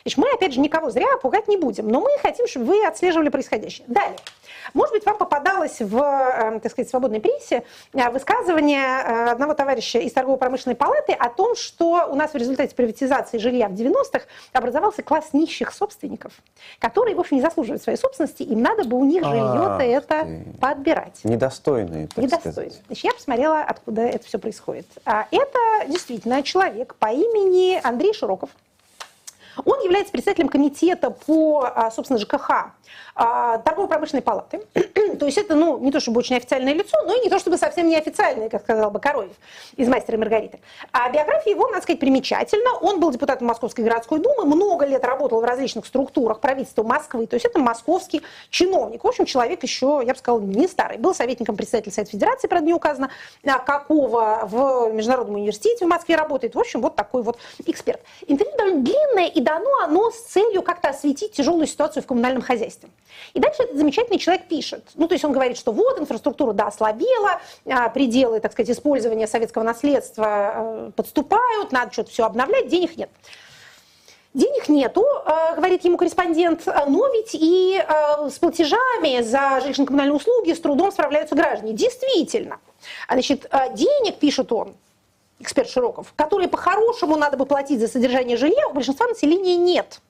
Значит, 0.08 0.20
мы, 0.20 0.30
опять 0.32 0.54
же, 0.54 0.62
никого 0.62 0.90
зря 0.90 1.06
пугать 1.22 1.50
не 1.50 1.58
будем, 1.58 1.90
но 1.90 2.00
мы 2.00 2.10
хотим, 2.22 2.48
чтобы 2.48 2.68
вы 2.68 2.86
отслеживали 2.86 3.28
происходящее. 3.28 3.84
Далее. 3.90 4.16
Может 4.74 4.94
быть, 4.94 5.06
вам 5.06 5.18
попадалось 5.18 5.82
в, 5.82 5.98
э, 5.98 6.60
так 6.62 6.72
сказать, 6.72 6.90
свободной 6.90 7.20
прессе 7.20 7.64
э, 7.94 8.10
высказывание 8.10 8.86
э, 8.86 9.32
одного 9.32 9.54
товарища 9.54 10.00
из 10.00 10.14
торгово-промышленной 10.14 10.78
палаты 10.78 11.12
о 11.12 11.28
том, 11.28 11.58
что 11.58 12.08
у 12.10 12.16
нас 12.16 12.32
в 12.32 12.38
результате 12.38 12.74
приватизации 12.74 13.38
жилья 13.38 13.68
в 13.68 13.74
90-х 13.74 14.22
образовался 14.54 15.04
класс 15.04 15.34
нищих 15.34 15.74
собственников, 15.74 16.32
которые, 16.80 17.14
в 17.14 17.20
общем, 17.20 17.36
не 17.36 17.42
заслуживают 17.42 17.84
своей 17.84 17.98
собственности, 17.98 18.44
им 18.44 18.62
надо 18.62 18.86
бы 18.86 18.96
у 18.96 19.04
них 19.04 19.26
жилье-то 19.26 19.84
это 19.84 20.26
подбирать. 20.62 21.20
Недостойные, 21.26 22.08
так 22.08 22.24
Недостойные. 22.24 22.72
Значит, 22.86 23.04
я 23.04 23.14
посмотрела, 23.14 23.60
откуда 23.60 24.04
это 24.04 24.26
все 24.26 24.40
происходит. 24.40 24.86
А 25.04 25.28
Это 25.32 25.60
действительно 25.88 26.44
человек 26.44 26.96
по 26.96 27.08
имени 27.08 27.82
Андрей 27.84 28.14
Широков, 28.14 28.52
Он 29.66 29.80
является 29.82 30.12
председателем 30.12 30.50
комитета 30.50 31.10
по, 31.10 31.70
а, 31.74 31.92
собственно, 31.92 32.20
ЖКХ 32.20 32.72
а, 33.16 33.58
торгово-промышленной 33.60 34.22
палаты. 34.22 34.62
то 35.20 35.26
есть 35.26 35.38
это, 35.38 35.56
ну, 35.56 35.80
не 35.80 35.92
то 35.92 36.00
чтобы 36.00 36.20
очень 36.20 36.36
официальное 36.36 36.74
лицо, 36.74 37.02
но 37.04 37.16
и 37.16 37.22
не 37.22 37.30
то 37.30 37.40
чтобы 37.40 37.58
совсем 37.58 37.88
неофициальное, 37.88 38.50
как 38.50 38.62
сказал 38.62 38.92
бы 38.92 39.00
Коровьев 39.00 39.34
из 39.76 39.88
«Мастера 39.88 40.18
Маргариты». 40.18 40.60
А 40.92 41.10
биография 41.10 41.54
его, 41.54 41.68
надо 41.68 41.82
сказать, 41.82 42.00
примечательна. 42.00 42.74
Он 42.82 43.00
был 43.00 43.12
депутатом 43.12 43.48
Московской 43.48 43.84
городской 43.84 44.20
думы, 44.20 44.46
много 44.46 44.86
лет 44.86 45.04
работал 45.04 45.42
в 45.42 45.44
различных 45.44 45.86
структурах 45.86 46.40
правительства 46.40 46.84
Москвы, 46.84 47.28
то 47.28 47.36
есть 47.36 47.46
это 47.46 47.60
московский 47.60 48.22
чиновник. 48.50 49.04
В 49.04 49.08
общем, 49.08 49.26
человек 49.26 49.64
еще, 49.64 50.02
я 50.06 50.14
бы 50.14 50.20
сказала, 50.20 50.40
не 50.40 50.68
старый. 50.68 50.98
Был 50.98 51.14
советником 51.14 51.56
председателя 51.56 51.92
Совета 51.92 52.12
Федерации, 52.12 52.48
правда, 52.48 52.68
не 52.68 52.74
указано, 52.74 53.10
а 53.46 53.60
какого 53.60 54.42
в 54.44 54.94
Международном 54.94 55.36
университете 55.36 55.86
в 55.86 55.88
Москве 55.88 56.16
работает. 56.16 56.56
В 56.56 56.60
общем, 56.60 56.82
вот 56.82 56.96
такой 56.96 57.24
вот 57.24 57.38
эксперт. 57.66 58.02
Интервью 58.28 58.58
довольно 58.58 58.84
длинное, 58.84 59.28
и 59.28 59.42
дано 59.48 59.70
оно 59.82 60.12
с 60.12 60.20
целью 60.20 60.62
как-то 60.62 60.90
осветить 60.90 61.32
тяжелую 61.32 61.68
ситуацию 61.68 62.04
в 62.04 62.06
коммунальном 62.06 62.42
хозяйстве. 62.42 62.90
И 63.34 63.40
дальше 63.40 63.64
этот 63.64 63.78
замечательный 63.78 64.20
человек 64.20 64.48
пишет. 64.48 64.84
Ну, 64.96 65.08
то 65.08 65.14
есть 65.16 65.24
он 65.24 65.32
говорит, 65.32 65.58
что 65.58 65.72
вот, 65.72 66.00
инфраструктура, 66.00 66.52
да, 66.52 66.68
ослабела, 66.68 67.40
а, 67.66 67.90
пределы, 67.90 68.42
так 68.42 68.52
сказать, 68.52 68.72
использования 68.72 69.26
советского 69.26 69.64
наследства 69.64 70.52
э, 70.54 70.92
подступают, 70.96 71.72
надо 71.72 71.94
что-то 71.94 72.12
все 72.12 72.26
обновлять, 72.26 72.68
денег 72.68 72.98
нет. 72.98 73.10
Денег 74.34 74.68
нету, 74.68 75.06
э, 75.26 75.56
говорит 75.56 75.86
ему 75.86 75.98
корреспондент, 75.98 76.66
но 76.66 77.08
ведь 77.08 77.34
и 77.34 77.82
э, 77.82 78.30
с 78.30 78.40
платежами 78.40 79.22
за 79.22 79.62
жилищно-коммунальные 79.64 80.14
услуги 80.14 80.52
с 80.52 80.60
трудом 80.60 80.92
справляются 80.92 81.36
граждане. 81.36 81.72
Действительно. 81.74 82.60
Значит, 83.10 83.50
денег, 83.74 84.20
пишет 84.20 84.52
он, 84.52 84.76
эксперт 85.40 85.70
Широков, 85.70 86.14
которые 86.16 86.48
по-хорошему 86.48 87.16
надо 87.16 87.38
бы 87.38 87.46
платить 87.46 87.80
за 87.80 87.88
содержание 87.88 88.38
жилья, 88.38 88.68
у 88.68 88.74
большинства 88.74 89.08
населения 89.08 89.56
нет. 89.56 90.02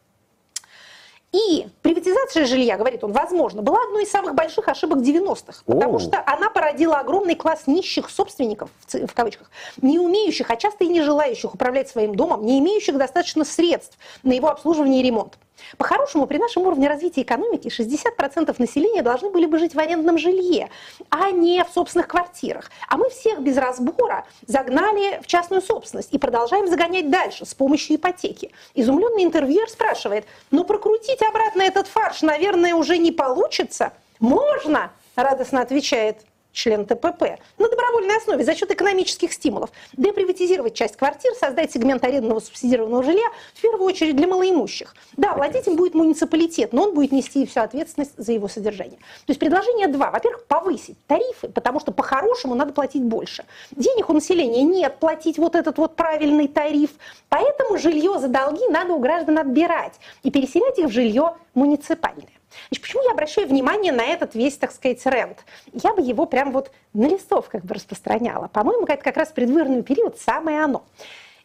И 1.33 1.67
приватизация 1.81 2.45
жилья, 2.45 2.77
говорит 2.77 3.03
он, 3.03 3.11
возможно, 3.11 3.61
была 3.61 3.79
одной 3.83 4.03
из 4.03 4.11
самых 4.11 4.33
больших 4.33 4.69
ошибок 4.69 4.99
90-х, 4.99 5.63
потому 5.65 5.99
что 5.99 6.23
она 6.25 6.49
породила 6.49 6.99
огромный 6.99 7.35
класс 7.35 7.63
нищих 7.67 8.09
собственников, 8.09 8.69
в 8.87 9.13
кавычках, 9.13 9.51
не 9.81 9.99
умеющих, 9.99 10.49
а 10.49 10.55
часто 10.55 10.85
и 10.85 10.87
не 10.87 11.01
желающих 11.01 11.53
управлять 11.53 11.89
своим 11.89 12.15
домом, 12.15 12.45
не 12.45 12.59
имеющих 12.59 12.97
достаточно 12.97 13.43
средств 13.43 13.97
на 14.23 14.31
его 14.31 14.47
обслуживание 14.47 15.01
и 15.01 15.03
ремонт. 15.03 15.37
По-хорошему, 15.77 16.27
при 16.27 16.37
нашем 16.37 16.63
уровне 16.63 16.87
развития 16.87 17.21
экономики 17.21 17.67
60% 17.67 18.55
населения 18.57 19.01
должны 19.01 19.29
были 19.29 19.45
бы 19.45 19.59
жить 19.59 19.75
в 19.75 19.79
арендном 19.79 20.17
жилье, 20.17 20.69
а 21.09 21.31
не 21.31 21.63
в 21.63 21.69
собственных 21.69 22.07
квартирах. 22.07 22.71
А 22.87 22.97
мы 22.97 23.09
всех 23.09 23.39
без 23.41 23.57
разбора 23.57 24.25
загнали 24.45 25.21
в 25.21 25.27
частную 25.27 25.61
собственность 25.61 26.13
и 26.13 26.17
продолжаем 26.17 26.67
загонять 26.67 27.09
дальше 27.09 27.45
с 27.45 27.53
помощью 27.53 27.97
ипотеки. 27.97 28.51
Изумленный 28.73 29.23
интервьюер 29.23 29.69
спрашивает, 29.69 30.25
но 30.51 30.59
«Ну, 30.59 30.63
прокрутить 30.63 31.21
обратно 31.21 31.61
этот 31.61 31.87
фарш, 31.87 32.21
наверное, 32.21 32.73
уже 32.73 32.97
не 32.97 33.11
получится? 33.11 33.93
Можно, 34.19 34.91
радостно 35.15 35.61
отвечает 35.61 36.25
член 36.57 36.85
ТПП, 36.85 37.39
на 37.57 37.69
добровольной 37.69 38.17
основе 38.17 38.43
за 38.43 38.55
счет 38.55 38.71
экономических 38.71 39.31
стимулов. 39.31 39.69
Деприватизировать 39.95 40.73
часть 40.73 40.97
квартир, 40.97 41.33
создать 41.35 41.71
сегмент 41.71 42.03
арендного 42.03 42.39
субсидированного 42.39 43.03
жилья, 43.03 43.27
в 43.53 43.61
первую 43.61 43.85
очередь 43.85 44.15
для 44.15 44.27
малоимущих. 44.27 44.95
Да, 45.15 45.35
владеть 45.35 45.67
им 45.67 45.75
будет 45.75 45.93
муниципалитет, 45.93 46.73
но 46.73 46.83
он 46.83 46.95
будет 46.95 47.11
нести 47.11 47.45
всю 47.45 47.61
ответственность 47.61 48.13
за 48.17 48.31
его 48.31 48.47
содержание. 48.47 48.97
То 48.97 49.29
есть 49.29 49.39
предложение 49.39 49.87
два. 49.87 50.09
Во-первых, 50.09 50.45
повысить 50.45 50.97
тарифы, 51.05 51.47
потому 51.47 51.79
что 51.79 51.91
по-хорошему 51.91 52.55
надо 52.55 52.73
платить 52.73 53.03
больше. 53.03 53.45
Денег 53.71 54.09
у 54.09 54.13
населения 54.13 54.63
нет 54.63 54.97
платить 54.99 55.37
вот 55.37 55.55
этот 55.55 55.77
вот 55.77 55.95
правильный 55.95 56.47
тариф, 56.47 56.89
поэтому 57.29 57.77
жилье 57.77 58.17
за 58.19 58.27
долги 58.27 58.67
надо 58.69 58.93
у 58.93 58.99
граждан 58.99 59.37
отбирать 59.37 59.93
и 60.23 60.31
переселять 60.31 60.79
их 60.79 60.87
в 60.87 60.91
жилье 60.91 61.35
муниципальное. 61.53 62.36
Значит, 62.69 62.83
почему 62.83 63.03
я 63.03 63.11
обращаю 63.11 63.47
внимание 63.47 63.91
на 63.91 64.03
этот 64.03 64.35
весь, 64.35 64.57
так 64.57 64.71
сказать, 64.71 65.01
тренд? 65.03 65.37
Я 65.73 65.93
бы 65.93 66.01
его 66.01 66.25
прям 66.25 66.51
вот 66.51 66.71
на 66.93 67.07
листовках 67.07 67.63
бы 67.63 67.75
распространяла. 67.75 68.47
По-моему, 68.47 68.85
это 68.85 69.03
как 69.03 69.17
раз 69.17 69.29
предвыборный 69.29 69.83
период 69.83 70.19
самое 70.19 70.63
оно. 70.63 70.83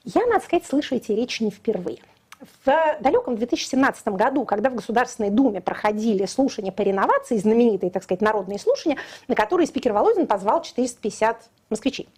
Я, 0.05 0.27
надо 0.27 0.45
сказать, 0.45 0.67
слышу 0.67 0.97
эти 0.97 1.13
речи 1.13 1.43
не 1.43 1.51
впервые. 1.51 1.99
В 2.65 2.97
далеком 3.01 3.37
2017 3.37 4.09
году, 4.09 4.45
когда 4.45 4.69
в 4.69 4.75
Государственной 4.75 5.31
Думе 5.31 5.61
проходили 5.61 6.27
слушания 6.27 6.73
по 6.73 6.83
реновации, 6.83 7.37
знаменитые, 7.37 7.91
так 7.91 8.03
сказать, 8.03 8.21
народные 8.21 8.59
слушания, 8.59 8.97
на 9.29 9.37
которые 9.37 9.69
спикер 9.69 9.93
Володин 9.93 10.27
позвал 10.27 10.63
450 10.63 11.41
москвичей. 11.71 12.09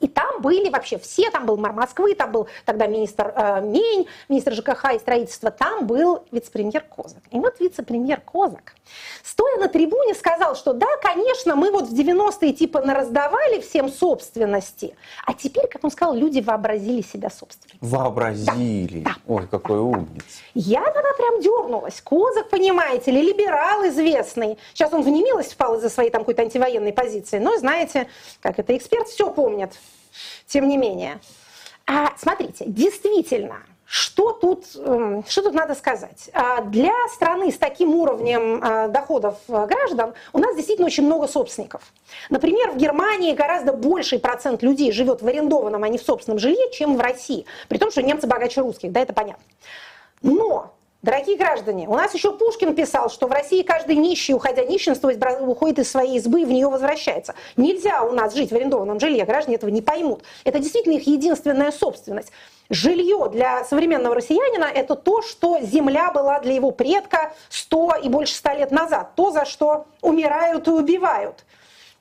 И 0.00 0.08
там 0.08 0.40
были 0.40 0.70
вообще 0.70 0.98
все, 0.98 1.30
там 1.30 1.46
был 1.46 1.56
мэр 1.56 1.72
Москвы, 1.72 2.14
там 2.14 2.32
был 2.32 2.48
тогда 2.64 2.86
министр 2.86 3.32
э, 3.36 3.60
Мень, 3.60 4.06
министр 4.28 4.54
ЖКХ 4.54 4.94
и 4.94 4.98
строительства, 4.98 5.50
там 5.50 5.86
был 5.86 6.24
вице-премьер 6.32 6.82
Козак. 6.82 7.22
И 7.30 7.38
вот 7.38 7.60
вице-премьер 7.60 8.20
Козак, 8.20 8.74
стоя 9.22 9.58
на 9.58 9.68
трибуне, 9.68 10.14
сказал, 10.14 10.56
что 10.56 10.72
да, 10.72 10.88
конечно, 11.02 11.54
мы 11.54 11.70
вот 11.70 11.88
в 11.88 11.94
90-е 11.94 12.52
типа 12.52 12.80
нараздавали 12.80 13.60
всем 13.60 13.90
собственности, 13.90 14.96
а 15.26 15.34
теперь, 15.34 15.68
как 15.68 15.84
он 15.84 15.90
сказал, 15.90 16.14
люди 16.14 16.40
вообразили 16.40 17.02
себя 17.02 17.28
собственными. 17.28 17.78
Вообразили? 17.80 19.00
Да. 19.00 19.16
Ой, 19.26 19.46
какой 19.46 19.78
умница. 19.78 20.24
Я 20.54 20.82
тогда 20.82 21.12
прям 21.16 21.40
дернулась. 21.40 22.00
Козак, 22.00 22.48
понимаете 22.48 23.10
ли, 23.10 23.20
либерал 23.20 23.86
известный. 23.88 24.58
Сейчас 24.72 24.92
он 24.94 25.02
в 25.02 25.08
немилость 25.08 25.52
впал 25.52 25.76
из-за 25.76 25.90
своей 25.90 26.10
там 26.10 26.22
какой-то 26.22 26.42
антивоенной 26.42 26.92
позиции, 26.92 27.38
но 27.38 27.58
знаете, 27.58 28.08
как 28.40 28.58
это 28.58 28.74
эксперт 28.76 29.06
все 29.08 29.30
помнит 29.30 29.72
тем 30.46 30.68
не 30.68 30.76
менее. 30.76 31.20
А, 31.86 32.12
смотрите, 32.16 32.64
действительно, 32.66 33.62
что 33.92 34.30
тут, 34.30 34.66
эм, 34.76 35.24
что 35.26 35.42
тут 35.42 35.52
надо 35.52 35.74
сказать? 35.74 36.30
А, 36.32 36.60
для 36.60 36.94
страны 37.12 37.50
с 37.50 37.58
таким 37.58 37.92
уровнем 37.96 38.60
а, 38.62 38.86
доходов 38.86 39.34
э, 39.48 39.66
граждан 39.66 40.14
у 40.32 40.38
нас 40.38 40.54
действительно 40.54 40.86
очень 40.86 41.04
много 41.04 41.26
собственников. 41.26 41.82
Например, 42.28 42.70
в 42.70 42.76
Германии 42.76 43.34
гораздо 43.34 43.72
больший 43.72 44.20
процент 44.20 44.62
людей 44.62 44.92
живет 44.92 45.22
в 45.22 45.26
арендованном, 45.26 45.82
а 45.82 45.88
не 45.88 45.98
в 45.98 46.02
собственном 46.02 46.38
жилье, 46.38 46.70
чем 46.72 46.96
в 46.96 47.00
России. 47.00 47.46
При 47.66 47.78
том, 47.78 47.90
что 47.90 48.00
немцы 48.00 48.28
богаче 48.28 48.60
русских, 48.60 48.92
да, 48.92 49.00
это 49.00 49.12
понятно. 49.12 49.42
Но 50.22 50.72
Дорогие 51.02 51.38
граждане, 51.38 51.88
у 51.88 51.94
нас 51.94 52.12
еще 52.12 52.30
Пушкин 52.30 52.74
писал, 52.74 53.08
что 53.08 53.26
в 53.26 53.32
России 53.32 53.62
каждый 53.62 53.96
нищий, 53.96 54.34
уходя 54.34 54.66
нищенствовать, 54.66 55.18
уходит 55.40 55.78
из 55.78 55.90
своей 55.90 56.18
избы 56.18 56.42
и 56.42 56.44
в 56.44 56.50
нее 56.50 56.68
возвращается. 56.68 57.34
Нельзя 57.56 58.02
у 58.02 58.12
нас 58.12 58.34
жить 58.34 58.50
в 58.50 58.54
арендованном 58.54 59.00
жилье, 59.00 59.24
граждане 59.24 59.56
этого 59.56 59.70
не 59.70 59.80
поймут. 59.80 60.24
Это 60.44 60.58
действительно 60.58 60.96
их 60.96 61.06
единственная 61.06 61.72
собственность. 61.72 62.32
Жилье 62.68 63.30
для 63.32 63.64
современного 63.64 64.14
россиянина– 64.14 64.64
это 64.74 64.94
то, 64.94 65.22
что 65.22 65.58
земля 65.62 66.10
была 66.10 66.38
для 66.40 66.52
его 66.52 66.70
предка 66.70 67.32
100 67.48 67.94
и 68.02 68.10
больше 68.10 68.34
100 68.34 68.50
лет 68.52 68.70
назад. 68.70 69.14
То, 69.14 69.30
за 69.30 69.46
что 69.46 69.86
умирают 70.02 70.68
и 70.68 70.70
убивают. 70.70 71.46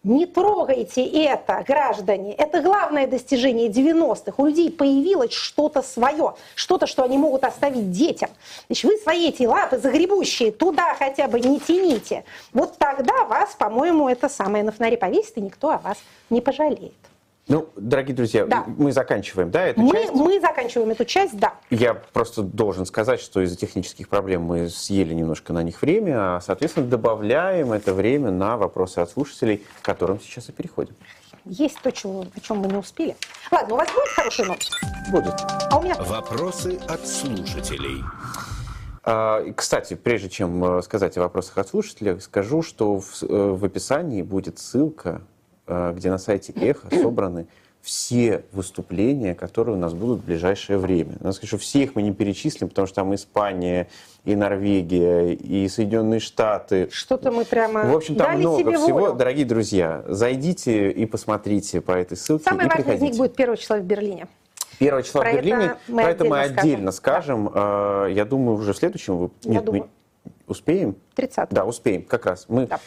Не 0.04 0.26
трогайте 0.26 1.06
это, 1.06 1.62
граждане. 1.68 2.34
Это 2.34 2.62
главное 2.62 3.06
достижение 3.06 3.68
90-х. 3.68 4.34
У 4.38 4.46
людей 4.46 4.72
появилось 4.72 5.34
что-то 5.34 5.82
свое, 5.82 6.36
что-то, 6.56 6.88
что 6.88 7.04
они 7.04 7.18
могут 7.18 7.44
оставить 7.44 7.92
детям. 7.92 8.30
Значит, 8.68 8.86
вы 8.86 8.98
свои 9.00 9.28
эти 9.28 9.44
лапы 9.44 9.78
загребущие 9.78 10.54
туда 10.54 10.96
хотя 10.98 11.28
бы 11.28 11.42
не 11.42 11.60
тяните. 11.60 12.24
Вот 12.54 12.78
тогда 12.78 13.26
вас, 13.26 13.56
по-моему, 13.56 14.08
это 14.08 14.30
самое 14.30 14.64
на 14.64 14.72
фонаре 14.72 14.98
повесит, 14.98 15.38
и 15.38 15.42
никто 15.42 15.72
о 15.72 15.80
вас 15.80 15.98
не 16.30 16.40
пожалеет. 16.40 17.09
Ну, 17.50 17.68
дорогие 17.76 18.16
друзья, 18.16 18.46
да. 18.46 18.64
мы 18.78 18.92
заканчиваем, 18.92 19.50
да, 19.50 19.66
эту 19.66 19.82
мы, 19.82 19.92
часть? 19.92 20.14
Мы 20.14 20.40
заканчиваем 20.40 20.92
эту 20.92 21.04
часть, 21.04 21.36
да. 21.36 21.56
Я 21.72 21.96
просто 21.96 22.44
должен 22.44 22.86
сказать, 22.86 23.20
что 23.20 23.42
из-за 23.42 23.58
технических 23.58 24.08
проблем 24.08 24.44
мы 24.44 24.70
съели 24.70 25.16
немножко 25.16 25.52
на 25.52 25.64
них 25.64 25.82
время, 25.82 26.36
а, 26.36 26.42
соответственно, 26.42 26.86
добавляем 26.86 27.72
это 27.72 27.96
время 27.96 28.30
на 28.30 28.56
вопросы 28.56 29.00
от 29.00 29.10
слушателей, 29.10 29.66
к 29.82 29.86
которым 29.86 30.22
сейчас 30.22 30.50
и 30.50 30.52
переходим. 30.52 30.94
Есть 31.46 31.80
то, 31.82 31.92
чего, 31.92 32.24
о 32.36 32.40
чем 32.40 32.58
мы 32.58 32.68
не 32.68 32.78
успели. 32.78 33.16
Ладно, 33.50 33.74
у 33.74 33.78
вас 33.78 33.88
будет 33.92 34.10
хорошая 34.10 34.46
новость? 34.46 34.72
Будет. 35.12 35.34
А 35.72 35.80
у 35.80 35.82
меня... 35.82 35.96
Вопросы 35.96 36.80
от 36.88 37.08
слушателей. 37.08 38.04
А, 39.04 39.44
кстати, 39.54 39.96
прежде 39.96 40.30
чем 40.30 40.64
э, 40.64 40.82
сказать 40.84 41.18
о 41.18 41.22
вопросах 41.22 41.58
от 41.58 41.68
слушателей, 41.68 42.22
скажу, 42.22 42.62
что 42.62 43.00
в, 43.00 43.24
э, 43.24 43.26
в 43.28 43.66
описании 43.66 44.22
будет 44.22 44.60
ссылка 44.60 45.24
где 45.96 46.10
на 46.10 46.18
сайте 46.18 46.52
Эхо 46.54 46.88
собраны 47.02 47.48
все 47.82 48.44
выступления, 48.52 49.34
которые 49.34 49.76
у 49.76 49.80
нас 49.80 49.94
будут 49.94 50.20
в 50.20 50.26
ближайшее 50.26 50.78
время. 50.78 51.14
Надо 51.22 51.32
сказать, 51.32 51.48
что 51.48 51.58
все 51.58 51.84
их 51.84 51.96
мы 51.96 52.02
не 52.02 52.12
перечислим, 52.14 52.68
потому 52.68 52.88
что 52.88 52.96
там 52.98 53.16
Испания, 53.16 53.88
и 54.26 54.36
Норвегия, 54.36 55.34
и 55.34 55.66
Соединенные 55.70 56.20
Штаты. 56.20 56.90
Что-то 56.92 57.32
мы 57.32 57.46
прямо 57.46 57.86
В 57.86 57.96
общем, 57.96 58.16
там 58.16 58.28
дали 58.32 58.40
много 58.42 58.58
себе 58.60 58.78
всего. 58.78 59.00
волю. 59.00 59.14
Дорогие 59.14 59.46
друзья, 59.46 60.04
зайдите 60.08 60.92
и 60.92 61.06
посмотрите 61.06 61.80
по 61.80 61.94
этой 61.94 62.18
ссылке 62.18 62.44
Самое 62.44 62.68
и 62.68 62.70
важное 62.70 62.84
приходите. 62.84 63.06
из 63.06 63.10
них 63.12 63.18
будет 63.18 63.36
первого 63.38 63.58
числа 63.58 63.78
в 63.78 63.84
Берлине. 63.84 64.28
Первое 64.78 65.04
число 65.04 65.22
Про 65.22 65.32
в 65.32 65.36
Берлине. 65.36 65.64
это 65.66 65.78
мы 65.88 66.02
Про 66.04 66.12
это 66.12 66.26
мы 66.26 66.40
отдельно 66.42 66.62
отдельно 66.62 66.92
скажем. 66.92 67.50
Э, 67.54 68.08
Я 68.12 68.26
думаю, 68.26 68.58
уже 68.58 68.74
в 68.74 68.78
следующем... 68.78 69.18
вы- 69.18 69.30
Я 69.44 69.52
Нет, 69.52 69.66
думаю. 69.66 69.84
мы 70.26 70.32
успеем? 70.48 70.96
30 71.16 71.50
Да, 71.52 71.64
успеем, 71.66 72.04
как 72.04 72.26
раз. 72.26 72.46
Мы 72.50 72.68
Да. 72.68 72.80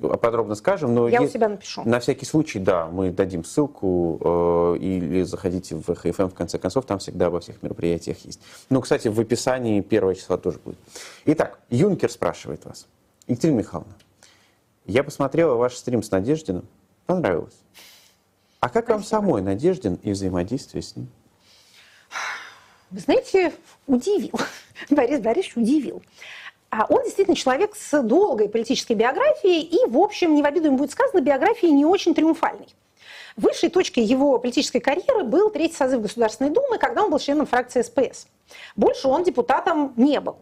Подробно 0.00 0.54
скажем. 0.54 0.94
Но 0.94 1.08
Я 1.08 1.20
у 1.20 1.22
есть- 1.22 1.34
себя 1.34 1.48
напишу. 1.48 1.82
На 1.84 2.00
всякий 2.00 2.26
случай, 2.26 2.58
да, 2.58 2.86
мы 2.86 3.10
дадим 3.10 3.44
ссылку 3.44 4.18
э, 4.20 4.78
или 4.80 5.22
заходите 5.22 5.76
в 5.76 5.94
ХФМ 5.94 6.28
в 6.28 6.34
конце 6.34 6.58
концов, 6.58 6.84
там 6.86 6.98
всегда 6.98 7.26
обо 7.26 7.40
всех 7.40 7.62
мероприятиях 7.62 8.18
есть. 8.24 8.40
Ну, 8.70 8.80
кстати, 8.80 9.08
в 9.08 9.18
описании 9.20 9.80
первого 9.80 10.14
числа 10.14 10.36
тоже 10.36 10.58
будет. 10.64 10.78
Итак, 11.24 11.58
Юнкер 11.70 12.10
спрашивает 12.10 12.64
вас. 12.64 12.86
Екатерина 13.26 13.58
Михайловна, 13.58 13.94
я 14.86 15.02
посмотрела 15.02 15.54
ваш 15.54 15.74
стрим 15.76 16.02
с 16.02 16.10
Надеждиным, 16.10 16.64
понравилось. 17.06 17.56
А 18.60 18.68
как 18.68 18.88
вам 18.88 19.02
самой 19.04 19.42
Надеждин 19.42 19.94
и 20.02 20.12
взаимодействие 20.12 20.82
с 20.82 20.94
ним? 20.96 21.08
Вы 22.90 23.00
знаете, 23.00 23.52
удивил. 23.86 24.32
Борис 24.90 25.20
Борисович 25.20 25.56
удивил. 25.56 26.02
А 26.76 26.84
он 26.90 27.04
действительно 27.04 27.36
человек 27.36 27.74
с 27.74 28.02
долгой 28.02 28.48
политической 28.48 28.92
биографией 28.92 29.62
и, 29.62 29.86
в 29.88 29.98
общем, 29.98 30.34
не 30.34 30.42
в 30.42 30.46
обиду 30.46 30.66
ему 30.66 30.76
будет 30.76 30.90
сказано, 30.90 31.20
биографией 31.20 31.72
не 31.72 31.86
очень 31.86 32.14
триумфальной. 32.14 32.68
Высшей 33.36 33.70
точкой 33.70 34.00
его 34.00 34.38
политической 34.38 34.80
карьеры 34.80 35.24
был 35.24 35.50
третий 35.50 35.74
созыв 35.74 36.02
Государственной 36.02 36.50
Думы, 36.50 36.78
когда 36.78 37.02
он 37.02 37.10
был 37.10 37.18
членом 37.18 37.46
фракции 37.46 37.82
СПС. 37.82 38.26
Больше 38.76 39.08
он 39.08 39.24
депутатом 39.24 39.94
не 39.96 40.20
был. 40.20 40.36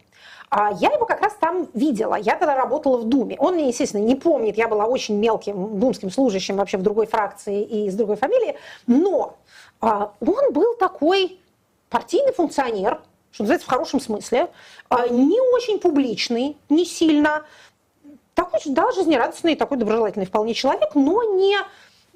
А 0.51 0.73
я 0.73 0.91
его 0.91 1.07
как 1.07 1.21
раз 1.21 1.35
там 1.41 1.69
видела. 1.75 2.17
Я 2.17 2.37
тогда 2.37 2.55
работала 2.57 2.99
в 2.99 3.05
Думе. 3.05 3.37
Он 3.39 3.57
меня, 3.57 3.69
естественно, 3.69 4.03
не 4.03 4.15
помнит. 4.15 4.57
Я 4.57 4.69
была 4.69 4.87
очень 4.87 5.17
мелким 5.17 5.79
думским 5.79 6.11
служащим 6.11 6.57
вообще 6.57 6.79
в 6.79 6.83
другой 6.83 7.07
фракции 7.07 7.63
и 7.63 7.91
с 7.91 7.95
другой 7.95 8.17
фамилией. 8.17 8.57
Но 8.87 9.37
а, 9.81 10.13
он 10.21 10.53
был 10.53 10.75
такой 10.75 11.41
партийный 11.91 12.33
функционер, 12.33 13.01
что 13.35 13.43
называется, 13.43 13.67
в 13.67 13.71
хорошем 13.71 14.01
смысле, 14.01 14.49
а, 14.89 15.09
не 15.09 15.41
очень 15.55 15.81
публичный, 15.81 16.57
не 16.69 16.85
сильно, 16.85 17.45
такой, 18.35 18.61
да, 18.67 18.93
жизнерадостный, 18.93 19.57
такой 19.57 19.77
доброжелательный 19.77 20.27
вполне 20.27 20.55
человек, 20.55 20.95
но 20.95 21.23
не 21.35 21.57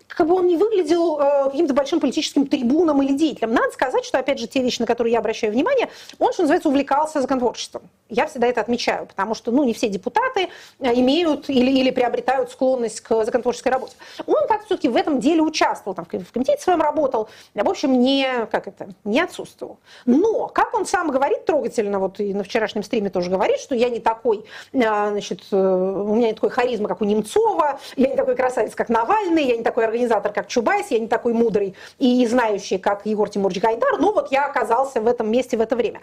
как 0.09 0.26
бы 0.26 0.34
он 0.34 0.46
не 0.46 0.56
выглядел 0.56 1.20
э, 1.20 1.50
каким-то 1.50 1.74
большим 1.74 2.00
политическим 2.00 2.46
трибуном 2.46 3.02
или 3.02 3.12
деятелем. 3.12 3.52
Надо 3.52 3.70
сказать, 3.72 4.04
что, 4.04 4.18
опять 4.18 4.38
же, 4.38 4.46
те 4.46 4.62
вещи, 4.62 4.80
на 4.80 4.86
которые 4.86 5.12
я 5.12 5.18
обращаю 5.18 5.52
внимание, 5.52 5.88
он, 6.18 6.32
что 6.32 6.42
называется, 6.42 6.68
увлекался 6.68 7.20
законотворчеством. 7.20 7.82
Я 8.09 8.26
всегда 8.26 8.46
это 8.46 8.61
отмечаю, 8.61 9.06
потому 9.06 9.34
что, 9.34 9.52
ну, 9.52 9.64
не 9.64 9.74
все 9.74 9.88
депутаты 9.88 10.48
э, 10.80 10.94
имеют 10.94 11.50
или, 11.50 11.70
или 11.70 11.90
приобретают 11.90 12.50
склонность 12.50 13.00
к 13.00 13.24
законотворческой 13.24 13.72
работе. 13.72 13.94
Он 14.26 14.46
как 14.48 14.64
все-таки 14.64 14.88
в 14.88 14.96
этом 14.96 15.20
деле 15.20 15.42
участвовал, 15.42 15.94
там, 15.94 16.06
в 16.06 16.32
комитете 16.32 16.62
своем 16.62 16.80
работал, 16.80 17.28
в 17.54 17.68
общем, 17.68 18.00
не, 18.00 18.46
как 18.50 18.66
это, 18.66 18.88
не 19.04 19.20
отсутствовал. 19.20 19.78
Но, 20.06 20.48
как 20.48 20.74
он 20.74 20.86
сам 20.86 21.11
говорит 21.11 21.44
трогательно, 21.44 21.98
вот 21.98 22.18
и 22.20 22.32
на 22.32 22.44
вчерашнем 22.44 22.82
стриме 22.82 23.11
тоже 23.11 23.30
говорит, 23.30 23.59
что 23.61 23.74
я 23.74 23.90
не 23.90 24.00
такой, 24.00 24.44
э, 24.72 24.78
значит, 24.80 25.42
э, 25.52 25.56
у 25.56 26.14
меня 26.14 26.28
не 26.28 26.34
такой 26.34 26.50
харизма, 26.50 26.88
как 26.88 27.02
у 27.02 27.04
Немцова, 27.04 27.78
я 27.96 28.09
не 28.09 28.16
такой 28.16 28.36
красавец, 28.36 28.74
как 28.74 28.88
Навальный, 28.88 29.44
я 29.44 29.56
не 29.56 29.62
такой 29.62 29.84
организатор, 29.99 30.32
как 30.32 30.46
Чубайс, 30.46 30.90
я 30.90 30.99
не 30.99 31.09
такой 31.09 31.32
мудрый 31.32 31.74
и 31.99 32.26
знающий, 32.26 32.78
как 32.78 33.05
Егор 33.05 33.28
Тимурович 33.28 33.61
Гайдар, 33.61 33.99
но 33.99 34.12
вот 34.12 34.30
я 34.30 34.46
оказался 34.46 35.01
в 35.01 35.07
этом 35.07 35.30
месте 35.30 35.57
в 35.57 35.61
это 35.61 35.74
время. 35.74 36.01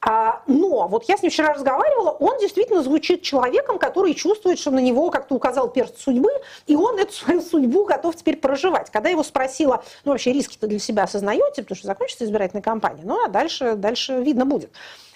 А, 0.00 0.42
но 0.46 0.88
вот 0.88 1.04
я 1.04 1.16
с 1.16 1.22
ним 1.22 1.30
вчера 1.30 1.54
разговаривала, 1.54 2.10
он 2.10 2.38
действительно 2.38 2.82
звучит 2.82 3.22
человеком, 3.22 3.78
который 3.78 4.14
чувствует, 4.14 4.58
что 4.58 4.70
на 4.70 4.78
него 4.78 5.10
как-то 5.10 5.34
указал 5.34 5.68
перст 5.68 5.98
судьбы, 5.98 6.30
и 6.66 6.76
он 6.76 6.98
эту 6.98 7.12
свою 7.12 7.40
судьбу 7.40 7.84
готов 7.84 8.16
теперь 8.16 8.36
проживать. 8.36 8.90
Когда 8.90 9.08
его 9.08 9.22
спросила, 9.22 9.82
ну 10.04 10.12
вообще 10.12 10.32
риски-то 10.32 10.66
для 10.66 10.78
себя 10.78 11.04
осознаете, 11.04 11.62
потому 11.62 11.76
что 11.76 11.86
закончится 11.86 12.24
избирательная 12.24 12.62
кампания, 12.62 13.02
ну 13.04 13.24
а 13.24 13.28
дальше, 13.28 13.74
дальше 13.76 14.18
видно 14.20 14.44
будет. 14.44 14.70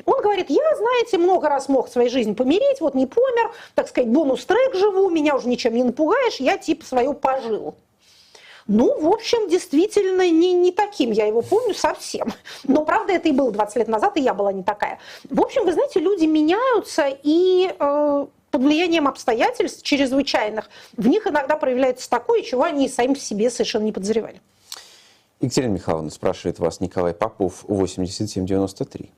Он 0.05 0.22
говорит, 0.22 0.47
я, 0.49 0.76
знаете, 0.76 1.18
много 1.18 1.49
раз 1.49 1.68
мог 1.68 1.89
в 1.89 1.93
своей 1.93 2.09
жизни 2.09 2.33
помереть, 2.33 2.81
вот 2.81 2.95
не 2.95 3.07
помер, 3.07 3.53
так 3.74 3.89
сказать, 3.89 4.09
бонус-трек 4.09 4.74
живу, 4.74 5.11
меня 5.11 5.35
уже 5.37 5.49
ничем 5.49 5.74
не 5.74 5.83
напугаешь, 5.83 6.37
я 6.37 6.57
типа 6.57 6.85
свое 6.85 7.12
пожил. 7.12 7.74
Ну, 8.69 9.01
в 9.01 9.09
общем, 9.09 9.49
действительно, 9.49 10.31
не, 10.31 10.53
не 10.53 10.73
таким 10.73 11.11
я 11.11 11.27
его 11.27 11.41
помню 11.41 11.75
совсем. 11.75 12.33
Но, 12.64 12.85
правда, 12.85 13.14
это 13.14 13.29
и 13.31 13.33
было 13.33 13.51
20 13.51 13.77
лет 13.77 13.89
назад, 13.89 14.19
и 14.19 14.21
я 14.21 14.35
была 14.35 14.53
не 14.53 14.62
такая. 14.62 14.99
В 15.29 15.41
общем, 15.41 15.64
вы 15.64 15.73
знаете, 15.73 16.01
люди 16.01 16.27
меняются, 16.27 17.09
и 17.09 17.75
э, 17.77 18.27
под 18.51 18.62
влиянием 18.62 19.09
обстоятельств 19.09 19.83
чрезвычайных 19.83 20.69
в 20.97 21.09
них 21.09 21.27
иногда 21.27 21.57
проявляется 21.57 22.11
такое, 22.11 22.43
чего 22.43 22.64
они 22.64 22.91
сами 22.91 23.14
в 23.14 23.21
себе 23.23 23.49
совершенно 23.49 23.85
не 23.85 23.93
подозревали. 23.93 24.43
Екатерина 25.41 25.73
Михайловна 25.73 26.11
спрашивает 26.11 26.59
вас 26.59 26.81
Николай 26.81 27.14
Попов, 27.14 27.64
8793. 27.69 29.11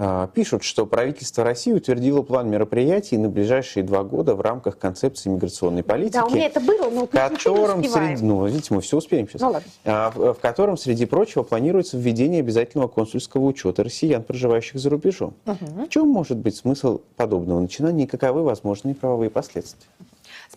А, 0.00 0.28
Пишут, 0.28 0.62
что 0.62 0.86
правительство 0.86 1.42
России 1.42 1.72
утвердило 1.72 2.22
план 2.22 2.48
мероприятий 2.48 3.18
на 3.18 3.28
ближайшие 3.28 3.82
два 3.82 4.04
года 4.04 4.36
в 4.36 4.40
рамках 4.40 4.78
концепции 4.78 5.28
миграционной 5.28 5.82
политики. 5.82 6.14
Да, 6.14 6.24
у 6.24 6.30
меня 6.30 6.46
это 6.46 6.60
было, 6.60 6.88
но 6.88 7.06
в 7.06 7.12
не 7.12 7.18
котором 7.18 7.80
успеваем. 7.80 8.16
среди, 8.16 8.24
ну, 8.24 8.46
видите, 8.46 8.74
мы 8.74 8.80
все 8.80 8.96
успеем 8.96 9.28
сейчас. 9.28 9.40
Ну, 9.40 9.50
ладно. 9.50 9.68
А, 9.84 10.10
в, 10.14 10.34
в 10.34 10.38
котором, 10.38 10.76
среди 10.76 11.04
прочего, 11.04 11.42
планируется 11.42 11.98
введение 11.98 12.40
обязательного 12.40 12.86
консульского 12.86 13.44
учета 13.44 13.82
россиян, 13.82 14.22
проживающих 14.22 14.78
за 14.78 14.88
рубежом. 14.88 15.34
В 15.44 15.88
чем 15.88 16.08
может 16.08 16.38
быть 16.38 16.54
смысл 16.54 17.00
подобного 17.16 17.58
начинания 17.58 18.04
и 18.04 18.06
каковы 18.06 18.44
возможные 18.44 18.94
правовые 18.94 19.30
последствия? 19.30 19.88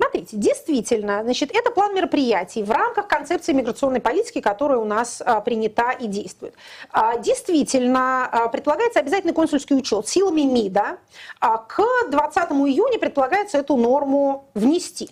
Смотрите, 0.01 0.35
действительно, 0.35 1.21
значит, 1.21 1.51
это 1.53 1.69
план 1.69 1.93
мероприятий 1.93 2.63
в 2.63 2.71
рамках 2.71 3.07
концепции 3.07 3.53
миграционной 3.53 4.01
политики, 4.01 4.41
которая 4.41 4.79
у 4.79 4.83
нас 4.83 5.21
а, 5.23 5.41
принята 5.41 5.91
и 5.91 6.07
действует. 6.07 6.55
А, 6.91 7.17
действительно, 7.17 8.25
а, 8.25 8.47
предполагается 8.47 8.99
обязательный 8.99 9.33
консульский 9.33 9.77
учет 9.77 10.07
силами 10.07 10.41
МИДа. 10.41 10.97
А, 11.39 11.57
к 11.59 11.83
20 12.09 12.51
июня 12.67 12.97
предполагается 12.97 13.59
эту 13.59 13.77
норму 13.77 14.49
внести. 14.55 15.11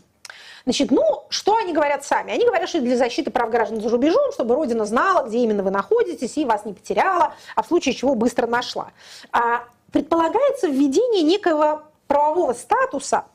Значит, 0.64 0.90
ну, 0.90 1.04
что 1.30 1.58
они 1.58 1.72
говорят 1.72 2.04
сами? 2.04 2.34
Они 2.34 2.44
говорят, 2.44 2.68
что 2.68 2.82
для 2.82 2.98
защиты 2.98 3.30
прав 3.30 3.52
граждан 3.52 3.82
за 3.82 3.90
рубежом, 3.90 4.32
чтобы 4.34 4.56
Родина 4.56 4.86
знала, 4.86 5.28
где 5.28 5.38
именно 5.38 5.62
вы 5.62 5.70
находитесь, 5.70 6.36
и 6.38 6.46
вас 6.46 6.66
не 6.66 6.74
потеряла, 6.74 7.36
а 7.56 7.62
в 7.62 7.68
случае 7.68 7.94
чего 7.94 8.16
быстро 8.16 8.48
нашла. 8.48 8.88
А, 9.32 9.66
предполагается 9.92 10.68
введение 10.68 11.22
некого 11.22 11.84
правового 12.08 12.54
статуса 12.54 13.26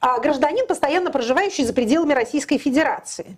гражданин, 0.00 0.66
постоянно 0.66 1.10
проживающий 1.10 1.64
за 1.64 1.72
пределами 1.72 2.12
Российской 2.14 2.58
Федерации. 2.58 3.36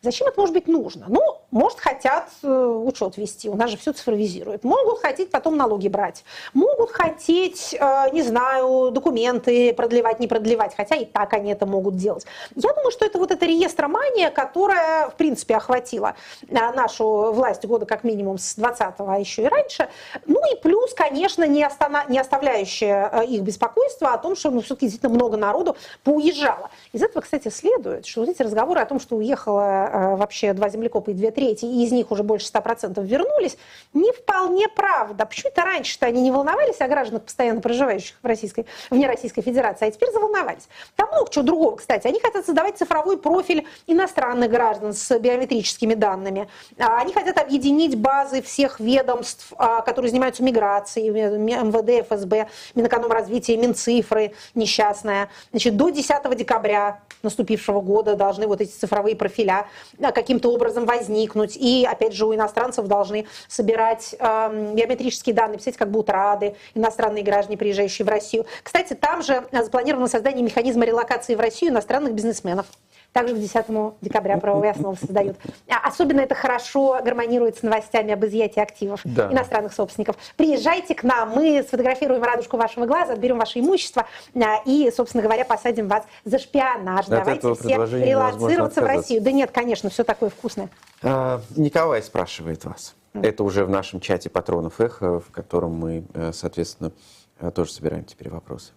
Зачем 0.00 0.26
это 0.28 0.40
может 0.40 0.54
быть 0.54 0.66
нужно? 0.66 1.06
Ну, 1.08 1.41
может, 1.52 1.80
хотят 1.80 2.30
э, 2.42 2.48
учет 2.48 3.18
вести, 3.18 3.50
у 3.50 3.54
нас 3.54 3.70
же 3.70 3.76
все 3.76 3.92
цифровизируют. 3.92 4.64
Могут 4.64 5.00
хотеть 5.00 5.30
потом 5.30 5.58
налоги 5.58 5.88
брать. 5.88 6.24
Могут 6.54 6.90
хотеть, 6.90 7.76
э, 7.78 8.06
не 8.12 8.22
знаю, 8.22 8.90
документы 8.90 9.74
продлевать, 9.74 10.18
не 10.18 10.26
продлевать, 10.26 10.74
хотя 10.74 10.96
и 10.96 11.04
так 11.04 11.34
они 11.34 11.52
это 11.52 11.66
могут 11.66 11.96
делать. 11.96 12.24
Я 12.54 12.72
думаю, 12.72 12.90
что 12.90 13.04
это 13.04 13.18
вот 13.18 13.30
эта 13.30 13.44
реестромания, 13.44 14.30
которая, 14.30 15.10
в 15.10 15.14
принципе, 15.16 15.56
охватила 15.56 16.14
э, 16.48 16.54
нашу 16.54 17.32
власть 17.32 17.66
года 17.66 17.84
как 17.84 18.02
минимум 18.02 18.38
с 18.38 18.56
20-го, 18.56 19.10
а 19.10 19.18
еще 19.18 19.42
и 19.42 19.46
раньше. 19.46 19.90
Ну 20.26 20.40
и 20.50 20.56
плюс, 20.58 20.94
конечно, 20.94 21.46
не, 21.46 21.64
остана- 21.64 22.10
не 22.10 22.18
оставляющее 22.18 23.26
их 23.28 23.42
беспокойство 23.42 24.14
о 24.14 24.18
том, 24.18 24.36
что 24.36 24.50
ну, 24.50 24.62
все-таки 24.62 24.86
действительно 24.86 25.14
много 25.14 25.36
народу 25.36 25.76
поуезжало. 26.02 26.70
Из 26.92 27.02
этого, 27.02 27.20
кстати, 27.20 27.48
следует, 27.48 28.06
что 28.06 28.20
вот 28.20 28.30
эти 28.30 28.40
разговоры 28.40 28.80
о 28.80 28.86
том, 28.86 28.98
что 28.98 29.16
уехало 29.16 30.16
вообще 30.18 30.54
два 30.54 30.70
землекопа 30.70 31.10
и 31.10 31.14
две 31.14 31.30
трети, 31.42 31.64
и 31.64 31.84
из 31.84 31.92
них 31.92 32.10
уже 32.10 32.22
больше 32.22 32.46
100% 32.52 33.04
вернулись, 33.04 33.56
не 33.92 34.12
вполне 34.12 34.68
правда. 34.68 35.26
Почему 35.26 35.50
это 35.50 35.62
раньше-то 35.62 36.06
они 36.06 36.20
не 36.22 36.30
волновались 36.30 36.80
о 36.80 36.88
гражданах, 36.88 37.24
постоянно 37.24 37.60
проживающих 37.60 38.16
в 38.22 38.26
Российской, 38.26 38.66
вне 38.90 39.06
Российской 39.06 39.42
Федерации, 39.42 39.88
а 39.88 39.90
теперь 39.90 40.12
заволновались. 40.12 40.68
Там 40.96 41.08
много 41.08 41.30
чего 41.30 41.44
другого, 41.44 41.76
кстати. 41.76 42.06
Они 42.06 42.20
хотят 42.20 42.46
создавать 42.46 42.78
цифровой 42.78 43.18
профиль 43.18 43.66
иностранных 43.86 44.50
граждан 44.50 44.92
с 44.92 45.18
биометрическими 45.18 45.94
данными. 45.94 46.48
А, 46.78 47.00
Они 47.00 47.12
хотят 47.12 47.38
объединить 47.38 47.96
базы 47.98 48.42
всех 48.42 48.78
ведомств, 48.78 49.52
а, 49.56 49.80
которые 49.80 50.10
занимаются 50.10 50.42
миграцией, 50.42 51.10
МВД, 51.10 52.06
ФСБ, 52.08 52.48
Минэкономразвития, 52.74 53.56
Минцифры, 53.56 54.32
несчастная. 54.54 55.28
Значит, 55.50 55.76
до 55.76 55.90
10 55.90 56.34
декабря 56.36 57.00
наступившего 57.22 57.80
года 57.80 58.14
должны 58.16 58.46
вот 58.46 58.60
эти 58.60 58.70
цифровые 58.70 59.16
профиля 59.16 59.66
а, 60.00 60.12
каким-то 60.12 60.52
образом 60.52 60.86
возникнуть. 60.86 61.31
И, 61.56 61.86
опять 61.88 62.14
же, 62.14 62.26
у 62.26 62.34
иностранцев 62.34 62.86
должны 62.86 63.26
собирать 63.48 64.14
э, 64.18 64.72
биометрические 64.74 65.34
данные, 65.34 65.58
писать 65.58 65.76
как 65.76 65.90
будут 65.90 66.10
рады 66.10 66.54
иностранные 66.74 67.24
граждане, 67.24 67.56
приезжающие 67.56 68.04
в 68.04 68.08
Россию. 68.08 68.46
Кстати, 68.62 68.94
там 68.94 69.22
же 69.22 69.44
э, 69.50 69.62
запланировано 69.62 70.08
создание 70.08 70.42
механизма 70.42 70.84
релокации 70.84 71.34
в 71.34 71.40
Россию 71.40 71.72
иностранных 71.72 72.12
бизнесменов. 72.12 72.66
Также 73.12 73.34
к 73.34 73.38
10 73.38 73.66
декабря 74.00 74.38
правовые 74.38 74.72
основы 74.72 74.96
создают. 74.96 75.36
А 75.68 75.86
Особенно 75.86 76.20
это 76.20 76.34
хорошо 76.34 77.00
гармонирует 77.04 77.58
с 77.58 77.62
новостями 77.62 78.12
об 78.12 78.24
изъятии 78.24 78.60
активов 78.60 79.00
Да. 79.04 79.30
иностранных 79.30 79.74
собственников. 79.74 80.16
Приезжайте 80.36 80.94
к 80.94 81.02
нам, 81.02 81.30
мы 81.30 81.62
сфотографируем 81.62 82.22
радужку 82.22 82.56
вашего 82.56 82.86
глаза, 82.86 83.12
отберем 83.12 83.38
ваше 83.38 83.60
имущество 83.60 84.06
а, 84.34 84.62
и, 84.64 84.90
собственно 84.90 85.22
говоря, 85.22 85.44
посадим 85.44 85.88
вас 85.88 86.04
за 86.24 86.38
шпионаж. 86.38 87.06
От 87.06 87.10
Давайте 87.10 87.54
все 87.54 87.68
релацироваться 87.68 88.80
в. 88.80 88.84
Россию. 88.84 89.22
Да 89.22 89.30
нет, 89.32 89.50
конечно, 89.50 89.90
все 89.90 90.04
такое 90.04 90.30
вкусное. 90.30 90.70
А, 91.02 91.40
Николай 91.56 92.02
спрашивает 92.02 92.64
вас. 92.64 92.94
Это 93.12 93.44
уже 93.44 93.66
в 93.66 93.70
нашем 93.70 94.00
чате 94.00 94.30
патронов 94.30 94.80
эхо, 94.80 95.20
в 95.20 95.30
котором 95.30 95.74
мы, 95.74 96.04
э, 96.14 96.32
соответственно, 96.32 96.92
э, 97.40 97.50
тоже 97.50 97.72
собираем 97.72 98.04
теперь 98.04 98.30
вопросы. 98.30 98.72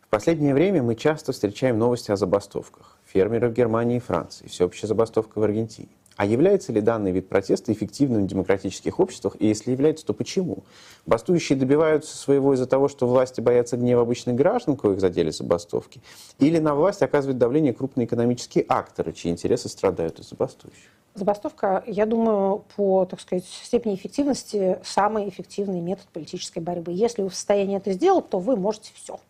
В 0.00 0.08
последнее 0.08 0.52
время 0.52 0.82
мы 0.82 0.96
часто 0.96 1.30
встречаем 1.32 1.78
новости 1.78 2.10
о 2.10 2.16
забастовках. 2.16 2.97
Фермеры 3.12 3.48
в 3.48 3.54
Германии 3.54 3.96
и 3.96 4.00
Франции, 4.00 4.46
всеобщая 4.48 4.86
забастовка 4.86 5.38
в 5.38 5.42
Аргентине. 5.42 5.88
А 6.16 6.26
является 6.26 6.72
ли 6.72 6.80
данный 6.80 7.12
вид 7.12 7.28
протеста 7.28 7.72
эффективным 7.72 8.24
в 8.24 8.26
демократических 8.26 8.98
обществах? 8.98 9.36
И 9.38 9.46
если 9.46 9.70
является, 9.70 10.04
то 10.04 10.12
почему? 10.12 10.64
Бастующие 11.06 11.56
добиваются 11.56 12.16
своего 12.16 12.54
из-за 12.54 12.66
того, 12.66 12.88
что 12.88 13.06
власти 13.06 13.40
боятся 13.40 13.76
гнева 13.76 14.02
обычных 14.02 14.34
граждан, 14.34 14.76
коих 14.76 15.00
задели 15.00 15.30
забастовки? 15.30 16.02
Или 16.40 16.58
на 16.58 16.74
власть 16.74 17.02
оказывают 17.02 17.38
давление 17.38 17.72
крупные 17.72 18.06
экономические 18.06 18.64
акторы, 18.68 19.12
чьи 19.12 19.30
интересы 19.30 19.68
страдают 19.68 20.18
из 20.18 20.28
забастующих? 20.30 20.90
Забастовка, 21.14 21.84
я 21.86 22.04
думаю, 22.04 22.64
по, 22.76 23.04
так 23.04 23.20
сказать, 23.20 23.44
степени 23.44 23.94
эффективности 23.94 24.80
самый 24.82 25.28
эффективный 25.28 25.80
метод 25.80 26.08
политической 26.12 26.58
борьбы. 26.58 26.90
Если 26.92 27.22
вы 27.22 27.28
в 27.28 27.34
состоянии 27.34 27.76
это 27.76 27.92
сделать, 27.92 28.28
то 28.28 28.40
вы 28.40 28.56
можете 28.56 28.90
все. 28.94 29.20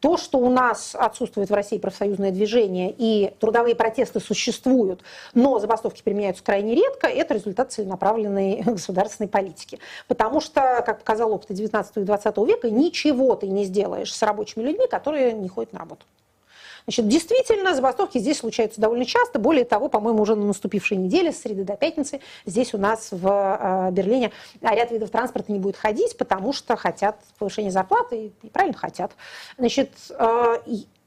То, 0.00 0.16
что 0.16 0.38
у 0.38 0.48
нас 0.48 0.94
отсутствует 0.94 1.50
в 1.50 1.54
России 1.54 1.78
профсоюзное 1.78 2.30
движение 2.30 2.94
и 2.96 3.34
трудовые 3.40 3.74
протесты 3.74 4.20
существуют, 4.20 5.02
но 5.34 5.58
забастовки 5.58 6.02
применяются 6.02 6.44
крайне 6.44 6.74
редко, 6.76 7.08
это 7.08 7.34
результат 7.34 7.72
целенаправленной 7.72 8.62
государственной 8.66 9.28
политики. 9.28 9.80
Потому 10.06 10.40
что, 10.40 10.82
как 10.86 11.00
показал 11.00 11.32
опыт 11.32 11.52
19 11.52 11.96
и 11.96 12.00
20 12.00 12.38
века, 12.38 12.70
ничего 12.70 13.34
ты 13.34 13.48
не 13.48 13.64
сделаешь 13.64 14.14
с 14.14 14.22
рабочими 14.22 14.62
людьми, 14.62 14.86
которые 14.88 15.32
не 15.32 15.48
ходят 15.48 15.72
на 15.72 15.80
работу. 15.80 16.04
Значит, 16.88 17.06
действительно, 17.06 17.74
забастовки 17.74 18.16
здесь 18.16 18.38
случаются 18.38 18.80
довольно 18.80 19.04
часто. 19.04 19.38
Более 19.38 19.66
того, 19.66 19.90
по-моему, 19.90 20.22
уже 20.22 20.34
на 20.34 20.46
наступившей 20.46 20.96
неделе, 20.96 21.32
с 21.32 21.42
среды 21.42 21.62
до 21.62 21.76
пятницы, 21.76 22.22
здесь 22.46 22.72
у 22.72 22.78
нас 22.78 23.08
в 23.10 23.28
э, 23.28 23.90
Берлине 23.92 24.32
ряд 24.62 24.90
видов 24.90 25.10
транспорта 25.10 25.52
не 25.52 25.58
будет 25.58 25.76
ходить, 25.76 26.16
потому 26.16 26.54
что 26.54 26.76
хотят 26.76 27.20
повышения 27.38 27.70
зарплаты, 27.70 28.32
и 28.42 28.48
правильно 28.48 28.78
хотят. 28.78 29.12
Значит, 29.58 29.90
э, 30.18 30.56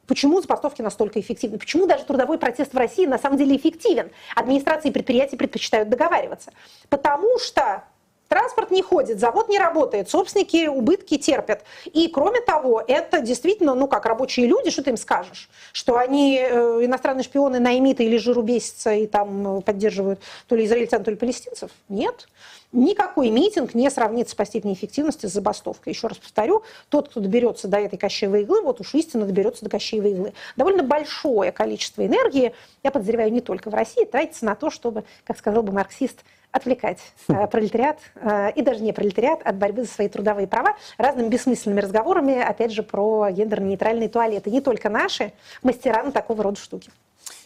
Почему 0.05 0.41
забастовки 0.41 0.81
настолько 0.81 1.19
эффективны? 1.19 1.57
Почему 1.57 1.87
даже 1.87 2.03
трудовой 2.03 2.37
протест 2.37 2.73
в 2.73 2.77
России 2.77 3.05
на 3.05 3.17
самом 3.17 3.37
деле 3.37 3.55
эффективен? 3.55 4.11
Администрации 4.35 4.89
и 4.89 4.91
предприятия 4.91 5.37
предпочитают 5.37 5.87
договариваться. 5.89 6.51
Потому 6.89 7.39
что 7.39 7.85
Транспорт 8.31 8.71
не 8.71 8.81
ходит, 8.81 9.19
завод 9.19 9.49
не 9.49 9.59
работает, 9.59 10.09
собственники 10.09 10.65
убытки 10.65 11.17
терпят. 11.17 11.65
И 11.91 12.07
кроме 12.07 12.39
того, 12.39 12.81
это 12.87 13.19
действительно, 13.19 13.75
ну 13.75 13.89
как 13.89 14.05
рабочие 14.05 14.47
люди, 14.47 14.71
что 14.71 14.83
ты 14.83 14.91
им 14.91 14.95
скажешь? 14.95 15.49
Что 15.73 15.97
они 15.97 16.39
э, 16.41 16.85
иностранные 16.85 17.25
шпионы, 17.25 17.59
наймиты 17.59 18.05
или 18.05 18.15
жирубесятся 18.15 18.93
и 18.93 19.05
там 19.05 19.57
э, 19.57 19.61
поддерживают 19.61 20.21
то 20.47 20.55
ли 20.55 20.63
израильтян, 20.63 21.03
то 21.03 21.11
ли 21.11 21.17
палестинцев? 21.17 21.71
Нет. 21.89 22.29
Никакой 22.71 23.31
митинг 23.31 23.73
не 23.73 23.89
сравнится 23.89 24.33
по 24.37 24.45
степени 24.45 24.75
эффективности 24.75 25.25
с 25.25 25.33
забастовкой. 25.33 25.91
Еще 25.91 26.07
раз 26.07 26.17
повторю, 26.17 26.63
тот, 26.87 27.09
кто 27.09 27.19
доберется 27.19 27.67
до 27.67 27.79
этой 27.79 27.97
Кощеевой 27.97 28.43
иглы, 28.43 28.61
вот 28.61 28.79
уж 28.79 28.93
истинно 28.93 29.25
доберется 29.25 29.65
до 29.65 29.69
Кощеевой 29.69 30.11
иглы. 30.11 30.33
Довольно 30.55 30.83
большое 30.83 31.51
количество 31.51 32.05
энергии, 32.05 32.53
я 32.81 32.91
подозреваю, 32.91 33.29
не 33.33 33.41
только 33.41 33.69
в 33.69 33.73
России, 33.73 34.05
тратится 34.05 34.45
на 34.45 34.55
то, 34.55 34.69
чтобы, 34.69 35.03
как 35.25 35.37
сказал 35.37 35.63
бы 35.63 35.73
марксист, 35.73 36.23
отвлекать 36.51 36.99
э, 37.27 37.47
пролетариат 37.47 37.97
э, 38.15 38.51
и 38.51 38.61
даже 38.61 38.81
не 38.81 38.93
пролетариат 38.93 39.41
от 39.43 39.57
борьбы 39.57 39.83
за 39.83 39.89
свои 39.89 40.07
трудовые 40.09 40.47
права 40.47 40.75
разными 40.97 41.29
бессмысленными 41.29 41.79
разговорами, 41.79 42.39
опять 42.39 42.71
же, 42.71 42.83
про 42.83 43.29
гендерно-нейтральные 43.31 44.09
туалеты. 44.09 44.51
Не 44.51 44.61
только 44.61 44.89
наши 44.89 45.33
мастера 45.63 46.03
на 46.03 46.11
такого 46.11 46.43
рода 46.43 46.59
штуки. 46.59 46.91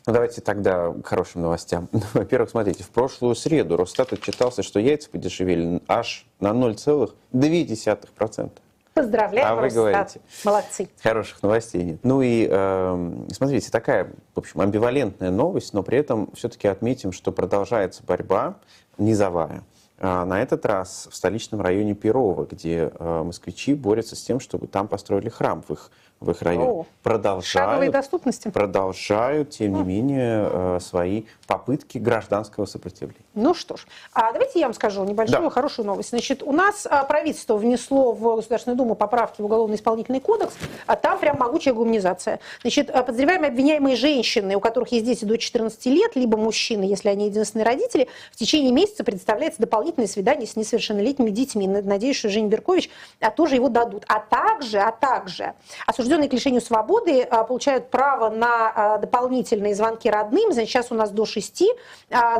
Ну, 0.08 0.14
давайте 0.14 0.42
тогда 0.42 0.92
к 0.92 1.06
хорошим 1.06 1.42
новостям. 1.42 1.90
Во-первых, 2.14 2.52
смотрите, 2.52 2.84
в 2.84 2.90
прошлую 2.90 3.36
среду 3.36 3.78
Росстат 3.78 4.12
отчитался, 4.14 4.64
что 4.64 4.80
яйца 4.80 5.10
подешевели 5.10 5.82
аж 5.88 6.26
на 6.40 6.50
0,2%. 6.50 8.52
Поздравляю, 8.96 9.46
а 9.46 9.56
вы 9.56 9.68
говорите. 9.68 10.22
Молодцы. 10.46 10.88
Хороших 11.04 11.44
новостей 11.44 11.84
нет. 11.84 12.00
Ну 12.04 12.22
и 12.22 12.48
э, 12.50 13.26
смотрите, 13.34 13.70
такая, 13.70 14.14
в 14.34 14.40
общем, 14.40 14.62
амбивалентная 14.62 15.32
новость, 15.32 15.74
но 15.74 15.84
при 15.84 15.98
этом 15.98 16.32
все-таки 16.34 16.70
отметим, 16.70 17.12
что 17.12 17.34
продолжается 17.34 18.04
борьба 18.08 18.56
низовая. 18.98 19.64
А 19.98 20.24
на 20.24 20.42
этот 20.42 20.66
раз 20.66 21.10
в 21.12 21.16
столичном 21.16 21.60
районе 21.60 21.94
Перово, 21.94 22.48
где 22.50 22.90
э, 22.98 23.24
москвичи 23.24 23.74
борются 23.74 24.16
с 24.16 24.24
тем, 24.24 24.40
чтобы 24.40 24.68
там 24.68 24.88
построили 24.88 25.28
храм 25.28 25.62
в 25.62 25.72
их 25.72 25.92
в 26.22 26.32
их 26.32 26.42
районе. 26.42 26.70
О, 26.70 26.86
продолжают, 27.04 27.92
доступности. 27.92 28.50
продолжают, 28.50 29.50
тем 29.50 29.74
не 29.74 29.84
менее, 29.84 30.50
э, 30.50 30.80
свои 30.82 31.24
попытки 31.48 31.98
гражданского 31.98 32.66
сопротивления. 32.66 33.25
Ну 33.36 33.54
что 33.54 33.76
ж, 33.76 33.86
а 34.14 34.32
давайте 34.32 34.60
я 34.60 34.68
вам 34.68 34.74
скажу 34.74 35.04
небольшую 35.04 35.44
да. 35.44 35.50
хорошую 35.50 35.86
новость. 35.86 36.10
Значит, 36.12 36.42
у 36.42 36.54
нас 36.54 36.88
а, 36.90 37.04
правительство 37.04 37.58
внесло 37.58 38.14
в 38.14 38.38
Государственную 38.38 38.78
Думу 38.78 38.96
поправки 38.96 39.42
в 39.42 39.46
Уголовно-исполнительный 39.46 40.22
кодекс, 40.22 40.54
а 40.88 40.96
там 40.96 41.20
прям 41.20 41.38
могучая 41.38 41.74
гуманизация. 41.74 42.40
Значит, 42.62 42.90
а, 42.90 43.04
подозреваемые 43.04 43.50
обвиняемые 43.50 43.98
женщины, 43.98 44.56
у 44.56 44.62
которых 44.62 44.94
есть 44.94 45.06
дети 45.06 45.26
до 45.26 45.38
14 45.38 45.86
лет, 45.88 46.16
либо 46.16 46.38
мужчины, 46.38 46.86
если 46.86 47.10
они 47.10 47.26
единственные 47.26 47.66
родители, 47.66 48.08
в 48.32 48.38
течение 48.38 48.72
месяца 48.72 49.04
предоставляется 49.04 49.60
дополнительное 49.60 50.08
свидание 50.08 50.48
с 50.48 50.56
несовершеннолетними 50.56 51.30
детьми. 51.30 51.68
Надеюсь, 51.68 52.16
что 52.16 52.30
Женя 52.30 52.48
Беркович 52.48 52.90
а, 53.20 53.32
тоже 53.32 53.56
его 53.56 53.68
дадут. 53.68 54.06
А 54.08 54.22
также, 54.22 54.80
а 54.80 54.94
также 54.94 55.56
осужденные 55.86 56.30
к 56.30 56.34
лишению 56.34 56.62
свободы 56.62 57.28
получают 57.50 57.90
право 57.90 58.30
на 58.30 58.98
дополнительные 59.00 59.76
звонки 59.76 60.10
родным. 60.10 60.54
Значит, 60.54 60.70
сейчас 60.70 60.92
у 60.92 60.96
нас 60.96 61.12
до 61.12 61.26
6 61.26 61.64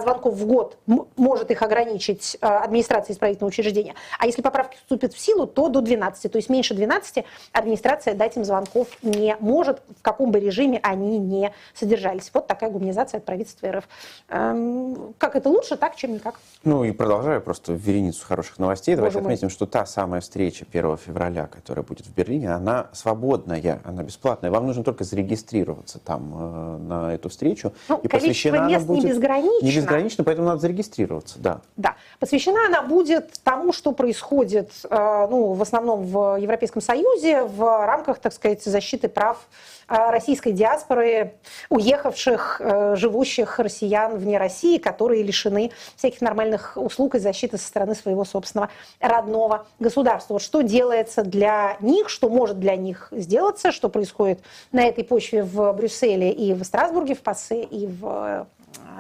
звонков 0.02 0.36
в 0.36 0.46
год 0.46 0.78
может 0.88 1.52
их 1.52 1.62
ограничить 1.62 2.38
э, 2.42 2.46
администрация 2.46 3.14
исправительного 3.14 3.50
учреждения. 3.50 3.96
А 4.20 4.26
если 4.26 4.42
поправки 4.42 4.78
вступят 4.78 5.14
в 5.14 5.20
силу, 5.20 5.48
то 5.48 5.70
до 5.70 5.82
12. 5.82 6.32
То 6.32 6.38
есть 6.38 6.50
меньше 6.50 6.74
12 6.74 7.26
администрация 7.52 8.14
дать 8.14 8.38
им 8.38 8.46
звонков 8.46 8.88
не 9.02 9.36
может, 9.40 9.82
в 10.00 10.02
каком 10.02 10.32
бы 10.32 10.40
режиме 10.40 10.80
они 10.84 11.18
не 11.18 11.52
содержались. 11.74 12.30
Вот 12.34 12.48
такая 12.48 12.70
гуманизация 12.70 13.20
от 13.20 13.26
правительства 13.26 13.72
РФ. 13.72 13.84
Эм, 14.30 15.14
как 15.18 15.36
это 15.36 15.50
лучше, 15.50 15.78
так, 15.78 15.96
чем 15.96 16.14
никак. 16.14 16.40
Ну 16.64 16.84
и 16.84 16.92
продолжаю 16.92 17.42
просто 17.42 17.74
вереницу 17.74 18.26
хороших 18.26 18.60
новостей. 18.60 18.96
Давайте 18.96 19.18
Боже 19.18 19.26
отметим, 19.26 19.48
мой. 19.48 19.52
что 19.52 19.66
та 19.66 19.86
самая 19.86 20.22
встреча 20.22 20.66
1 20.72 20.98
февраля, 20.98 21.48
которая 21.48 21.84
будет 21.84 22.06
в 22.06 22.14
Берлине, 22.14 22.54
она 22.54 22.88
свободная, 22.94 23.82
она 23.84 24.04
бесплатная. 24.04 24.52
Вам 24.52 24.68
нужно 24.68 24.84
только 24.84 25.04
зарегистрироваться 25.04 26.00
там 26.00 26.34
э, 26.36 26.78
на 26.78 27.14
эту 27.14 27.30
встречу. 27.30 27.74
Ну, 27.90 28.00
и 28.04 28.08
посвящена 28.08 28.68
мест 28.68 28.78
она 28.78 28.86
будет... 28.86 29.04
не 29.04 29.10
безгранично. 29.10 29.66
Не 29.66 29.76
безгранично, 29.76 30.24
поэтому 30.24 30.48
надо 30.48 30.60
зарегистрироваться 30.62 30.75
регистрироваться, 30.76 31.40
да. 31.40 31.62
Да. 31.78 31.96
Посвящена 32.20 32.68
она 32.68 32.82
будет 32.82 33.34
тому, 33.44 33.72
что 33.72 33.94
происходит, 33.94 34.72
э, 34.84 35.28
ну, 35.30 35.54
в 35.54 35.62
основном 35.62 36.04
в 36.04 36.38
Европейском 36.38 36.82
Союзе 36.82 37.44
в 37.44 37.86
рамках, 37.86 38.20
так 38.20 38.34
сказать, 38.34 38.64
защиты 38.64 39.08
прав 39.08 39.38
э, 39.88 39.96
российской 40.12 40.52
диаспоры, 40.52 41.36
уехавших, 41.70 42.60
э, 42.60 42.96
живущих 42.98 43.60
россиян 43.60 44.18
вне 44.18 44.38
России, 44.38 44.78
которые 44.78 45.24
лишены 45.24 45.72
всяких 45.96 46.22
нормальных 46.22 46.74
услуг 46.76 47.16
и 47.16 47.20
защиты 47.20 47.58
со 47.58 47.68
стороны 47.68 47.96
своего 47.96 48.26
собственного 48.26 48.70
родного 49.00 49.66
государства. 49.80 50.40
Что 50.40 50.62
делается 50.62 51.24
для 51.24 51.78
них, 51.80 52.10
что 52.10 52.30
может 52.30 52.60
для 52.60 52.76
них 52.76 53.08
сделаться, 53.12 53.72
что 53.72 53.88
происходит 53.90 54.42
на 54.72 54.84
этой 54.86 55.04
почве 55.04 55.44
в 55.44 55.72
Брюсселе 55.74 56.32
и 56.32 56.54
в 56.54 56.64
Страсбурге, 56.64 57.16
в 57.16 57.22
Пассе 57.22 57.64
и 57.64 57.88
в 57.88 58.48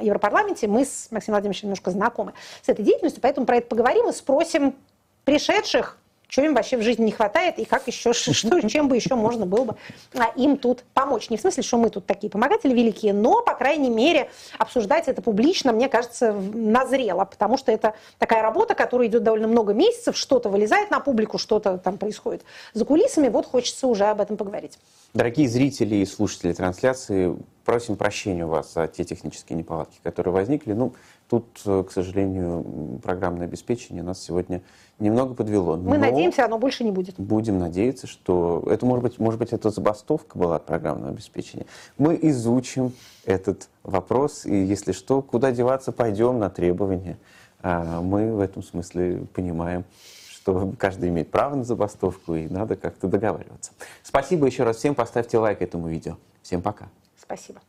Европарламенте 0.01 0.67
мы 0.67 0.85
с 0.85 1.09
Максимом 1.11 1.35
Владимировичем 1.35 1.67
немножко 1.67 1.91
знакомы 1.91 2.33
с 2.61 2.69
этой 2.69 2.83
деятельностью, 2.83 3.21
поэтому 3.21 3.45
про 3.45 3.57
это 3.57 3.67
поговорим 3.67 4.09
и 4.09 4.13
спросим 4.13 4.75
пришедших, 5.23 5.97
что 6.27 6.41
им 6.41 6.53
вообще 6.53 6.77
в 6.77 6.81
жизни 6.81 7.05
не 7.05 7.11
хватает 7.11 7.59
и 7.59 7.65
как 7.65 7.87
еще, 7.87 8.13
что, 8.13 8.61
чем 8.67 8.87
бы 8.87 8.95
еще 8.95 9.15
можно 9.15 9.45
было 9.45 9.65
бы 9.65 9.75
а, 10.13 10.31
им 10.35 10.57
тут 10.57 10.83
помочь. 10.93 11.29
Не 11.29 11.37
в 11.37 11.41
смысле, 11.41 11.63
что 11.63 11.77
мы 11.77 11.89
тут 11.89 12.05
такие 12.05 12.29
помогатели 12.29 12.73
великие, 12.73 13.13
но, 13.13 13.41
по 13.41 13.53
крайней 13.53 13.89
мере, 13.89 14.29
обсуждать 14.57 15.07
это 15.07 15.21
публично, 15.21 15.71
мне 15.71 15.89
кажется, 15.89 16.33
назрело, 16.33 17.25
потому 17.25 17.57
что 17.57 17.71
это 17.71 17.95
такая 18.17 18.41
работа, 18.41 18.75
которая 18.75 19.07
идет 19.07 19.23
довольно 19.23 19.47
много 19.47 19.73
месяцев, 19.73 20.17
что-то 20.17 20.49
вылезает 20.49 20.91
на 20.91 20.99
публику, 20.99 21.37
что-то 21.37 21.77
там 21.77 21.97
происходит 21.97 22.43
за 22.73 22.85
кулисами, 22.85 23.29
вот 23.29 23.45
хочется 23.45 23.87
уже 23.87 24.05
об 24.05 24.21
этом 24.21 24.37
поговорить. 24.37 24.77
Дорогие 25.13 25.47
зрители 25.47 25.95
и 25.95 26.05
слушатели 26.05 26.53
трансляции, 26.53 27.35
просим 27.63 27.97
прощения 27.97 28.45
у 28.45 28.49
вас 28.49 28.73
за 28.73 28.87
те 28.87 29.03
технические 29.03 29.57
неполадки, 29.57 29.97
которые 30.03 30.33
возникли. 30.33 30.73
Ну, 30.73 30.93
тут, 31.29 31.45
э, 31.65 31.83
к 31.87 31.91
сожалению, 31.91 32.99
программное 33.03 33.47
обеспечение 33.47 34.03
нас 34.03 34.21
сегодня 34.21 34.61
немного 34.99 35.33
подвело. 35.33 35.75
Мы 35.75 35.97
надеемся, 35.97 36.45
оно 36.45 36.57
больше 36.57 36.83
не 36.83 36.91
будет. 36.91 37.15
Будем 37.17 37.59
надеяться, 37.59 38.07
что 38.07 38.63
это, 38.67 38.85
может 38.85 39.03
быть, 39.03 39.19
может 39.19 39.39
быть, 39.39 39.53
это 39.53 39.69
забастовка 39.69 40.37
была 40.37 40.57
от 40.57 40.65
программного 40.65 41.11
обеспечения. 41.11 41.65
Мы 41.97 42.17
изучим 42.21 42.93
этот 43.25 43.69
вопрос, 43.83 44.45
и 44.45 44.55
если 44.55 44.91
что, 44.91 45.21
куда 45.21 45.51
деваться, 45.51 45.91
пойдем 45.91 46.39
на 46.39 46.49
требования. 46.49 47.17
А, 47.61 48.01
мы 48.01 48.33
в 48.33 48.39
этом 48.39 48.63
смысле 48.63 49.25
понимаем, 49.33 49.85
что 50.29 50.73
каждый 50.77 51.09
имеет 51.09 51.31
право 51.31 51.55
на 51.55 51.63
забастовку, 51.63 52.35
и 52.35 52.47
надо 52.47 52.75
как-то 52.75 53.07
договариваться. 53.07 53.71
Спасибо 54.03 54.45
еще 54.45 54.63
раз 54.63 54.77
всем, 54.77 54.95
поставьте 54.95 55.37
лайк 55.37 55.61
этому 55.61 55.87
видео. 55.87 56.17
Всем 56.41 56.61
пока. 56.61 56.87
Спасибо. 57.19 57.59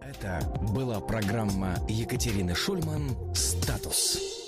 Это 0.00 0.40
была 0.72 1.00
программа 1.00 1.74
Екатерины 1.88 2.54
Шульман 2.54 3.34
«Статус». 3.34 4.47